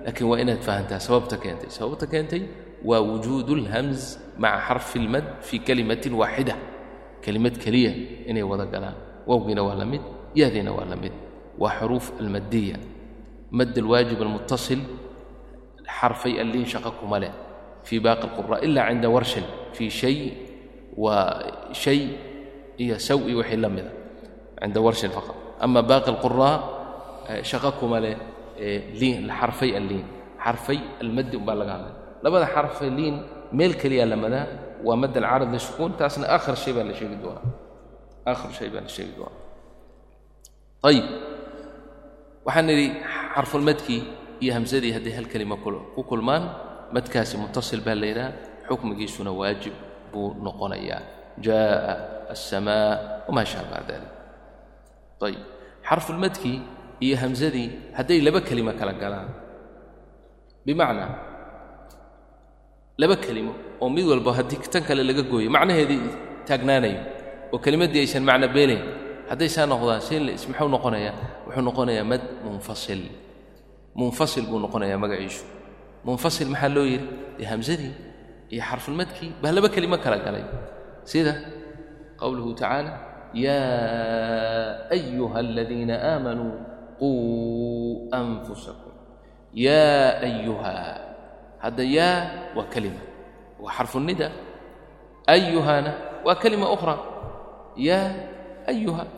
Laakiin 0.04 0.28
waa 0.30 0.40
inaad 0.42 0.62
fahantaa 0.68 0.98
sababta 1.06 1.36
keentay. 1.38 1.70
Sababta 1.70 2.06
keentay 2.12 2.42
waa 2.84 3.00
wujuudu 3.00 3.52
اlhamz 3.62 4.00
maca 4.42 4.58
xarfi 4.66 4.96
اlmad 5.02 5.24
fii 5.46 5.60
kalimatin 5.66 6.12
waaxida. 6.20 6.54
Kelimad 7.24 7.54
keliya 7.62 7.92
inay 8.30 8.42
wada 8.42 8.66
galaan. 8.66 8.96
Wowgiina 9.28 9.62
waa 9.62 9.78
la 9.78 9.86
mid 9.86 10.02
yahdiina 10.40 10.70
waa 10.76 10.84
la 10.92 10.96
mid 11.02 11.12
waa 11.62 11.72
xuruuf 11.80 12.06
almaddiya 12.20 12.76
mad 13.58 13.72
alwaajib 13.82 14.18
almuttasil 14.24 14.80
xarfay 15.98 16.34
alliin 16.42 16.66
shaqa 16.72 16.90
kuma 17.00 17.18
leh 17.22 17.32
fii 17.86 18.00
baaqi 18.06 18.24
اlqura 18.28 18.56
ila 18.66 18.80
cinda 18.88 19.08
warshin 19.16 19.44
fii 19.76 19.90
shay 20.00 20.16
waa 20.96 21.72
shay 21.82 22.00
iyo 22.82 22.96
sawi 22.98 23.32
wixii 23.38 23.56
la 23.64 23.68
mida 23.76 23.90
cinda 24.60 24.80
warshin 24.86 25.10
faqad 25.16 25.36
ama 25.64 25.80
baaqi 25.90 26.08
اlquraa 26.14 26.56
shaqa 27.50 27.70
kuma 27.80 27.98
leh 28.04 28.16
liin 29.00 29.24
xarfay 29.40 29.70
alliin 29.80 30.06
xarfay 30.44 30.78
almaddi 31.02 31.34
umbaa 31.40 31.54
laga 31.60 31.72
hadlay 31.76 31.94
labada 32.24 32.46
xarfe 32.54 32.86
liin 32.98 33.16
meel 33.58 33.72
keliyaa 33.80 34.06
la 34.12 34.16
madaa 34.24 34.46
waa 34.86 34.96
mad 35.02 35.12
alcaarad 35.20 35.50
lishukuun 35.54 35.92
taasna 35.98 36.24
aakhar 36.34 36.56
shay 36.62 36.72
baa 36.76 36.84
la 36.90 36.94
sheegi 36.98 37.16
doonaa 37.22 37.44
aakhar 38.30 38.50
shay 38.58 38.68
baa 38.74 38.82
la 38.86 38.88
sheegi 38.96 39.12
doonaa 39.18 39.40
ayib 40.86 41.04
waxaan 42.46 42.66
nidhi 42.70 42.86
xarfulmadkii 43.34 44.00
iyo 44.42 44.52
hamsadii 44.56 44.92
hadday 44.96 45.12
hal 45.18 45.26
kelima 45.32 45.56
ku 45.94 46.00
kulmaan 46.10 46.42
madkaasi 46.94 47.34
mutasil 47.42 47.80
baa 47.86 47.96
laydhaha 48.04 48.30
xukmigiisuna 48.68 49.30
waajib 49.40 49.74
buu 50.12 50.28
noqonayaa. 50.44 51.02
Jaaءa 51.46 51.92
aلsamaa 52.34 52.88
wamaa 53.28 53.46
shaabaa 53.52 53.82
dalik 53.88 54.12
ayib 55.26 55.42
xarfulmadkii 55.88 56.56
iyo 57.06 57.16
hamsadii 57.22 57.68
hadday 57.98 58.18
laba 58.26 58.40
kelimo 58.48 58.72
kala 58.80 58.92
galaan 59.02 59.28
bimacnaa 60.66 61.10
laba 63.02 63.16
kelimo 63.24 63.52
oo 63.82 63.88
mid 63.96 64.06
walba 64.12 64.30
haddii 64.38 64.58
tan 64.72 64.82
kale 64.88 65.02
laga 65.10 65.22
gooyo 65.30 65.50
macnaheedii 65.56 66.00
taagnaanayo 66.48 67.00
oo 67.52 67.58
kelimadii 67.64 68.00
aysan 68.04 68.24
macno 68.28 68.46
beelayn 68.56 68.82
hadday 69.30 69.48
saa 69.48 69.66
noqdaan 69.72 70.00
s 70.00 70.44
muxuu 70.48 70.68
noqonayaa? 70.74 71.14
Wuxuu 71.46 71.62
noqonayaa 71.68 72.04
mad 72.12 72.22
munfasil. 72.44 73.02
Munfasil 73.98 74.44
buu 74.50 74.58
noqonayaa 74.64 74.98
magaciisu. 75.04 75.44
Munfasil 76.06 76.48
maxaa 76.54 76.68
loo 76.74 76.86
yidhi 76.92 77.06
dee 77.38 77.92
iyo 78.50 78.62
xarfulmadkii 78.68 79.30
baa 79.42 79.52
laba 79.52 79.68
kelimo 79.68 79.96
kala 80.04 80.18
galay. 80.24 80.44
Sida 81.04 81.34
qowluhu 82.20 82.54
tacaala 82.56 82.92
yaa 83.34 84.88
ayuha 84.96 85.38
aladiina 85.44 85.94
aamanuu 86.12 86.52
quu 87.00 87.10
anfusakum. 88.20 88.92
Yaa 89.52 90.24
ayuha 90.28 90.74
hadda 91.62 91.84
yaa 91.84 92.20
waa 92.56 92.68
kelima. 92.72 93.02
Waa 93.60 93.72
xarfunida 93.76 94.32
ayuhana 95.26 95.92
waa 96.24 96.40
kelima 96.42 96.66
ukhra. 96.72 96.96
Yaa 97.76 98.08
ayuha 98.72 99.17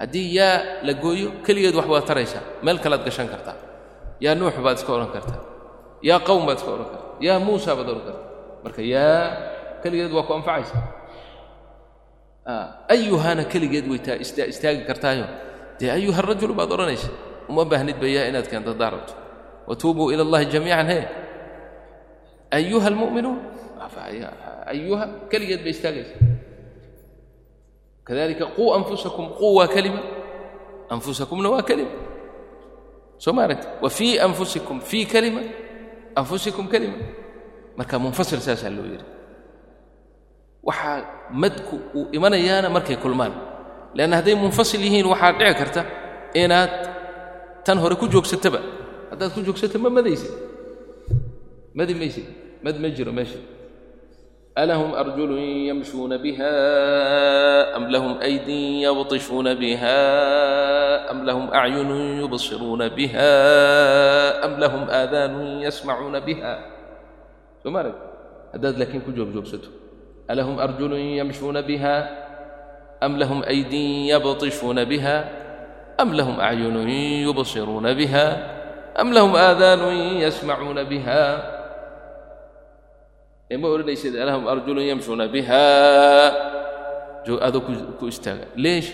haddii 0.00 0.28
yaa 0.38 0.56
la 0.86 0.92
gooyo 1.02 1.28
keligeed 1.46 1.74
wax 1.78 1.86
baad 1.92 2.04
taraysaa. 2.10 2.42
Meel 2.64 2.78
kalead 2.84 3.02
gashan 3.06 3.28
kartaa. 3.32 3.56
Yaa 4.24 4.34
nuux 4.34 4.54
baad 4.64 4.76
iska 4.78 4.92
odhan 4.96 5.12
kartaa. 5.16 5.40
Yaa 6.08 6.20
qowm 6.28 6.42
baad 6.46 6.58
iska 6.60 6.70
odhan 6.74 6.88
kartaa. 6.92 7.16
Yaa 7.26 7.38
muusa 7.46 7.70
baad 7.78 7.88
odhan 7.92 8.04
kartaa. 8.08 8.26
Marka 8.64 8.82
yaa 8.82 9.20
keligeed 9.82 10.12
waa 10.16 10.26
ku 10.28 10.32
anfacaysaa. 10.38 10.82
Ayuhana 12.94 13.44
keligeed 13.52 13.86
way 13.90 14.00
istaagi 14.52 14.82
kartaayo. 14.88 15.26
Dee 15.80 15.90
ayuha 15.90 16.20
rajulu 16.22 16.52
baad 16.58 16.70
odhanaysa 16.76 17.08
uma 17.48 17.64
baahnidba 17.70 18.06
yaa 18.16 18.28
inaad 18.30 18.46
keento 18.50 18.70
haddaa 18.72 18.90
rabto. 18.94 19.14
Watuubuu 19.68 20.12
ila 20.12 20.22
allahi 20.26 20.46
jamiican 20.54 20.86
he 20.92 21.00
ayuha 22.58 22.86
almu'minuun. 22.92 23.38
Ayuha 24.72 25.04
keligeed 25.30 25.60
bay 25.64 25.72
istaagaysa 25.76 26.14
kadalika 28.04 28.46
quu 28.56 28.74
anfusakum 28.74 29.26
quu 29.38 29.54
waa 29.58 29.68
kelima 29.68 30.00
anfusakumna 30.88 31.48
waa 31.50 31.62
kelima 31.62 31.90
soo 33.18 33.32
ma 33.32 33.44
aragti? 33.44 33.66
Wa 33.82 33.90
fii 33.90 34.18
anfusikum 34.18 34.80
fii 34.80 35.06
kelima 35.06 35.40
anfusikum 36.16 36.68
kelima 36.68 36.96
marka 37.76 37.98
munfasil 37.98 38.40
saasaa 38.40 38.70
loo 38.70 38.84
yidhi. 38.84 39.04
Waxaa 40.62 41.30
madku 41.30 41.76
uu 41.94 42.08
imanayaana 42.12 42.68
markay 42.70 42.96
kulmaan. 42.96 43.32
Leanna 43.94 44.16
hadday 44.16 44.34
munfasil 44.34 44.80
yihiin 44.80 45.06
waxaa 45.06 45.32
dhici 45.38 45.54
karta 45.60 45.82
inaad 46.34 46.72
tan 47.64 47.78
hore 47.78 47.96
ku 47.96 48.06
joogsataba. 48.08 48.60
Haddaad 49.10 49.30
ku 49.34 49.40
joogsato 49.46 49.78
ma 49.78 49.90
madaysid 49.90 50.32
madi 51.74 51.94
maysid 51.94 52.26
mad 52.62 52.76
ألهم 54.58 54.94
أرجل 54.94 55.38
يمشون 55.38 56.16
بها 56.16 56.56
أم 57.76 57.88
لهم 57.88 58.20
أيدي 58.20 58.82
يبطشون 58.82 59.54
بها 59.54 60.00
أم 61.10 61.24
لهم 61.24 61.54
أعين 61.54 61.90
يبصرون 62.22 62.88
بها 62.88 63.34
أم 64.44 64.60
لهم 64.60 64.90
آذان 64.90 65.60
يسمعون 65.62 66.20
بها 66.20 66.66
ثم 67.64 67.76
هداد 68.54 68.78
لكن 68.78 69.00
كجوب 69.00 69.32
جوبسته 69.32 69.68
ألهم 70.30 70.58
أرجل 70.58 70.92
يمشون 70.92 71.60
بها 71.60 72.24
أم 73.02 73.16
لهم 73.18 73.42
أيدي 73.42 74.08
يبطشون 74.08 74.84
بها 74.84 75.28
أم 76.00 76.14
لهم 76.14 76.40
أعين 76.40 76.88
يبصرون 77.28 77.94
بها 77.94 78.54
أم 79.00 79.12
لهم 79.12 79.36
آذان 79.36 79.96
يسمعون 79.96 80.84
بها 80.84 81.54
ma 83.52 83.68
odhanaysid 83.68 84.14
alahum 84.16 84.48
arjulun 84.48 84.84
yamshuuna 84.90 85.28
biha. 85.28 85.64
Adoo 87.24 87.60
ku 87.98 88.04
istaaga. 88.08 88.46
Leesh 88.56 88.90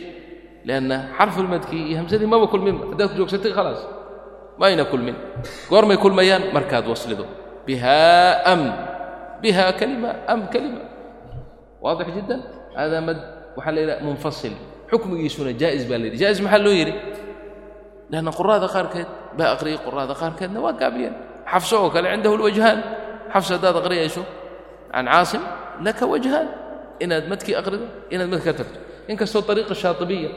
lianna 0.67 0.97
xarfulmadkii 1.19 1.91
iyo 1.91 1.97
hamsadii 2.03 2.27
maba 2.27 2.47
kulminba 2.47 2.85
haddaad 2.93 3.13
joogsatay 3.19 3.53
khalaas. 3.57 3.81
Ma 4.59 4.67
ayna 4.67 4.85
kulmin. 4.85 5.17
Goormay 5.71 5.97
kulmayaan 5.97 6.53
markaad 6.53 6.87
waslido. 6.87 7.25
Biha 7.67 8.43
am. 8.45 8.63
Biha 9.43 9.73
kalima 9.79 10.11
am 10.29 10.41
kalima. 10.53 10.83
Waadix 11.83 12.09
jiddan. 12.17 12.41
Haadaa 12.77 13.01
mad 13.09 13.19
waxaa 13.57 13.73
la 13.75 13.81
yidhaha 13.81 14.05
munfasil. 14.05 14.55
Xukmigiisuna 14.91 15.53
jaa'is 15.57 15.85
baa 15.89 15.99
la 15.99 16.07
yidhi. 16.11 16.19
Jaa'is 16.23 16.41
maxaa 16.45 16.61
loo 16.65 16.75
yidhi? 16.75 16.95
Lianna 18.11 18.31
quraada 18.39 18.67
qaarkeed 18.75 19.09
baa 19.39 19.55
aqriyay 19.55 19.79
quraada 19.87 20.15
qaarkeedna 20.21 20.59
waa 20.65 20.75
gaabiyeen. 20.81 21.15
Xafso 21.51 21.75
oo 21.87 21.91
kale 21.95 22.07
cindahu 22.13 22.37
lwajhaan. 22.37 22.79
Xafso 23.33 23.53
haddaad 23.57 23.77
aqriyayso 23.83 24.23
can 24.94 25.06
caasim 25.12 25.44
laka 25.86 26.04
wajhaan 26.14 26.48
inaad 27.04 27.26
madkii 27.32 27.56
aqrido 27.62 27.86
inaad 28.14 28.30
mad 28.34 28.42
ka 28.48 28.54
tagto 28.60 28.80
inkastoo 29.12 29.44
ariiqa 29.52 29.76
shaatibiya 29.84 30.30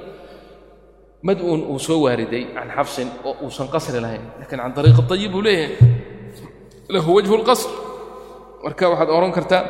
mad 1.22 1.38
uun 1.40 1.60
uu 1.72 1.78
soo 1.78 1.98
waariday 2.06 2.44
can 2.54 2.68
xafsin 2.76 3.08
oo 3.24 3.34
uusan 3.44 3.68
qasri 3.74 4.00
lahayn 4.04 4.24
lakin 4.40 4.58
can 4.62 4.72
ariiqi 4.80 5.02
ayib 5.14 5.30
buu 5.34 5.42
leeyahay 5.42 5.76
lahu 6.94 7.10
wajhu 7.16 7.34
اlqasr 7.40 7.70
marka 8.64 8.84
waxaad 8.90 9.08
odhan 9.16 9.32
kartaa 9.38 9.64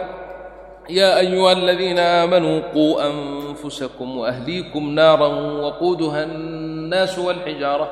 yaa 0.99 1.21
ayuha 1.23 1.51
aladiina 1.57 2.03
aamanuu 2.25 2.59
quu 2.75 2.87
anfusakum 3.07 4.09
waahliikum 4.25 4.85
naara 4.99 5.29
waquuduha 5.65 6.21
الnaasu 6.29 7.19
wاlxijaara 7.29 7.89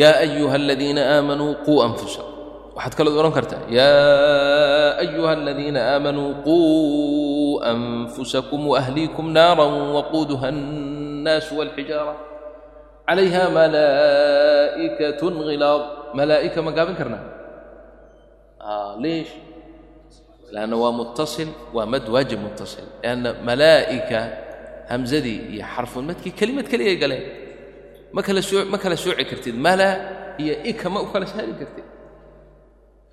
yaa 0.00 0.16
ayuha 0.26 0.54
aladiina 0.60 1.02
aamanuu 1.16 1.52
quu 1.66 1.74
anfusakum 1.86 2.37
waxaad 2.79 2.95
kalood 2.97 3.15
odhan 3.19 3.33
kartaa 3.37 3.61
yaa 3.67 5.03
ayuha 5.03 5.31
aladiina 5.37 5.79
aamanuu 5.93 6.31
quu 6.47 6.57
anfusakum 7.71 8.61
waahliikum 8.71 9.25
naaran 9.37 9.73
waquuduha 9.97 10.47
annaasu 10.53 11.51
walxijaara 11.59 12.13
calayha 13.07 13.43
malaa'ikatun 13.59 15.33
khilaaq 15.47 15.83
malaa'ika 16.19 16.59
ma 16.65 16.71
gaabin 16.77 16.95
karnaa? 16.99 17.23
Ah, 18.69 18.91
leesh. 19.03 19.31
Lanna 20.55 20.75
waa 20.83 20.93
muttasil 20.99 21.49
waa 21.75 21.85
mad 21.93 22.03
waajib 22.13 22.39
muttasil. 22.47 22.85
Lianna 23.03 23.29
malaa'ika 23.49 24.19
hamsadii 24.91 25.39
iyo 25.53 25.63
xarfun 25.73 26.03
madkii 26.09 26.33
kelimad 26.39 26.67
keligay 26.71 26.97
galeen. 27.03 27.25
Ma 28.15 28.21
kala 28.83 28.95
sooci 29.03 29.23
kartid. 29.31 29.55
Mala 29.67 29.89
iyo 30.43 30.53
ika 30.71 30.87
ma 30.93 30.99
u 31.05 31.07
kala 31.13 31.25
saari 31.33 31.53
kartid 31.61 31.88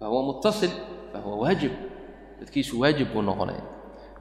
fahuwa 0.01 0.23
muttasil 0.29 0.71
fahuwa 1.13 1.37
waajib 1.49 1.73
dadkiisu 2.41 2.81
waajib 2.81 3.09
buu 3.13 3.23
noqonaya 3.23 3.63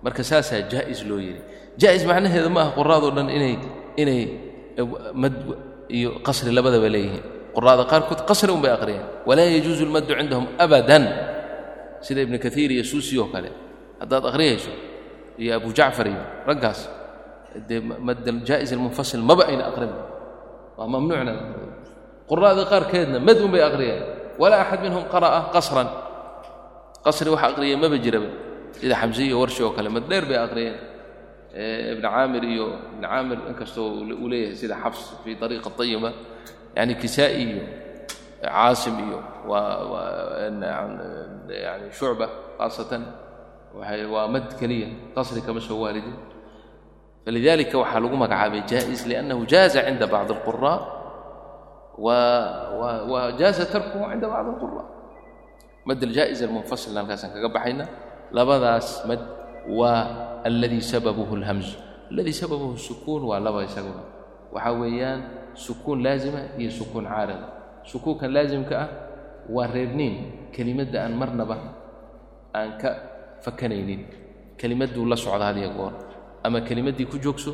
marka 0.03 0.23
saasaa 0.23 0.61
jaa'is 0.71 1.01
loo 1.09 1.19
yidhi 1.19 1.41
jaa'is 1.81 2.03
macnaheedu 2.09 2.49
ma 2.55 2.61
aha 2.61 2.71
quraadoo 2.79 3.11
dhan 3.17 3.27
inay 3.37 3.55
inay 4.01 4.21
mad 5.13 5.33
iyo 5.89 6.19
qasri 6.25 6.51
labadaba 6.51 6.89
leeyihiin. 6.89 7.23
quraada 7.55 7.83
qaarkood 7.91 8.21
qasri 8.29 8.51
un 8.51 8.61
bay 8.63 8.71
aqriyaan 8.77 9.07
walaa 9.27 9.47
yajuusu 9.55 9.85
lmaddu 9.85 10.11
cindahum 10.19 10.47
abadan. 10.59 11.03
sida 12.05 12.21
ibnu 12.25 12.37
kaiir 12.39 12.69
iyo 12.75 12.83
suusi 12.83 13.15
oo 13.19 13.27
kale. 13.33 13.49
haddaad 14.01 14.23
aqriyayso 14.31 14.71
iyo 15.41 15.51
abu 15.55 15.69
jacfar 15.77 16.07
iyo 16.07 16.21
raggaas 16.47 16.79
dee 17.67 17.79
jaa'is 18.49 18.71
almunfasil 18.75 19.21
maba 19.23 19.43
ayna 19.51 19.63
aqrin. 19.71 19.91
waa 20.77 20.87
mamnuucna 20.93 21.33
quraada 22.29 22.63
qaarkeedna 22.71 23.19
mad 23.19 23.37
un 23.45 23.51
bay 23.53 23.63
aqriyaan 23.63 24.03
walaa 24.41 24.61
axad 24.63 24.79
minhum 24.85 25.03
qara'a 25.13 25.39
qasran 25.55 25.87
qasri 27.05 27.29
waxa 27.33 27.47
aqriyay 27.51 27.77
maba 27.83 27.97
jiraba 28.05 28.29
sida 28.79 28.95
xamse 29.01 29.21
iyo 29.27 29.35
warshi 29.41 29.61
oo 29.65 29.71
kale 29.77 29.89
mad 29.95 30.05
dheer 30.09 30.25
bay 30.29 30.37
aqriyeen 30.45 30.77
ibn 31.93 32.01
caamir 32.13 32.43
iyo 32.53 32.67
ibn 32.93 33.03
caamir 33.07 33.37
inkastoo 33.49 33.87
uu 34.23 34.27
leeyahay 34.31 34.55
sida 34.61 34.75
xafs 34.83 35.01
fii 35.23 35.35
ariiqa 35.45 35.69
ayiba 35.83 36.09
yani 36.77 36.93
kisaa'i 37.01 37.43
iyo 37.47 37.63
caasim 38.43 38.95
iyo 39.05 39.19
yani 41.65 41.85
shucba 41.97 42.25
khaasatan 42.57 43.03
waa 44.13 44.27
mad 44.33 44.47
keliya 44.59 44.87
qasri 45.15 45.41
kama 45.47 45.59
soo 45.67 45.79
waaridin 45.83 46.15
falidalika 47.25 47.75
waxaa 47.81 47.99
lagu 48.03 48.15
magacaabay 48.23 48.61
jaa'is 48.71 49.01
liannahu 49.09 49.41
jaaza 49.51 49.79
cinda 49.87 50.07
bacdi 50.13 50.31
alquraa 50.37 50.77
wajaaza 51.97 53.65
tarkuhu 53.65 54.05
cinda 54.11 54.27
bacdi 54.27 54.49
اlqura 54.51 54.83
mad 55.85 55.99
aljaa'iz 56.03 56.39
almunfasilna 56.43 56.99
halkaasaan 57.01 57.31
kaga 57.33 57.49
baxayna 57.55 57.85
labadaas 58.31 58.87
mad 59.09 59.19
waa 59.79 60.41
alladii 60.43 60.81
sababuhu 60.81 61.33
اlhamzu 61.39 61.77
alladii 62.11 62.33
sababuhu 62.41 62.77
sukuun 62.77 63.23
waa 63.29 63.39
laba 63.39 63.63
isaguna 63.63 64.03
waxaa 64.53 64.73
weeyaan 64.81 65.21
sukuun 65.53 66.03
laazima 66.03 66.39
iyo 66.59 66.71
sukuun 66.71 67.05
caarida 67.07 67.47
sukuunkan 67.83 68.29
laasimka 68.33 68.75
ah 68.79 68.89
waa 69.55 69.67
reebniin 69.75 70.15
kelimadda 70.51 71.03
aan 71.05 71.13
marnaba 71.21 71.57
aan 72.57 72.77
ka 72.81 72.89
fakanaynin 73.45 74.01
kelimadduu 74.59 75.05
la 75.05 75.15
socda 75.15 75.45
hadiya 75.53 75.69
goor 75.77 75.93
ama 76.43 76.59
kelimaddii 76.61 77.05
ku 77.05 77.17
joogso 77.23 77.51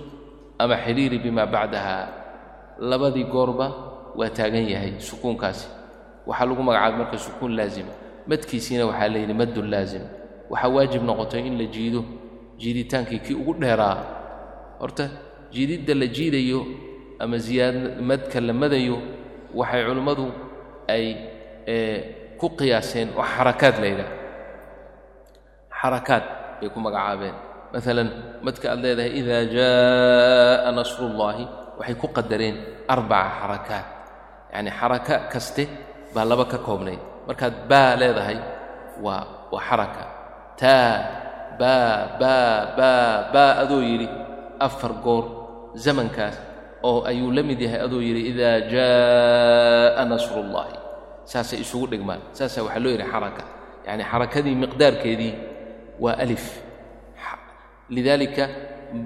ama 0.59 0.75
xidhiiri 0.85 1.19
bimaa 1.19 1.45
bacdaha 1.45 1.97
labadii 2.79 3.27
goorba 3.33 3.67
waa 4.17 4.29
taagan 4.37 4.65
yahay 4.73 4.91
sukuunkaasi. 5.07 5.67
Waxaa 6.27 6.45
lagu 6.49 6.61
magacaabay 6.67 6.97
marka 7.01 7.17
sukuun 7.25 7.53
laazima 7.57 7.93
madkiisiina 8.29 8.83
waxaa 8.89 9.09
la 9.13 9.17
yidhi 9.23 9.33
maddun 9.41 9.67
laazim. 9.73 10.03
Waxaa 10.51 10.69
waajib 10.75 11.03
noqotay 11.09 11.41
in 11.47 11.55
la 11.59 11.65
jiido. 11.75 12.01
Jiiditaankii 12.61 13.19
kii 13.25 13.35
ugu 13.41 13.53
dheeraa. 13.61 13.97
Horta 14.81 15.05
jiididda 15.53 15.93
la 16.01 16.07
jiidayo 16.15 16.59
ama 17.19 17.37
ziyaad 17.45 17.77
madka 18.09 18.37
la 18.47 18.53
madayo 18.61 18.97
waxay 19.59 19.81
culimmadu 19.87 20.25
ay 20.93 21.05
ku 22.39 22.47
qiyaaseen 22.57 23.09
oo 23.19 23.25
xarakaad 23.35 23.75
la 23.81 23.87
yidhaah 23.91 24.11
xarakaad 25.81 26.23
bay 26.61 26.69
ku 26.73 26.79
magacaabeen. 26.85 27.35
Maalan 27.73 28.09
madka 28.45 28.65
aad 28.73 28.79
leedahay 28.83 29.11
idaa 29.21 29.43
jaa'a 29.55 30.69
nasrullaahi 30.77 31.45
waxay 31.79 31.95
ku 32.01 32.07
qadareen 32.17 32.55
arbaca 32.93 33.29
xarakaat 33.41 33.85
yacni 34.53 34.71
xaraka 34.79 35.15
kaste 35.33 35.63
baa 36.15 36.25
laba 36.31 36.45
ka 36.51 36.57
koobnayd 36.67 36.99
markaad 37.27 37.55
baa 37.71 37.91
leedahay 38.01 38.37
waa 39.05 39.23
waa 39.53 39.63
xaraka. 39.67 40.03
Taa 40.61 40.93
baa 41.59 42.19
baa 42.21 42.53
baa 42.77 43.09
baa 43.33 43.51
adoo 43.63 43.81
yidhi 43.89 44.07
afar 44.65 44.93
goor 45.05 45.23
zamankaas 45.83 46.35
oo 46.89 46.99
ayuu 47.09 47.29
la 47.35 47.41
mid 47.49 47.59
yahay 47.65 47.81
adoo 47.87 48.01
yidhi 48.07 48.21
idaa 48.31 48.57
jaa'a 48.73 50.03
nasrullaahi 50.11 50.75
saasay 51.31 51.59
isugu 51.65 51.85
dhigmaan. 51.91 52.21
Saasaa 52.37 52.63
waxaa 52.67 52.83
loo 52.83 52.91
yidhi 52.95 53.05
xaraka. 53.13 53.43
Yacni 53.87 54.03
xarakadii 54.11 54.55
miqdaarkeedii 54.63 55.33
waa 56.03 56.15
alif. 56.23 56.45
Lidaalika 57.95 58.45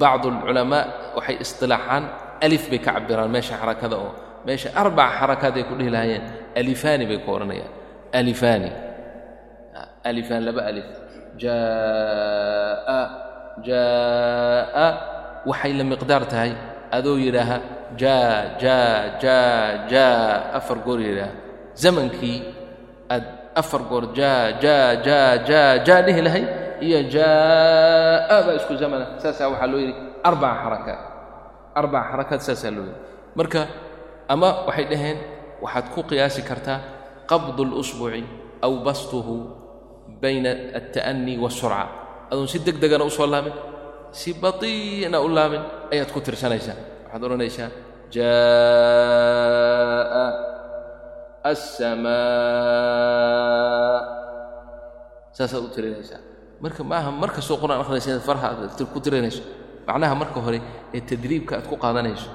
bacdu 0.02 0.28
alculamaa 0.34 0.84
waxay 1.18 1.36
istilaaxaan. 1.44 2.04
Alif 2.46 2.64
bay 2.72 2.80
ka 2.86 2.92
cabiraan 3.00 3.30
meesha 3.36 3.56
xarakada 3.62 3.96
oo 4.06 4.12
meesha 4.46 4.70
arbaca 4.82 5.12
xarakaad 5.20 5.56
ay 5.60 5.64
ku 5.70 5.74
dhihi 5.80 5.90
lahaayeen. 5.96 6.24
Alifaani 6.60 7.04
bay 7.10 7.20
ku 7.26 7.30
odhanayaan 7.36 7.72
alifaani. 8.20 8.70
Alifaan 10.10 10.42
laba 10.48 10.62
alif. 10.70 10.88
Jaa'a 11.42 13.00
jaa'a. 13.68 14.88
Waxay 15.50 15.74
la 15.80 15.84
miqdaar 15.92 16.24
tahay. 16.32 16.52
Adoo 16.98 17.18
yidhaaha 17.26 17.58
jaa 18.02 18.56
jaa 18.62 19.20
jaa 19.24 19.90
jaa. 19.92 20.54
Afar 20.58 20.78
goor 20.86 21.00
yidhaaha. 21.08 21.34
Zamankii 21.84 22.38
aad 23.14 23.26
afar 23.62 23.82
goor 23.90 24.06
jaa 24.18 24.42
jaa 24.64 24.88
jaa 25.08 25.32
jaa 25.50 25.72
jaa 25.88 26.00
dhihi 26.08 26.22
lahay. 26.28 26.44
Iyo 26.86 27.00
jaa'a 27.16 28.36
baa 28.46 28.56
isku 28.60 28.74
zamana. 28.82 29.06
Saasaa 29.22 29.48
waxaa 29.52 29.70
loo 29.72 29.80
yidhi 29.84 29.94
arbaca 30.30 30.56
xarakaat 30.64 31.02
arbaca 31.80 32.06
xarakaat 32.12 32.42
saasaa 32.48 32.72
loo 32.78 32.86
yidhi. 32.88 32.98
Marka 33.38 33.62
ama 34.34 34.50
waxay 34.68 34.86
dhaheen 34.92 35.18
waxaad 35.64 35.86
ku 35.94 36.00
qiyaasi 36.10 36.42
kartaa 36.50 36.80
qabdu 37.32 37.62
اlusbuci 37.68 38.22
aw 38.66 38.74
bastuhu 38.86 39.36
bayna 40.22 40.52
alta'anii 40.80 41.38
waاsurca 41.44 41.82
adoon 42.32 42.48
si 42.52 42.58
deg 42.66 42.76
degana 42.84 43.04
u 43.06 43.10
soo 43.18 43.28
laabin 43.34 43.54
si 44.20 44.30
batiina 44.44 45.18
u 45.26 45.28
laabin 45.38 45.62
ayaad 45.94 46.10
ku 46.14 46.20
tirsanaysaa. 46.26 46.78
Waxaad 47.06 47.22
odhanaysaa 47.28 47.70
jaa'a 48.16 50.26
assamaa 52.36 54.00
saasaad 55.38 55.64
u 55.68 55.70
tirinaysaa 55.76 56.20
marka 56.64 56.82
maaha 56.92 57.10
mar 57.22 57.30
kastoo 57.36 57.58
qur'aan 57.62 57.82
akhriyaysa 57.84 58.10
inaad 58.12 58.26
farha 58.30 58.48
ku 58.94 59.00
tirinayso 59.06 59.42
macnaha 59.88 60.16
marka 60.22 60.40
hore 60.46 60.60
ee 60.96 61.02
tadriibka 61.10 61.54
aad 61.60 61.66
ku 61.72 61.76
qaadanayso 61.84 62.30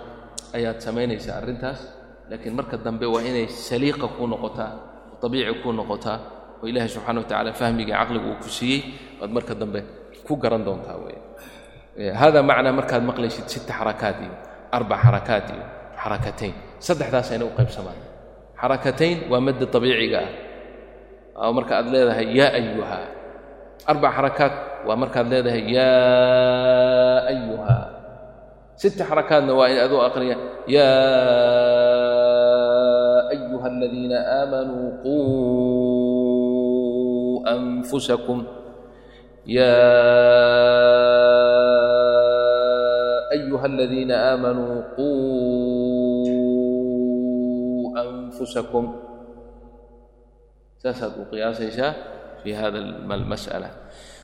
ayaad 0.56 0.78
samaynaysaa 0.86 1.36
arrintaas 1.40 1.80
laakiin 2.30 2.54
marka 2.58 2.76
dambe 2.86 3.06
waa 3.14 3.22
inay 3.30 3.46
saliiqa 3.68 4.06
kuu 4.16 4.26
noqotaa 4.32 4.72
abiici 5.24 5.54
kuu 5.62 5.72
noqotaa 5.80 6.18
oo 6.60 6.66
ilaahay 6.70 6.90
subxana 6.94 7.18
wa 7.22 7.26
tacala 7.30 7.50
fahmiga 7.60 7.92
caqliga 8.00 8.26
uu 8.30 8.38
ku 8.42 8.48
siiyey 8.58 8.80
waad 9.20 9.30
marka 9.36 9.54
dambe 9.60 9.80
ku 10.26 10.32
garan 10.42 10.62
doontaa 10.66 10.96
wey 11.04 11.18
hada 12.20 12.40
macnaa 12.50 12.72
markaad 12.78 13.02
maqlaysid 13.10 13.46
sita 13.52 13.72
xarakaat 13.78 14.16
iyo 14.24 14.34
arbac 14.76 14.98
xarakaat 15.04 15.46
iyo 15.56 15.64
xarakatayn 16.02 16.54
saddexdaasayna 16.86 17.44
u 17.44 17.52
qaybsamaan. 17.58 17.98
Xarakatayn 18.60 19.16
waa 19.30 19.40
madda 19.46 19.64
abiiciga 19.78 20.20
ah. 20.24 20.30
Oo 21.44 21.52
marka 21.56 21.72
aad 21.80 21.86
leedahay 21.92 22.28
yaa 22.38 22.52
ayuha 22.60 22.98
arbac 23.90 24.12
xarakaat 24.16 24.54
waa 24.86 24.96
markaad 25.02 25.26
leedahay 25.32 25.64
yaa 25.76 27.18
ayuha 27.32 27.76
sita 28.80 29.04
xarakaatna 29.04 29.52
waa 29.58 29.68
in 29.72 29.78
adoo 29.84 30.00
aqriya 30.08 30.36
yaa 30.64 32.00
ayuha 33.32 33.66
aladiina 33.72 34.18
aamanuu 34.40 34.88
quu 35.04 35.16
anfusakum. 37.44 38.40
Yaa 41.60 43.28
ayuha 43.36 43.66
aladiina 43.68 44.14
aamanuu 44.32 44.80
quu 44.96 45.08
anfusakum. 48.02 48.84
Saasaad 50.80 51.14
u 51.20 51.28
qiyaasaysaa 51.30 51.92
fi 52.40 52.50
hada 52.56 52.80
almas'ala 53.04 53.68